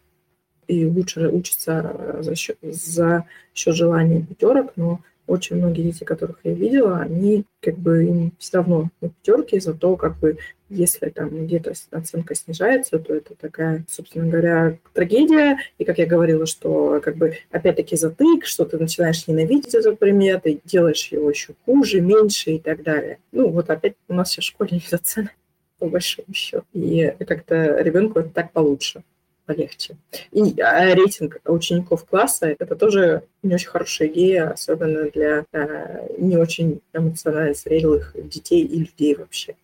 и 0.71 0.87
лучше 0.87 1.29
учатся 1.29 2.19
за 2.21 2.35
счет, 2.37 2.57
за 2.63 3.25
счет 3.55 3.75
желания 3.75 4.23
пятерок, 4.23 4.73
но 4.77 5.01
очень 5.31 5.57
многие 5.57 5.83
дети, 5.83 6.03
которых 6.03 6.41
я 6.43 6.53
видела, 6.53 6.99
они 6.99 7.45
как 7.61 7.79
бы 7.79 8.05
им 8.05 8.33
все 8.39 8.59
равно 8.59 8.91
на 9.01 9.11
пятерки, 9.11 9.61
зато 9.61 9.97
как 9.97 10.19
бы 10.19 10.39
если 10.69 11.09
там 11.11 11.47
где-то 11.47 11.73
оценка 11.91 12.35
снижается, 12.35 12.99
то 12.99 13.15
это 13.15 13.35
такая, 13.35 13.85
собственно 13.89 14.29
говоря, 14.29 14.79
трагедия. 14.93 15.59
И 15.79 15.85
как 15.85 15.99
я 15.99 16.07
говорила, 16.07 16.47
что 16.47 17.01
как 17.03 17.17
бы 17.17 17.37
опять-таки 17.51 17.97
затык, 17.97 18.45
что 18.45 18.65
ты 18.65 18.79
начинаешь 18.79 19.27
ненавидеть 19.27 19.75
этот 19.75 19.99
предмет, 19.99 20.47
и 20.47 20.61
делаешь 20.65 21.09
его 21.09 21.31
еще 21.31 21.55
хуже, 21.65 22.01
меньше 22.01 22.53
и 22.53 22.59
так 22.59 22.83
далее. 22.83 23.19
Ну 23.33 23.49
вот 23.49 23.71
опять 23.71 23.95
у 24.09 24.15
нас 24.15 24.31
сейчас 24.31 24.45
в 24.45 24.49
школе 24.49 24.71
нет 24.73 24.93
оценок, 24.93 25.33
по 25.79 25.89
большому 25.89 26.33
счету. 26.35 26.65
И 26.73 27.15
как-то 27.27 27.81
ребенку 27.81 28.21
это 28.21 28.31
так 28.31 28.53
получше 28.53 29.03
полегче. 29.51 29.97
И 30.31 30.61
а 30.61 30.95
рейтинг 30.95 31.41
учеников 31.45 32.05
класса– 32.05 32.47
это 32.59 32.77
тоже 32.77 33.23
не 33.43 33.55
очень 33.55 33.69
хорошая 33.69 34.09
идея, 34.09 34.51
особенно 34.51 35.11
для 35.11 35.45
а, 35.53 36.07
не 36.19 36.37
очень 36.37 36.81
эмоционально 36.93 37.55
зрелых 37.55 38.15
детей 38.15 38.65
и 38.65 38.79
людей 38.79 39.17
вообще. 39.17 39.57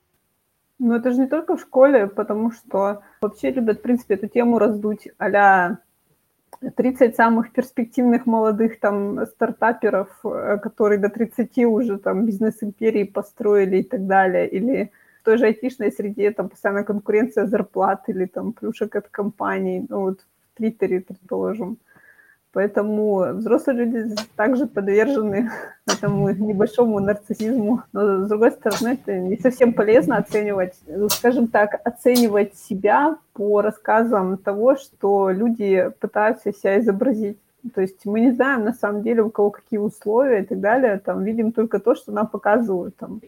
Ну, 0.80 0.97
это 0.97 1.12
же 1.12 1.20
не 1.20 1.28
только 1.28 1.57
в 1.57 1.61
школе, 1.61 2.09
потому 2.09 2.51
что 2.51 3.03
вообще 3.20 3.53
любят, 3.53 3.78
в 3.78 3.82
принципе, 3.82 4.14
эту 4.14 4.26
тему 4.26 4.59
раздуть 4.59 5.09
а 5.18 5.76
30 6.76 7.14
самых 7.14 7.53
перспективных 7.53 8.26
молодых 8.26 8.80
там 8.80 9.26
стартаперов, 9.26 10.09
э, 10.24 10.59
которые 10.62 10.99
до 10.99 11.09
30 11.09 11.59
уже 11.64 11.99
там 11.99 12.26
бизнес-империи 12.26 13.05
построили 13.05 13.78
и 13.78 13.82
так 13.84 14.07
далее, 14.07 14.49
или 14.49 14.91
той 15.27 15.39
же 15.39 15.47
айтишной 15.47 15.91
среде 15.91 16.31
там 16.31 16.49
постоянно 16.49 16.85
конкуренция 16.85 17.47
зарплат 17.47 18.09
или 18.09 18.27
там 18.27 18.53
плюшек 18.53 18.95
от 18.95 19.09
компаний, 19.09 19.85
ну 19.89 20.01
вот 20.01 20.20
в 20.20 20.57
Твиттере, 20.57 21.01
предположим. 21.01 21.79
Поэтому 22.53 23.35
взрослые 23.35 23.85
люди 23.85 24.14
также 24.37 24.66
подвержены 24.66 25.51
этому 25.87 26.31
небольшому 26.31 27.01
нарциссизму. 27.01 27.83
Но, 27.93 28.24
с 28.24 28.29
другой 28.29 28.53
стороны, 28.53 28.95
это 28.95 29.18
не 29.18 29.37
совсем 29.37 29.72
полезно 29.72 30.16
оценивать, 30.16 30.74
ну, 30.87 31.09
скажем 31.09 31.49
так, 31.49 31.81
оценивать 31.85 32.55
себя 32.55 33.18
по 33.33 33.62
рассказам 33.62 34.39
того, 34.39 34.77
что 34.77 35.31
люди 35.31 35.91
пытаются 35.99 36.53
себя 36.53 36.79
изобразить. 36.79 37.39
То 37.74 37.81
есть 37.81 38.07
мы 38.07 38.20
не 38.20 38.31
знаем 38.31 38.64
на 38.64 38.72
самом 38.72 39.03
деле, 39.03 39.22
у 39.22 39.31
кого 39.31 39.51
какие 39.51 39.79
условия 39.81 40.43
и 40.43 40.47
так 40.47 40.61
далее. 40.61 40.99
Там 41.05 41.24
видим 41.24 41.51
только 41.51 41.81
то, 41.81 41.97
что 41.97 42.12
нам 42.12 42.29
показывают. 42.29 42.97
Там, 42.97 43.20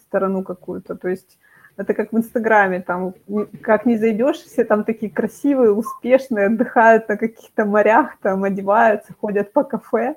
сторону 0.00 0.42
какую-то. 0.42 0.94
То 0.96 1.08
есть 1.08 1.38
это 1.76 1.94
как 1.94 2.12
в 2.12 2.16
Инстаграме, 2.16 2.80
там, 2.80 3.14
как 3.60 3.86
не 3.86 3.98
зайдешь, 3.98 4.38
все 4.38 4.64
там 4.64 4.84
такие 4.84 5.10
красивые, 5.10 5.72
успешные, 5.72 6.46
отдыхают 6.46 7.08
на 7.08 7.16
каких-то 7.16 7.64
морях, 7.64 8.16
там, 8.22 8.44
одеваются, 8.44 9.14
ходят 9.20 9.52
по 9.52 9.62
кафе. 9.62 10.14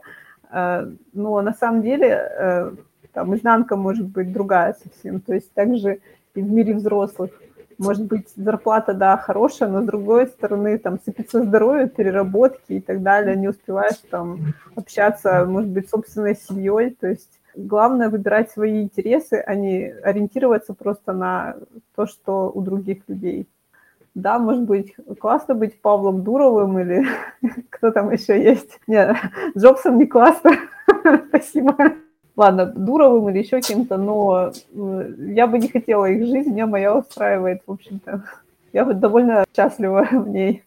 Э, 0.52 0.90
но 1.14 1.42
на 1.42 1.54
самом 1.54 1.82
деле 1.82 2.08
э, 2.10 2.72
там 3.14 3.36
изнанка 3.36 3.76
может 3.76 4.08
быть 4.08 4.32
другая 4.32 4.74
совсем. 4.74 5.20
То 5.20 5.34
есть 5.34 5.54
также 5.54 6.00
и 6.36 6.42
в 6.42 6.52
мире 6.52 6.74
взрослых. 6.76 7.32
может 7.78 8.06
быть, 8.06 8.28
зарплата, 8.36 8.94
да, 8.94 9.16
хорошая, 9.16 9.70
но 9.70 9.82
с 9.82 9.86
другой 9.86 10.28
стороны, 10.28 10.78
там, 10.78 11.00
сыпется 11.00 11.44
здоровье, 11.44 11.88
переработки 11.88 12.74
и 12.74 12.82
так 12.82 13.02
далее, 13.02 13.38
не 13.38 13.48
успеваешь 13.48 13.98
там 14.12 14.54
общаться, 14.76 15.46
может 15.46 15.70
быть, 15.70 15.90
собственной 15.90 16.36
семьей, 16.36 16.96
то 17.00 17.08
есть 17.08 17.39
главное 17.68 18.10
выбирать 18.10 18.52
свои 18.52 18.82
интересы, 18.82 19.44
а 19.46 19.56
не 19.56 19.92
ориентироваться 20.04 20.74
просто 20.74 21.14
на 21.14 21.56
то, 21.96 22.06
что 22.06 22.52
у 22.54 22.62
других 22.62 23.00
людей. 23.08 23.48
Да, 24.16 24.40
может 24.40 24.64
быть, 24.64 24.96
классно 25.20 25.56
быть 25.56 25.80
Павлом 25.82 26.24
Дуровым 26.24 26.80
или 26.80 27.06
кто 27.70 27.92
там 27.92 28.12
еще 28.12 28.42
есть. 28.42 28.80
Нет, 28.88 29.16
Джобсом 29.58 29.98
не 29.98 30.06
классно. 30.06 30.52
Спасибо. 31.30 31.76
Ладно, 32.36 32.66
Дуровым 32.66 33.30
или 33.30 33.40
еще 33.40 33.62
кем-то, 33.62 33.98
но 33.98 34.52
э, 34.74 35.14
я 35.34 35.46
бы 35.46 35.60
не 35.60 35.68
хотела 35.68 36.06
их 36.06 36.26
жизнь, 36.26 36.52
меня 36.52 36.68
моя 36.68 36.96
устраивает, 36.96 37.62
в 37.68 37.72
общем-то. 37.72 38.24
Я 38.72 38.86
вот 38.86 39.00
довольно 39.00 39.44
счастлива 39.56 40.08
в 40.10 40.30
ней. 40.30 40.64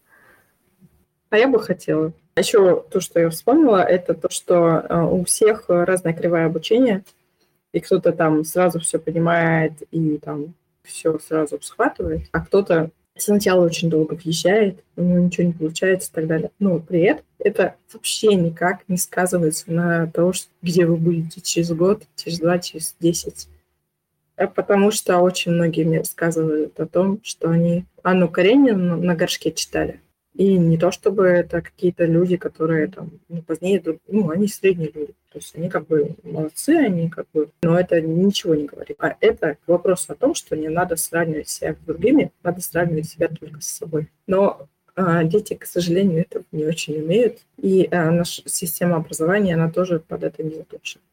А 1.29 1.37
я 1.37 1.47
бы 1.47 1.59
хотела. 1.59 2.11
Еще 2.35 2.83
то, 2.89 2.99
что 2.99 3.19
я 3.19 3.29
вспомнила, 3.29 3.83
это 3.83 4.15
то, 4.15 4.29
что 4.29 4.85
э, 4.89 5.01
у 5.01 5.23
всех 5.23 5.65
разная 5.67 6.13
кривая 6.13 6.47
обучения, 6.47 7.03
и 7.73 7.79
кто-то 7.79 8.11
там 8.11 8.43
сразу 8.43 8.79
все 8.79 8.99
понимает 8.99 9.73
и 9.91 10.17
там 10.17 10.55
все 10.83 11.17
сразу 11.19 11.59
схватывает, 11.61 12.27
а 12.31 12.41
кто-то 12.41 12.91
сначала 13.15 13.65
очень 13.65 13.89
долго 13.89 14.15
въезжает, 14.15 14.83
у 14.95 15.01
него 15.01 15.19
ничего 15.19 15.47
не 15.47 15.53
получается 15.53 16.09
и 16.11 16.15
так 16.15 16.27
далее. 16.27 16.51
Но 16.59 16.79
при 16.79 17.01
этом 17.01 17.25
это 17.39 17.75
вообще 17.91 18.35
никак 18.35 18.87
не 18.87 18.97
сказывается 18.97 19.71
на 19.71 20.07
то, 20.07 20.31
где 20.61 20.85
вы 20.85 20.97
будете 20.97 21.41
через 21.41 21.71
год, 21.71 22.03
через 22.15 22.39
два, 22.39 22.59
через 22.59 22.95
десять. 22.99 23.47
А 24.35 24.47
потому 24.47 24.91
что 24.91 25.19
очень 25.19 25.51
многие 25.51 25.83
мне 25.83 25.99
рассказывают 25.99 26.79
о 26.79 26.87
том, 26.87 27.19
что 27.23 27.49
они 27.49 27.85
Анну 28.01 28.27
Каренину 28.27 28.97
на 28.97 29.15
горшке 29.15 29.51
читали. 29.51 29.99
И 30.33 30.57
не 30.57 30.77
то 30.77 30.91
чтобы 30.91 31.25
это 31.25 31.61
какие-то 31.61 32.05
люди, 32.05 32.37
которые 32.37 32.87
там 32.87 33.11
ну, 33.29 33.41
позднее, 33.43 33.83
ну, 34.07 34.29
они 34.31 34.47
средние 34.47 34.91
люди. 34.91 35.13
То 35.31 35.39
есть 35.39 35.55
они 35.55 35.69
как 35.69 35.87
бы 35.87 36.15
молодцы, 36.23 36.71
они 36.71 37.09
как 37.09 37.27
бы... 37.33 37.49
Но 37.61 37.79
это 37.79 38.01
ничего 38.01 38.55
не 38.55 38.65
говорит. 38.65 38.97
А 38.99 39.15
это 39.19 39.57
вопрос 39.67 40.05
о 40.09 40.15
том, 40.15 40.33
что 40.33 40.55
не 40.55 40.69
надо 40.69 40.95
сравнивать 40.95 41.49
себя 41.49 41.73
с 41.73 41.85
другими, 41.85 42.31
надо 42.43 42.61
сравнивать 42.61 43.09
себя 43.09 43.27
только 43.27 43.61
с 43.61 43.67
собой. 43.67 44.09
Но 44.27 44.67
а, 44.95 45.23
дети, 45.23 45.55
к 45.55 45.65
сожалению, 45.65 46.21
этого 46.21 46.43
не 46.51 46.65
очень 46.65 47.01
умеют. 47.01 47.39
И 47.57 47.87
а, 47.91 48.11
наша 48.11 48.41
система 48.45 48.97
образования, 48.97 49.55
она 49.55 49.69
тоже 49.71 49.99
под 49.99 50.23
это 50.23 50.43
не 50.43 50.55
заточена. 50.55 51.03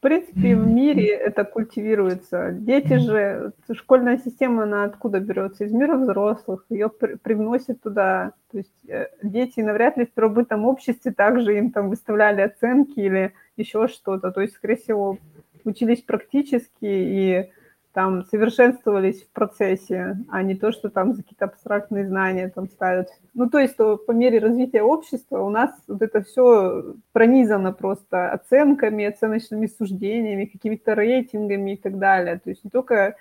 В 0.00 0.02
принципе, 0.02 0.56
в 0.56 0.66
мире 0.66 1.08
это 1.08 1.44
культивируется. 1.44 2.52
Дети 2.52 2.94
же, 2.94 3.52
школьная 3.70 4.16
система, 4.16 4.62
она 4.62 4.84
откуда 4.84 5.20
берется? 5.20 5.64
Из 5.64 5.72
мира 5.72 5.98
взрослых. 5.98 6.64
Ее 6.70 6.88
при, 6.88 7.16
привносят 7.16 7.82
туда. 7.82 8.32
То 8.50 8.56
есть 8.56 8.88
э, 8.88 9.08
дети 9.22 9.60
навряд 9.60 9.98
ли 9.98 10.06
в 10.06 10.12
первобытном 10.12 10.64
обществе 10.64 11.12
также 11.12 11.58
им 11.58 11.70
там 11.70 11.90
выставляли 11.90 12.40
оценки 12.40 12.98
или 12.98 13.34
еще 13.58 13.88
что-то. 13.88 14.32
То 14.32 14.40
есть, 14.40 14.54
скорее 14.54 14.76
всего, 14.76 15.18
учились 15.64 16.00
практически 16.00 16.70
и 16.80 17.50
там 17.92 18.24
совершенствовались 18.26 19.22
в 19.22 19.30
процессе, 19.30 20.16
а 20.28 20.42
не 20.42 20.54
то, 20.54 20.70
что 20.70 20.90
там 20.90 21.14
какие-то 21.14 21.46
абстрактные 21.46 22.06
знания 22.06 22.48
там 22.48 22.68
ставят. 22.68 23.08
Ну, 23.34 23.48
то 23.48 23.58
есть 23.58 23.76
то 23.76 23.96
по 23.96 24.12
мере 24.12 24.38
развития 24.38 24.82
общества 24.82 25.40
у 25.40 25.50
нас 25.50 25.70
вот 25.88 26.00
это 26.02 26.22
все 26.22 26.94
пронизано 27.12 27.72
просто 27.72 28.30
оценками, 28.30 29.04
оценочными 29.04 29.66
суждениями, 29.66 30.44
какими-то 30.44 30.94
рейтингами 30.94 31.72
и 31.72 31.76
так 31.76 31.98
далее. 31.98 32.40
То 32.42 32.50
есть 32.50 32.64
не 32.64 32.70
только 32.70 33.16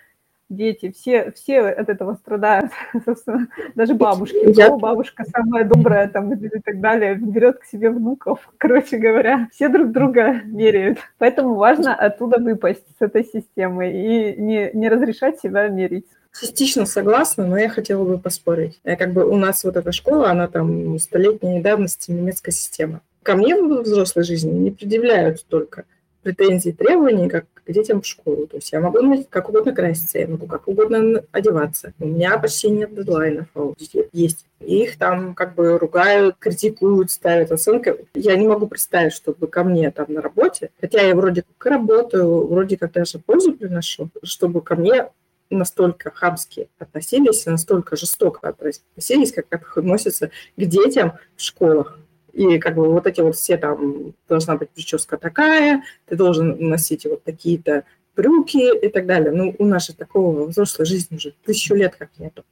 дети, 0.50 0.91
все, 0.91 1.32
все 1.32 1.62
от 1.62 1.89
этого 1.89 2.16
страдают, 2.16 2.72
собственно, 3.06 3.47
даже 3.76 3.93
бабушки. 3.93 4.58
Я... 4.58 4.76
бабушка 4.76 5.24
самая 5.26 5.64
добрая 5.64 6.08
там 6.10 6.34
и 6.34 6.60
так 6.60 6.80
далее, 6.82 7.16
берет 7.16 7.60
к 7.60 7.66
себе 7.66 7.89
внуков, 7.89 8.50
короче 8.58 8.97
говоря, 8.97 9.47
все 9.54 9.70
друг 9.70 9.91
друга 9.91 10.41
меряют. 10.45 11.00
Поэтому 11.18 11.56
важно 11.56 11.95
оттуда 11.95 12.39
выпасть 12.39 12.86
с 12.97 13.02
этой 13.02 13.24
системы 13.24 13.91
и 13.91 14.36
не, 14.41 14.72
не 14.74 14.89
разрешать 14.89 15.39
себя 15.39 15.68
мерить. 15.68 16.06
Частично 16.39 16.86
согласна, 16.86 17.45
но 17.45 17.58
я 17.58 17.70
хотела 17.70 18.04
бы 18.04 18.18
поспорить. 18.18 18.80
Я, 18.84 18.95
как 18.95 19.14
бы 19.14 19.26
у 19.26 19.36
нас 19.36 19.64
вот 19.64 19.76
эта 19.76 19.91
школа, 19.91 20.30
она 20.30 20.47
там 20.47 20.97
столетней 21.00 21.62
давности 21.62 22.12
немецкая 22.12 22.52
система. 22.52 23.02
Ко 23.24 23.36
мне 23.36 23.56
в 23.56 23.82
взрослой 23.82 24.24
жизни 24.24 24.52
не 24.52 24.72
предъявляют 24.72 25.45
только 25.47 25.86
претензий, 26.22 26.72
требований, 26.72 27.30
как 27.30 27.45
к 27.70 27.72
детям 27.72 28.01
в 28.01 28.05
школу. 28.05 28.47
То 28.47 28.57
есть 28.57 28.72
я 28.72 28.80
могу 28.80 29.24
как 29.30 29.49
угодно 29.49 29.74
краситься, 29.74 30.17
я 30.17 30.28
могу 30.28 30.47
как 30.47 30.67
угодно 30.67 31.24
одеваться. 31.32 31.93
У 31.99 32.07
меня 32.07 32.38
почти 32.39 32.70
нет 32.70 32.95
дедлайнов, 32.95 33.47
а 33.53 33.61
у 33.61 33.76
детей 33.76 34.09
есть. 34.11 34.45
И 34.59 34.84
их 34.84 34.97
там 34.97 35.36
как 35.36 35.53
бы 35.53 35.78
ругают, 35.78 36.36
критикуют, 36.39 37.11
ставят 37.11 37.51
оценки. 37.51 37.95
Я 38.15 38.36
не 38.36 38.47
могу 38.47 38.67
представить, 38.67 39.13
чтобы 39.13 39.47
ко 39.47 39.63
мне 39.63 39.91
там 39.91 40.07
на 40.09 40.22
работе, 40.22 40.72
хотя 40.82 41.01
я 41.01 41.15
вроде 41.15 41.43
как 41.43 41.72
работаю, 41.72 42.47
вроде 42.47 42.76
как 42.76 42.91
даже 42.91 43.20
пользу 43.20 43.53
приношу, 43.53 44.09
чтобы 44.24 44.61
ко 44.61 44.76
мне 44.76 45.09
настолько 45.51 46.11
хамски 46.11 46.70
относились, 46.80 47.45
настолько 47.45 47.95
жестоко 47.95 48.49
относились, 48.49 49.32
как 49.32 49.78
относятся 49.78 50.32
к 50.57 50.65
детям 50.65 51.13
в 51.36 51.41
школах. 51.41 51.99
И 52.34 52.59
как 52.59 52.75
бы 52.75 52.89
вот 52.89 53.07
эти 53.07 53.21
вот 53.21 53.36
все 53.36 53.57
там, 53.57 54.13
должна 54.27 54.55
быть 54.55 54.69
прическа 54.69 55.17
такая, 55.17 55.84
ты 56.07 56.15
должен 56.15 56.57
носить 56.59 57.05
вот 57.05 57.23
такие-то 57.23 57.84
брюки 58.15 58.77
и 58.86 58.89
так 58.89 59.05
далее. 59.05 59.32
Ну, 59.32 59.55
у 59.57 59.65
нас 59.65 59.88
же 59.88 59.95
такого 59.95 60.45
взрослой 60.45 60.86
жизни 60.86 61.15
уже 61.15 61.34
тысячу 61.45 61.75
лет 61.75 61.95
как 61.95 62.09
нету. 62.17 62.43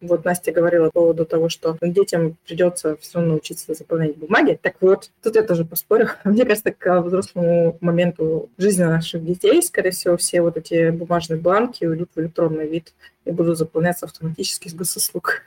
Вот 0.00 0.24
Настя 0.24 0.50
говорила 0.50 0.86
по 0.86 0.92
поводу 0.92 1.26
того, 1.26 1.50
что 1.50 1.76
детям 1.82 2.38
придется 2.46 2.96
все 2.96 3.18
равно 3.18 3.34
учиться 3.34 3.74
заполнять 3.74 4.16
бумаги. 4.16 4.58
Так 4.60 4.76
вот, 4.80 5.10
тут 5.22 5.36
я 5.36 5.42
тоже 5.42 5.66
поспорю. 5.66 6.08
Мне 6.24 6.46
кажется, 6.46 6.72
к 6.72 7.02
взрослому 7.02 7.76
моменту 7.82 8.48
жизни 8.56 8.84
наших 8.84 9.24
детей, 9.24 9.62
скорее 9.62 9.90
всего, 9.90 10.16
все 10.16 10.40
вот 10.40 10.56
эти 10.56 10.88
бумажные 10.90 11.38
бланки 11.38 11.84
уйдут 11.84 12.08
в 12.14 12.20
электронный 12.20 12.66
вид 12.66 12.94
и 13.26 13.30
будут 13.30 13.58
заполняться 13.58 14.06
автоматически 14.06 14.68
с 14.68 14.74
госуслуг. 14.74 15.42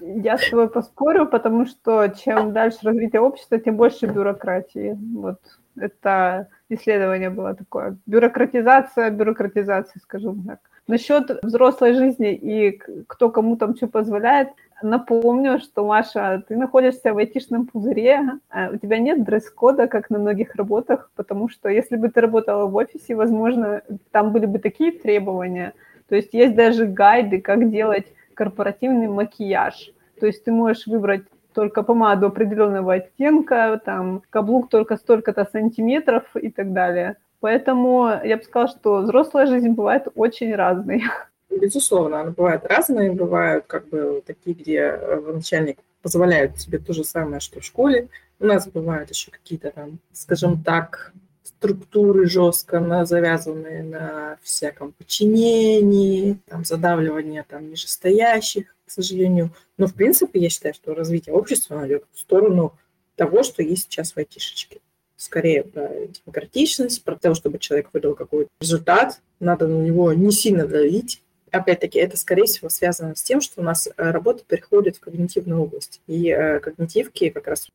Я 0.00 0.38
с 0.38 0.48
тобой 0.50 0.68
поспорю, 0.68 1.26
потому 1.26 1.66
что 1.66 2.08
чем 2.08 2.52
дальше 2.52 2.78
развитие 2.82 3.20
общества, 3.20 3.58
тем 3.58 3.76
больше 3.76 4.06
бюрократии. 4.06 4.98
Вот 5.14 5.40
это 5.76 6.48
исследование 6.68 7.30
было 7.30 7.54
такое. 7.54 7.96
Бюрократизация, 8.06 9.10
бюрократизация, 9.10 10.00
скажем 10.00 10.42
так. 10.44 10.58
Насчет 10.88 11.42
взрослой 11.42 11.94
жизни 11.94 12.32
и 12.32 12.80
кто 13.06 13.30
кому 13.30 13.56
там 13.56 13.74
что 13.76 13.88
позволяет, 13.88 14.50
напомню, 14.82 15.58
что, 15.58 15.84
Маша, 15.84 16.44
ты 16.46 16.56
находишься 16.56 17.12
в 17.12 17.18
айтишном 17.18 17.66
пузыре, 17.66 18.38
а 18.50 18.70
у 18.72 18.76
тебя 18.76 18.98
нет 18.98 19.24
дресс-кода, 19.24 19.88
как 19.88 20.10
на 20.10 20.18
многих 20.18 20.54
работах, 20.54 21.10
потому 21.16 21.48
что 21.48 21.68
если 21.68 21.96
бы 21.96 22.08
ты 22.08 22.20
работала 22.20 22.66
в 22.66 22.76
офисе, 22.76 23.16
возможно, 23.16 23.82
там 24.12 24.32
были 24.32 24.46
бы 24.46 24.58
такие 24.58 24.92
требования. 24.92 25.72
То 26.08 26.14
есть 26.14 26.32
есть 26.34 26.54
даже 26.54 26.86
гайды, 26.86 27.40
как 27.40 27.68
делать 27.70 28.06
корпоративный 28.36 29.08
макияж. 29.08 29.90
То 30.20 30.26
есть 30.26 30.44
ты 30.44 30.52
можешь 30.52 30.86
выбрать 30.86 31.24
только 31.52 31.82
помаду 31.82 32.26
определенного 32.26 32.94
оттенка, 32.94 33.80
там, 33.84 34.22
каблук 34.30 34.68
только 34.68 34.96
столько-то 34.96 35.48
сантиметров 35.50 36.24
и 36.36 36.50
так 36.50 36.72
далее. 36.72 37.16
Поэтому 37.40 38.10
я 38.24 38.36
бы 38.36 38.42
сказала, 38.42 38.68
что 38.68 38.96
взрослая 38.98 39.46
жизнь 39.46 39.70
бывает 39.70 40.06
очень 40.14 40.54
разной. 40.54 41.02
Безусловно, 41.50 42.20
она 42.20 42.30
бывает 42.30 42.64
разная, 42.66 43.12
бывают 43.12 43.64
как 43.66 43.88
бы 43.88 44.22
такие, 44.26 44.54
где 44.54 44.78
э, 44.80 45.32
начальник 45.32 45.78
позволяет 46.02 46.56
тебе 46.56 46.78
то 46.78 46.92
же 46.92 47.04
самое, 47.04 47.40
что 47.40 47.60
в 47.60 47.64
школе. 47.64 48.08
У 48.38 48.46
нас 48.46 48.68
бывают 48.68 49.10
еще 49.10 49.30
какие-то 49.30 49.70
там, 49.70 49.98
скажем 50.12 50.62
так, 50.62 51.12
структуры 51.58 52.26
жестко 52.26 52.80
на, 52.80 53.04
завязанные 53.06 53.82
на 53.82 54.38
всяком 54.42 54.92
подчинении, 54.92 56.38
там, 56.48 56.64
задавливание 56.64 57.44
там, 57.48 57.70
нижестоящих, 57.70 58.74
к 58.86 58.90
сожалению. 58.90 59.50
Но, 59.78 59.86
в 59.86 59.94
принципе, 59.94 60.40
я 60.40 60.50
считаю, 60.50 60.74
что 60.74 60.94
развитие 60.94 61.34
общества 61.34 61.86
идет 61.86 62.04
в 62.12 62.18
сторону 62.18 62.74
того, 63.16 63.42
что 63.42 63.62
есть 63.62 63.84
сейчас 63.84 64.12
в 64.12 64.18
айтишечке. 64.18 64.80
Скорее 65.16 65.64
про 65.64 65.90
демократичность, 66.06 67.02
про 67.02 67.16
то, 67.16 67.34
чтобы 67.34 67.58
человек 67.58 67.88
выдал 67.92 68.14
какой-то 68.14 68.50
результат, 68.60 69.20
надо 69.40 69.66
на 69.66 69.82
него 69.82 70.12
не 70.12 70.30
сильно 70.30 70.66
давить. 70.66 71.22
Опять-таки, 71.50 71.98
это, 71.98 72.18
скорее 72.18 72.44
всего, 72.44 72.68
связано 72.68 73.14
с 73.14 73.22
тем, 73.22 73.40
что 73.40 73.62
у 73.62 73.64
нас 73.64 73.86
э, 73.86 74.10
работа 74.10 74.44
переходит 74.46 74.96
в 74.96 75.00
когнитивную 75.00 75.62
область. 75.62 76.02
И 76.06 76.28
э, 76.28 76.60
когнитивки 76.60 77.30
как 77.30 77.46
раз 77.46 77.68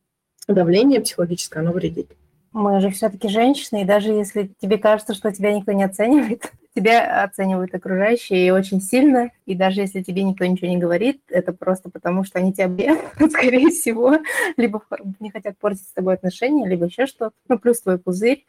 давление 0.46 1.00
психологическое, 1.00 1.60
оно 1.60 1.72
вредит. 1.72 2.12
Мы 2.52 2.80
же 2.80 2.90
все-таки 2.90 3.28
женщины, 3.28 3.82
и 3.82 3.86
даже 3.86 4.12
если 4.12 4.50
тебе 4.60 4.76
кажется, 4.76 5.14
что 5.14 5.32
тебя 5.32 5.54
никто 5.54 5.72
не 5.72 5.84
оценивает, 5.84 6.52
тебя 6.74 7.22
оценивают 7.22 7.74
окружающие 7.74 8.46
и 8.46 8.50
очень 8.50 8.82
сильно. 8.82 9.30
И 9.46 9.54
даже 9.54 9.80
если 9.80 10.02
тебе 10.02 10.22
никто 10.22 10.44
ничего 10.44 10.68
не 10.68 10.76
говорит, 10.76 11.22
это 11.28 11.54
просто 11.54 11.88
потому, 11.88 12.24
что 12.24 12.38
они 12.38 12.52
тебе, 12.52 12.96
скорее 13.30 13.70
всего, 13.70 14.18
либо 14.58 14.82
не 15.18 15.30
хотят 15.30 15.56
портить 15.58 15.88
с 15.88 15.92
тобой 15.92 16.14
отношения, 16.14 16.68
либо 16.68 16.86
еще 16.86 17.06
что-то. 17.06 17.34
Ну, 17.48 17.58
плюс 17.58 17.80
твой 17.80 17.98
пузырь. 17.98 18.44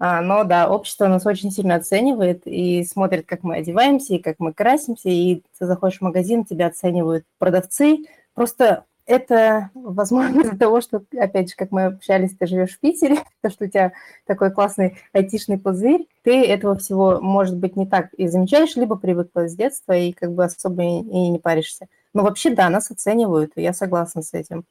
А, 0.00 0.20
но 0.20 0.42
да, 0.42 0.68
общество 0.68 1.06
нас 1.06 1.24
очень 1.24 1.52
сильно 1.52 1.76
оценивает 1.76 2.42
и 2.46 2.82
смотрит, 2.84 3.26
как 3.26 3.44
мы 3.44 3.56
одеваемся 3.56 4.14
и 4.14 4.18
как 4.18 4.36
мы 4.40 4.52
красимся, 4.52 5.08
и 5.08 5.42
ты 5.58 5.66
заходишь 5.66 5.98
в 5.98 6.02
магазин, 6.02 6.44
тебя 6.44 6.66
оценивают 6.66 7.24
продавцы. 7.38 7.98
Просто 8.34 8.84
это, 9.06 9.70
возможно, 9.74 10.40
из-за 10.42 10.58
того, 10.58 10.80
что, 10.80 11.04
опять 11.18 11.50
же, 11.50 11.56
как 11.56 11.70
мы 11.70 11.84
общались, 11.84 12.36
ты 12.36 12.46
живешь 12.46 12.76
в 12.76 12.80
Питере, 12.80 13.16
то, 13.42 13.50
что 13.50 13.64
у 13.64 13.68
тебя 13.68 13.92
такой 14.26 14.50
классный 14.50 14.98
айтишный 15.12 15.58
пузырь, 15.58 16.06
ты 16.22 16.44
этого 16.44 16.76
всего, 16.76 17.20
может 17.20 17.56
быть, 17.56 17.76
не 17.76 17.86
так 17.86 18.12
и 18.14 18.26
замечаешь, 18.28 18.76
либо 18.76 18.96
привыкла 18.96 19.48
с 19.48 19.54
детства 19.54 19.92
и 19.92 20.12
как 20.12 20.32
бы 20.32 20.44
особо 20.44 20.82
и, 20.82 20.98
и 21.00 21.28
не 21.28 21.38
паришься. 21.38 21.86
Но 22.12 22.22
вообще, 22.22 22.54
да, 22.54 22.68
нас 22.70 22.90
оценивают, 22.90 23.52
и 23.56 23.62
я 23.62 23.72
согласна 23.72 24.22
с 24.22 24.32
этим. 24.34 24.64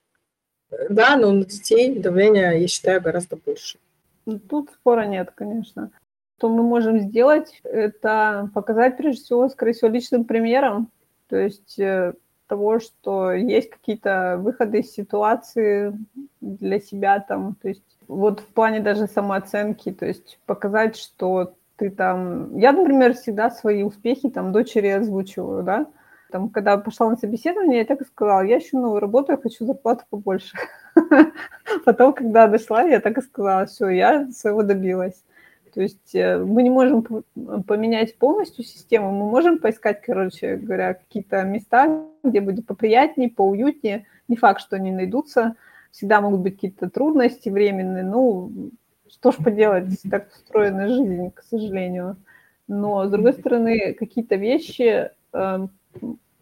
Да, 0.90 1.16
но 1.18 1.32
на 1.32 1.46
детей 1.46 2.00
давление, 2.00 2.60
я 2.60 2.68
считаю, 2.68 3.02
гораздо 3.02 3.36
больше. 3.36 3.78
Ну, 4.26 4.40
тут 4.40 4.72
спора 4.72 5.06
нет, 5.06 5.32
конечно. 5.36 5.92
Что 6.38 6.50
мы 6.50 6.64
можем 6.64 7.00
сделать, 7.00 7.62
это 7.64 8.50
показать, 8.54 8.98
прежде 8.98 9.24
всего, 9.24 9.50
скорее 9.50 9.74
всего, 9.74 9.90
личным 9.90 10.26
примером. 10.26 10.90
То 11.28 11.38
есть 11.38 11.80
э, 11.80 12.14
того, 12.48 12.80
что 12.80 13.32
есть 13.32 13.70
какие-то 13.70 14.38
выходы 14.40 14.80
из 14.80 14.92
ситуации 14.92 15.98
для 16.42 16.80
себя 16.80 17.20
там, 17.20 17.56
то 17.62 17.70
есть 17.70 17.84
вот 18.08 18.42
в 18.42 18.48
плане 18.48 18.80
даже 18.80 19.08
самооценки, 19.08 19.92
то 19.92 20.06
есть 20.06 20.40
показать, 20.46 20.96
что 20.96 21.54
ты 21.78 21.90
там... 21.90 22.56
Я, 22.58 22.72
например, 22.72 23.14
всегда 23.14 23.50
свои 23.50 23.84
успехи 23.84 24.30
там 24.30 24.52
дочери 24.52 24.88
озвучиваю, 24.88 25.64
да, 25.64 25.88
там, 26.32 26.50
когда 26.50 26.78
пошла 26.78 27.10
на 27.10 27.16
собеседование, 27.16 27.80
я 27.80 27.86
так 27.86 28.02
и 28.02 28.06
сказала, 28.06 28.42
я 28.42 28.58
ищу 28.58 28.80
новую 28.80 29.00
работу, 29.00 29.32
я 29.32 29.38
хочу 29.38 29.66
зарплату 29.66 30.04
побольше. 30.10 30.58
Потом, 31.86 32.14
когда 32.14 32.48
дошла, 32.48 32.82
я 32.84 33.00
так 33.00 33.18
и 33.20 33.22
сказала, 33.22 33.68
все, 33.68 33.90
я 33.90 34.32
своего 34.32 34.64
добилась. 34.64 35.24
То 35.74 35.82
есть 35.82 36.14
э, 36.14 36.38
мы 36.38 36.62
не 36.64 36.70
можем 36.70 37.04
поменять 37.66 38.18
полностью 38.18 38.64
систему, 38.64 39.12
мы 39.12 39.30
можем 39.30 39.58
поискать, 39.58 40.02
короче 40.02 40.56
говоря, 40.56 40.94
какие-то 40.94 41.44
места, 41.44 42.06
где 42.24 42.42
будет 42.42 42.68
поприятнее, 42.68 43.30
поуютнее. 43.30 44.06
Не 44.28 44.36
факт, 44.36 44.62
что 44.62 44.76
они 44.76 44.92
найдутся. 44.92 45.56
Всегда 45.92 46.22
могут 46.22 46.42
быть 46.42 46.56
какие-то 46.56 46.90
трудности 46.90 47.50
временные. 47.50 48.04
Ну, 48.04 48.72
что 49.10 49.32
ж 49.32 49.38
поделать, 49.38 50.00
так 50.12 50.30
устроена 50.32 50.88
жизнь, 50.88 51.32
к 51.32 51.44
сожалению. 51.44 52.18
Но, 52.68 53.06
с 53.06 53.10
другой 53.10 53.34
стороны, 53.34 53.94
какие-то 53.94 54.36
вещи 54.36 55.10
э, 55.34 55.68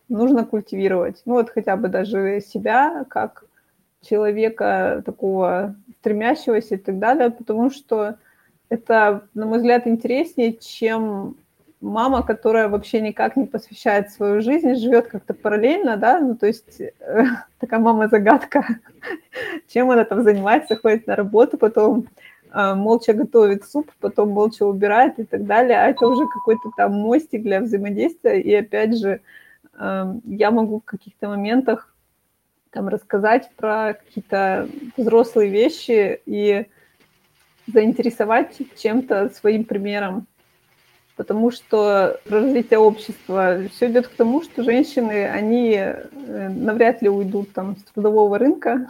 нужно 0.10 0.46
культивировать. 0.46 1.22
Ну, 1.26 1.34
вот 1.36 1.50
хотя 1.50 1.78
бы 1.78 1.88
даже 1.88 2.42
себя, 2.42 3.06
как 3.10 3.46
человека 4.02 5.02
такого 5.06 5.76
стремящегося 6.00 6.76
и 6.76 6.78
так 6.78 7.00
далее, 7.00 7.30
потому 7.30 7.70
что 7.70 8.18
это, 8.72 9.28
на 9.34 9.47
мой 9.47 9.57
взгляд, 9.57 9.86
интереснее, 9.86 10.53
чем 10.53 11.36
мама, 11.82 12.24
которая 12.24 12.69
вообще 12.69 13.01
никак 13.01 13.36
не 13.36 13.45
посвящает 13.45 14.11
свою 14.11 14.41
жизнь, 14.41 14.76
живет 14.76 15.07
как-то 15.07 15.34
параллельно, 15.34 15.97
да, 15.97 16.22
ну, 16.22 16.38
то 16.38 16.47
есть 16.47 16.80
э, 16.80 16.89
такая 17.59 17.82
мама-загадка, 17.82 18.65
чем 19.67 19.91
она 19.91 20.05
там 20.05 20.24
занимается, 20.24 20.78
ходит 20.78 21.05
на 21.05 21.17
работу, 21.17 21.57
потом 21.57 22.07
э, 22.53 22.74
молча 22.76 23.11
готовит 23.11 23.65
суп, 23.65 23.91
потом 23.99 24.30
молча 24.30 24.63
убирает 24.63 25.19
и 25.19 25.26
так 25.26 25.45
далее, 25.45 25.78
а 25.78 25.89
это 25.89 26.07
уже 26.07 26.26
какой-то 26.28 26.72
там 26.78 26.93
мостик 26.93 27.43
для 27.43 27.59
взаимодействия, 27.59 28.39
и 28.39 28.53
опять 28.53 28.97
же, 28.97 29.19
э, 29.78 30.13
я 30.24 30.51
могу 30.51 30.80
в 30.80 30.86
каких-то 30.86 31.28
моментах 31.28 31.93
там 32.69 32.88
рассказать 32.88 33.51
про 33.57 33.95
какие-то 33.95 34.69
взрослые 34.95 35.49
вещи 35.49 36.22
и 36.26 36.67
заинтересовать 37.68 38.57
чем-то 38.78 39.30
своим 39.30 39.64
примером. 39.64 40.28
Потому 41.16 41.51
что 41.51 42.20
развитие 42.28 42.80
общества 42.80 43.59
все 43.72 43.91
идет 43.91 44.07
к 44.07 44.16
тому, 44.16 44.41
что 44.41 44.64
женщины, 44.64 45.28
они 45.28 45.76
э, 45.76 46.49
навряд 46.49 47.01
ли 47.01 47.09
уйдут 47.09 47.53
там 47.53 47.76
с 47.78 47.84
трудового 47.84 48.39
рынка. 48.39 48.88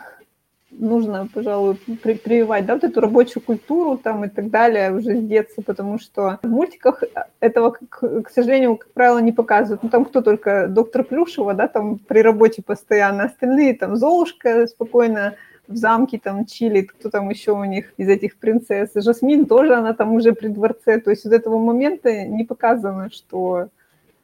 Нужно, 0.69 1.27
пожалуй, 1.33 1.75
при 2.01 2.13
прививать 2.13 2.65
да, 2.65 2.75
вот 2.75 2.85
эту 2.85 3.01
рабочую 3.01 3.43
культуру 3.43 3.97
там 3.97 4.23
и 4.23 4.29
так 4.29 4.49
далее 4.49 4.93
уже 4.93 5.17
с 5.17 5.21
детства, 5.21 5.61
потому 5.61 5.99
что 5.99 6.39
в 6.41 6.47
мультиках 6.47 7.03
этого, 7.41 7.71
к, 7.71 8.21
к 8.21 8.29
сожалению, 8.29 8.77
как 8.77 8.91
правило, 8.93 9.19
не 9.19 9.33
показывают. 9.33 9.83
Ну, 9.83 9.89
там 9.89 10.05
кто 10.05 10.21
только 10.21 10.67
доктор 10.69 11.03
Плюшева, 11.03 11.53
да, 11.53 11.67
там 11.67 11.97
при 11.97 12.21
работе 12.21 12.61
постоянно, 12.61 13.25
остальные 13.25 13.75
там 13.75 13.97
Золушка 13.97 14.67
спокойно 14.67 15.35
в 15.71 15.77
замке 15.77 16.19
там 16.19 16.45
чилит, 16.45 16.91
кто 16.91 17.09
там 17.09 17.29
еще 17.29 17.51
у 17.51 17.63
них 17.63 17.93
из 17.97 18.07
этих 18.09 18.37
принцесс. 18.37 18.91
Жасмин 18.93 19.45
тоже, 19.45 19.75
она 19.75 19.93
там 19.93 20.13
уже 20.13 20.33
при 20.33 20.47
дворце. 20.47 20.99
То 20.99 21.09
есть 21.09 21.25
вот 21.25 21.33
этого 21.33 21.57
момента 21.57 22.25
не 22.25 22.43
показано, 22.43 23.09
что 23.11 23.69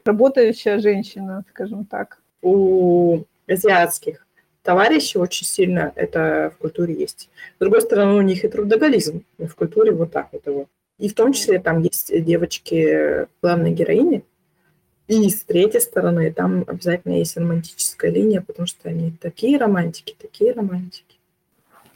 работающая 0.06 0.80
женщина, 0.80 1.44
скажем 1.50 1.86
так. 1.86 2.20
У 2.42 3.24
азиатских 3.48 4.26
товарищей 4.62 5.18
очень 5.18 5.48
сильно 5.48 5.92
это 5.96 6.52
в 6.56 6.58
культуре 6.60 6.94
есть. 6.94 7.30
С 7.56 7.60
другой 7.60 7.82
стороны, 7.82 8.16
у 8.16 8.22
них 8.22 8.44
и 8.44 8.48
трудоголизм 8.48 9.24
в 9.38 9.56
культуре 9.56 9.92
вот 9.92 10.12
так 10.12 10.28
вот 10.32 10.46
его. 10.46 10.68
И 11.00 11.10
в 11.10 11.14
том 11.14 11.34
числе 11.34 11.60
там 11.60 11.82
есть 11.82 12.12
девочки, 12.24 13.28
главные 13.42 13.74
героини, 13.74 14.24
и 15.08 15.30
с 15.30 15.44
третьей 15.44 15.80
стороны, 15.80 16.34
там 16.34 16.66
обязательно 16.68 17.14
есть 17.14 17.38
романтическая 17.38 18.12
линия, 18.12 18.42
потому 18.42 18.68
что 18.68 18.90
они 18.90 19.12
такие 19.12 19.58
романтики, 19.58 20.16
такие 20.20 20.52
романтики. 20.52 21.07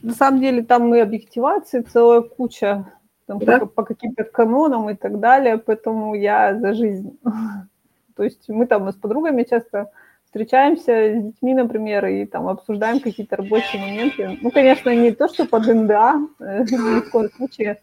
На 0.01 0.13
самом 0.13 0.41
деле 0.41 0.63
там 0.63 0.93
и 0.95 0.99
объективации 0.99 1.81
целая 1.81 2.21
куча 2.21 2.85
там, 3.27 3.39
да? 3.39 3.59
по, 3.59 3.65
по 3.65 3.83
каким-то 3.83 4.23
канонам 4.23 4.89
и 4.89 4.95
так 4.95 5.19
далее, 5.19 5.57
поэтому 5.57 6.15
я 6.15 6.55
за 6.55 6.73
жизнь. 6.73 7.19
То 8.15 8.23
есть 8.23 8.49
мы 8.49 8.65
там 8.65 8.91
с 8.91 8.95
подругами 8.95 9.43
часто 9.43 9.91
встречаемся 10.25 11.19
с 11.19 11.23
детьми, 11.23 11.53
например, 11.53 12.05
и 12.05 12.25
там 12.25 12.47
обсуждаем 12.47 12.99
какие-то 12.99 13.35
рабочие 13.35 13.81
моменты. 13.81 14.39
Ну, 14.41 14.49
конечно, 14.51 14.89
не 14.89 15.11
то, 15.11 15.27
что 15.27 15.45
под 15.45 15.67
НДА, 15.67 16.21
э, 16.39 16.63
ни 16.63 17.01
в 17.01 17.11
коем 17.11 17.29
случае, 17.31 17.81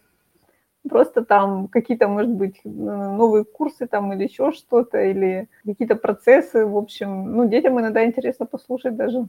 просто 0.87 1.23
там 1.23 1.67
какие-то, 1.67 2.07
может 2.07 2.31
быть, 2.31 2.59
новые 2.63 3.43
курсы 3.43 3.87
там 3.87 4.13
или 4.13 4.23
еще 4.23 4.51
что-то, 4.51 4.99
или 4.99 5.47
какие-то 5.63 5.95
процессы, 5.95 6.65
в 6.65 6.75
общем. 6.75 7.35
Ну, 7.35 7.47
детям 7.47 7.79
иногда 7.79 8.03
интересно 8.05 8.45
послушать 8.45 8.95
даже. 8.95 9.27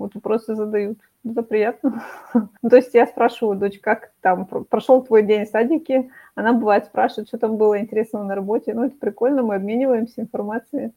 Вот 0.00 0.14
вопросы 0.14 0.54
задают. 0.54 0.98
Это 1.28 1.42
приятно. 1.42 2.02
то 2.32 2.76
есть 2.76 2.94
я 2.94 3.06
спрашиваю, 3.06 3.58
дочь, 3.58 3.78
как 3.80 4.12
там 4.22 4.46
прошел 4.46 5.02
твой 5.02 5.22
день 5.22 5.44
в 5.44 5.50
садике? 5.50 6.10
Она 6.34 6.54
бывает 6.54 6.86
спрашивает, 6.86 7.28
что 7.28 7.36
там 7.36 7.58
было 7.58 7.78
интересного 7.78 8.24
на 8.24 8.34
работе. 8.34 8.72
Ну, 8.72 8.84
это 8.84 8.96
прикольно, 8.96 9.42
мы 9.42 9.56
обмениваемся 9.56 10.22
информацией. 10.22 10.92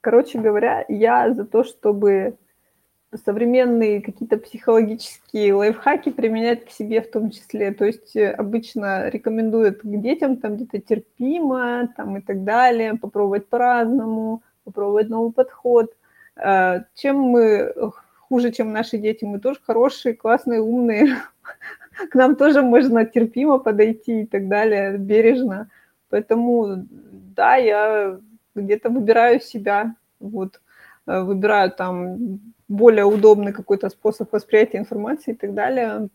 Короче 0.00 0.38
говоря, 0.38 0.86
я 0.88 1.34
за 1.34 1.44
то, 1.44 1.62
чтобы 1.62 2.38
современные 3.22 4.00
какие-то 4.00 4.38
психологические 4.38 5.52
лайфхаки 5.52 6.10
применять 6.10 6.64
к 6.64 6.70
себе 6.70 7.02
в 7.02 7.10
том 7.10 7.30
числе. 7.30 7.72
То 7.72 7.84
есть 7.84 8.16
э, 8.16 8.30
обычно 8.30 9.10
рекомендуют 9.10 9.82
к 9.82 9.84
детям 9.84 10.38
там 10.38 10.56
где-то 10.56 10.80
терпимо 10.80 11.92
там 11.98 12.16
и 12.16 12.22
так 12.22 12.44
далее, 12.44 12.96
попробовать 12.96 13.46
по-разному, 13.48 14.42
попробовать 14.64 15.10
новый 15.10 15.32
подход. 15.32 15.92
Э, 16.42 16.84
чем 16.94 17.16
мы 17.16 17.72
хуже, 18.28 18.52
чем 18.52 18.72
наши 18.72 18.98
дети, 18.98 19.24
мы 19.24 19.40
тоже 19.40 19.60
хорошие, 19.62 20.14
классные, 20.14 20.60
умные. 20.60 21.16
К 22.10 22.14
нам 22.14 22.36
тоже 22.36 22.62
можно 22.62 23.04
терпимо 23.04 23.58
подойти 23.58 24.22
и 24.22 24.26
так 24.26 24.48
далее, 24.48 24.96
бережно. 24.96 25.68
Поэтому, 26.08 26.86
да, 27.36 27.56
я 27.56 28.18
где-то 28.54 28.90
выбираю 28.90 29.40
себя, 29.40 29.94
вот, 30.18 30.60
э, 31.06 31.20
выбираю 31.20 31.70
там 31.70 32.40
более 32.68 33.04
удобный 33.04 33.52
какой-то 33.52 33.90
способ 33.90 34.32
восприятия 34.32 34.78
информации 34.78 35.32
и 35.32 35.36
так 35.36 35.54
далее, 35.54 36.08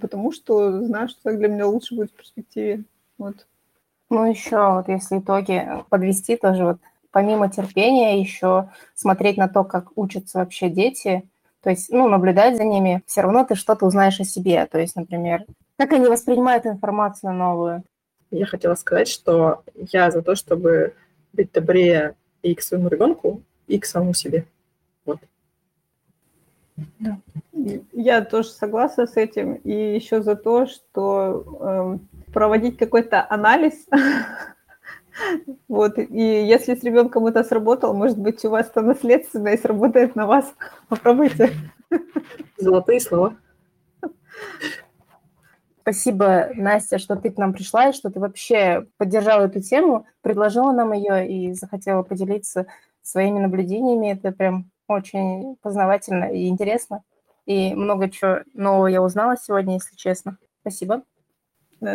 потому 0.00 0.32
что 0.32 0.82
знаю, 0.82 1.08
что 1.08 1.22
так 1.22 1.38
для 1.38 1.48
меня 1.48 1.66
лучше 1.66 1.94
будет 1.94 2.10
в 2.10 2.14
перспективе. 2.14 2.84
Вот. 3.18 3.46
Ну, 4.10 4.30
еще 4.30 4.72
вот 4.72 4.88
если 4.88 5.18
итоги 5.18 5.66
подвести 5.88 6.36
тоже 6.36 6.64
вот 6.64 6.78
помимо 7.10 7.50
терпения 7.50 8.20
еще 8.20 8.70
смотреть 8.94 9.36
на 9.36 9.48
то, 9.48 9.64
как 9.64 9.96
учатся 9.96 10.38
вообще 10.38 10.68
дети, 10.68 11.28
то 11.62 11.70
есть, 11.70 11.90
ну, 11.90 12.08
наблюдать 12.08 12.56
за 12.56 12.62
ними, 12.62 13.02
все 13.06 13.22
равно 13.22 13.44
ты 13.44 13.56
что-то 13.56 13.86
узнаешь 13.86 14.20
о 14.20 14.24
себе. 14.24 14.66
То 14.66 14.78
есть, 14.78 14.94
например, 14.94 15.44
как 15.76 15.92
они 15.92 16.06
воспринимают 16.06 16.64
информацию 16.64 17.32
новую. 17.32 17.82
Я 18.30 18.46
хотела 18.46 18.76
сказать, 18.76 19.08
что 19.08 19.64
я 19.74 20.10
за 20.12 20.22
то, 20.22 20.36
чтобы 20.36 20.94
быть 21.32 21.50
добрее 21.52 22.14
и 22.42 22.54
к 22.54 22.62
своему 22.62 22.88
ребенку, 22.88 23.42
и 23.66 23.80
к 23.80 23.84
самому 23.84 24.14
себе. 24.14 24.46
Вот. 25.04 25.18
Да. 27.00 27.18
Я 27.92 28.24
тоже 28.24 28.50
согласна 28.50 29.06
с 29.06 29.16
этим. 29.16 29.54
И 29.54 29.72
еще 29.72 30.22
за 30.22 30.36
то, 30.36 30.66
что 30.66 31.98
э, 32.28 32.32
проводить 32.32 32.76
какой-то 32.76 33.26
анализ 33.28 33.86
Вот, 35.68 35.98
и 35.98 36.46
если 36.46 36.74
с 36.74 36.82
ребенком 36.82 37.26
это 37.26 37.42
сработало, 37.44 37.92
может 37.92 38.18
быть, 38.18 38.44
у 38.44 38.50
вас 38.50 38.68
это 38.68 38.82
наследственно 38.82 39.48
и 39.48 39.58
сработает 39.58 40.14
на 40.14 40.26
вас. 40.26 40.54
Попробуйте. 40.88 41.52
Золотые 42.58 43.00
слова. 43.00 43.36
Спасибо, 45.82 46.50
Настя, 46.54 46.98
что 46.98 47.14
ты 47.14 47.30
к 47.30 47.38
нам 47.38 47.52
пришла 47.52 47.88
и 47.88 47.92
что 47.92 48.10
ты 48.10 48.18
вообще 48.18 48.86
поддержала 48.96 49.44
эту 49.44 49.60
тему, 49.60 50.06
предложила 50.20 50.72
нам 50.72 50.92
ее 50.92 51.28
и 51.28 51.52
захотела 51.52 52.02
поделиться 52.02 52.66
своими 53.02 53.38
наблюдениями. 53.38 54.12
Это 54.12 54.32
прям 54.32 54.70
очень 54.88 55.56
познавательно 55.62 56.24
и 56.24 56.48
интересно. 56.48 57.04
И 57.46 57.72
много 57.74 58.10
чего 58.10 58.40
нового 58.52 58.88
я 58.88 59.00
узнала 59.00 59.36
сегодня, 59.36 59.74
если 59.74 59.94
честно. 59.94 60.38
Спасибо. 60.62 61.02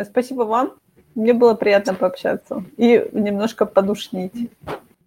Спасибо 0.05 0.43
вам. 0.43 0.79
Мне 1.15 1.33
было 1.33 1.53
приятно 1.55 1.93
пообщаться 1.93 2.63
и 2.77 3.09
немножко 3.11 3.65
подушнить. 3.65 4.49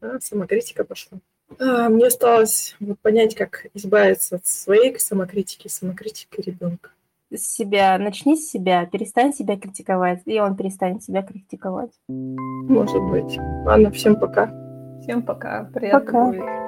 А, 0.00 0.20
самокритика 0.20 0.84
пошла. 0.84 1.18
А, 1.58 1.88
мне 1.88 2.06
осталось 2.06 2.76
вот 2.80 2.98
понять, 3.00 3.34
как 3.34 3.66
избавиться 3.74 4.36
от 4.36 4.46
своей 4.46 4.98
самокритики, 4.98 5.68
самокритики 5.68 6.40
ребенка. 6.40 6.90
С 7.30 7.42
себя, 7.54 7.98
начни 7.98 8.36
с 8.36 8.50
себя, 8.50 8.86
перестань 8.86 9.32
себя 9.32 9.56
критиковать, 9.56 10.22
и 10.26 10.38
он 10.38 10.56
перестанет 10.56 11.02
себя 11.02 11.22
критиковать. 11.22 11.90
Может 12.08 13.02
быть. 13.02 13.38
Ладно, 13.64 13.90
всем 13.90 14.16
пока. 14.16 14.52
Всем 15.02 15.22
пока. 15.22 15.64
Приятно 15.72 16.00
пока. 16.00 16.26
будет. 16.26 16.63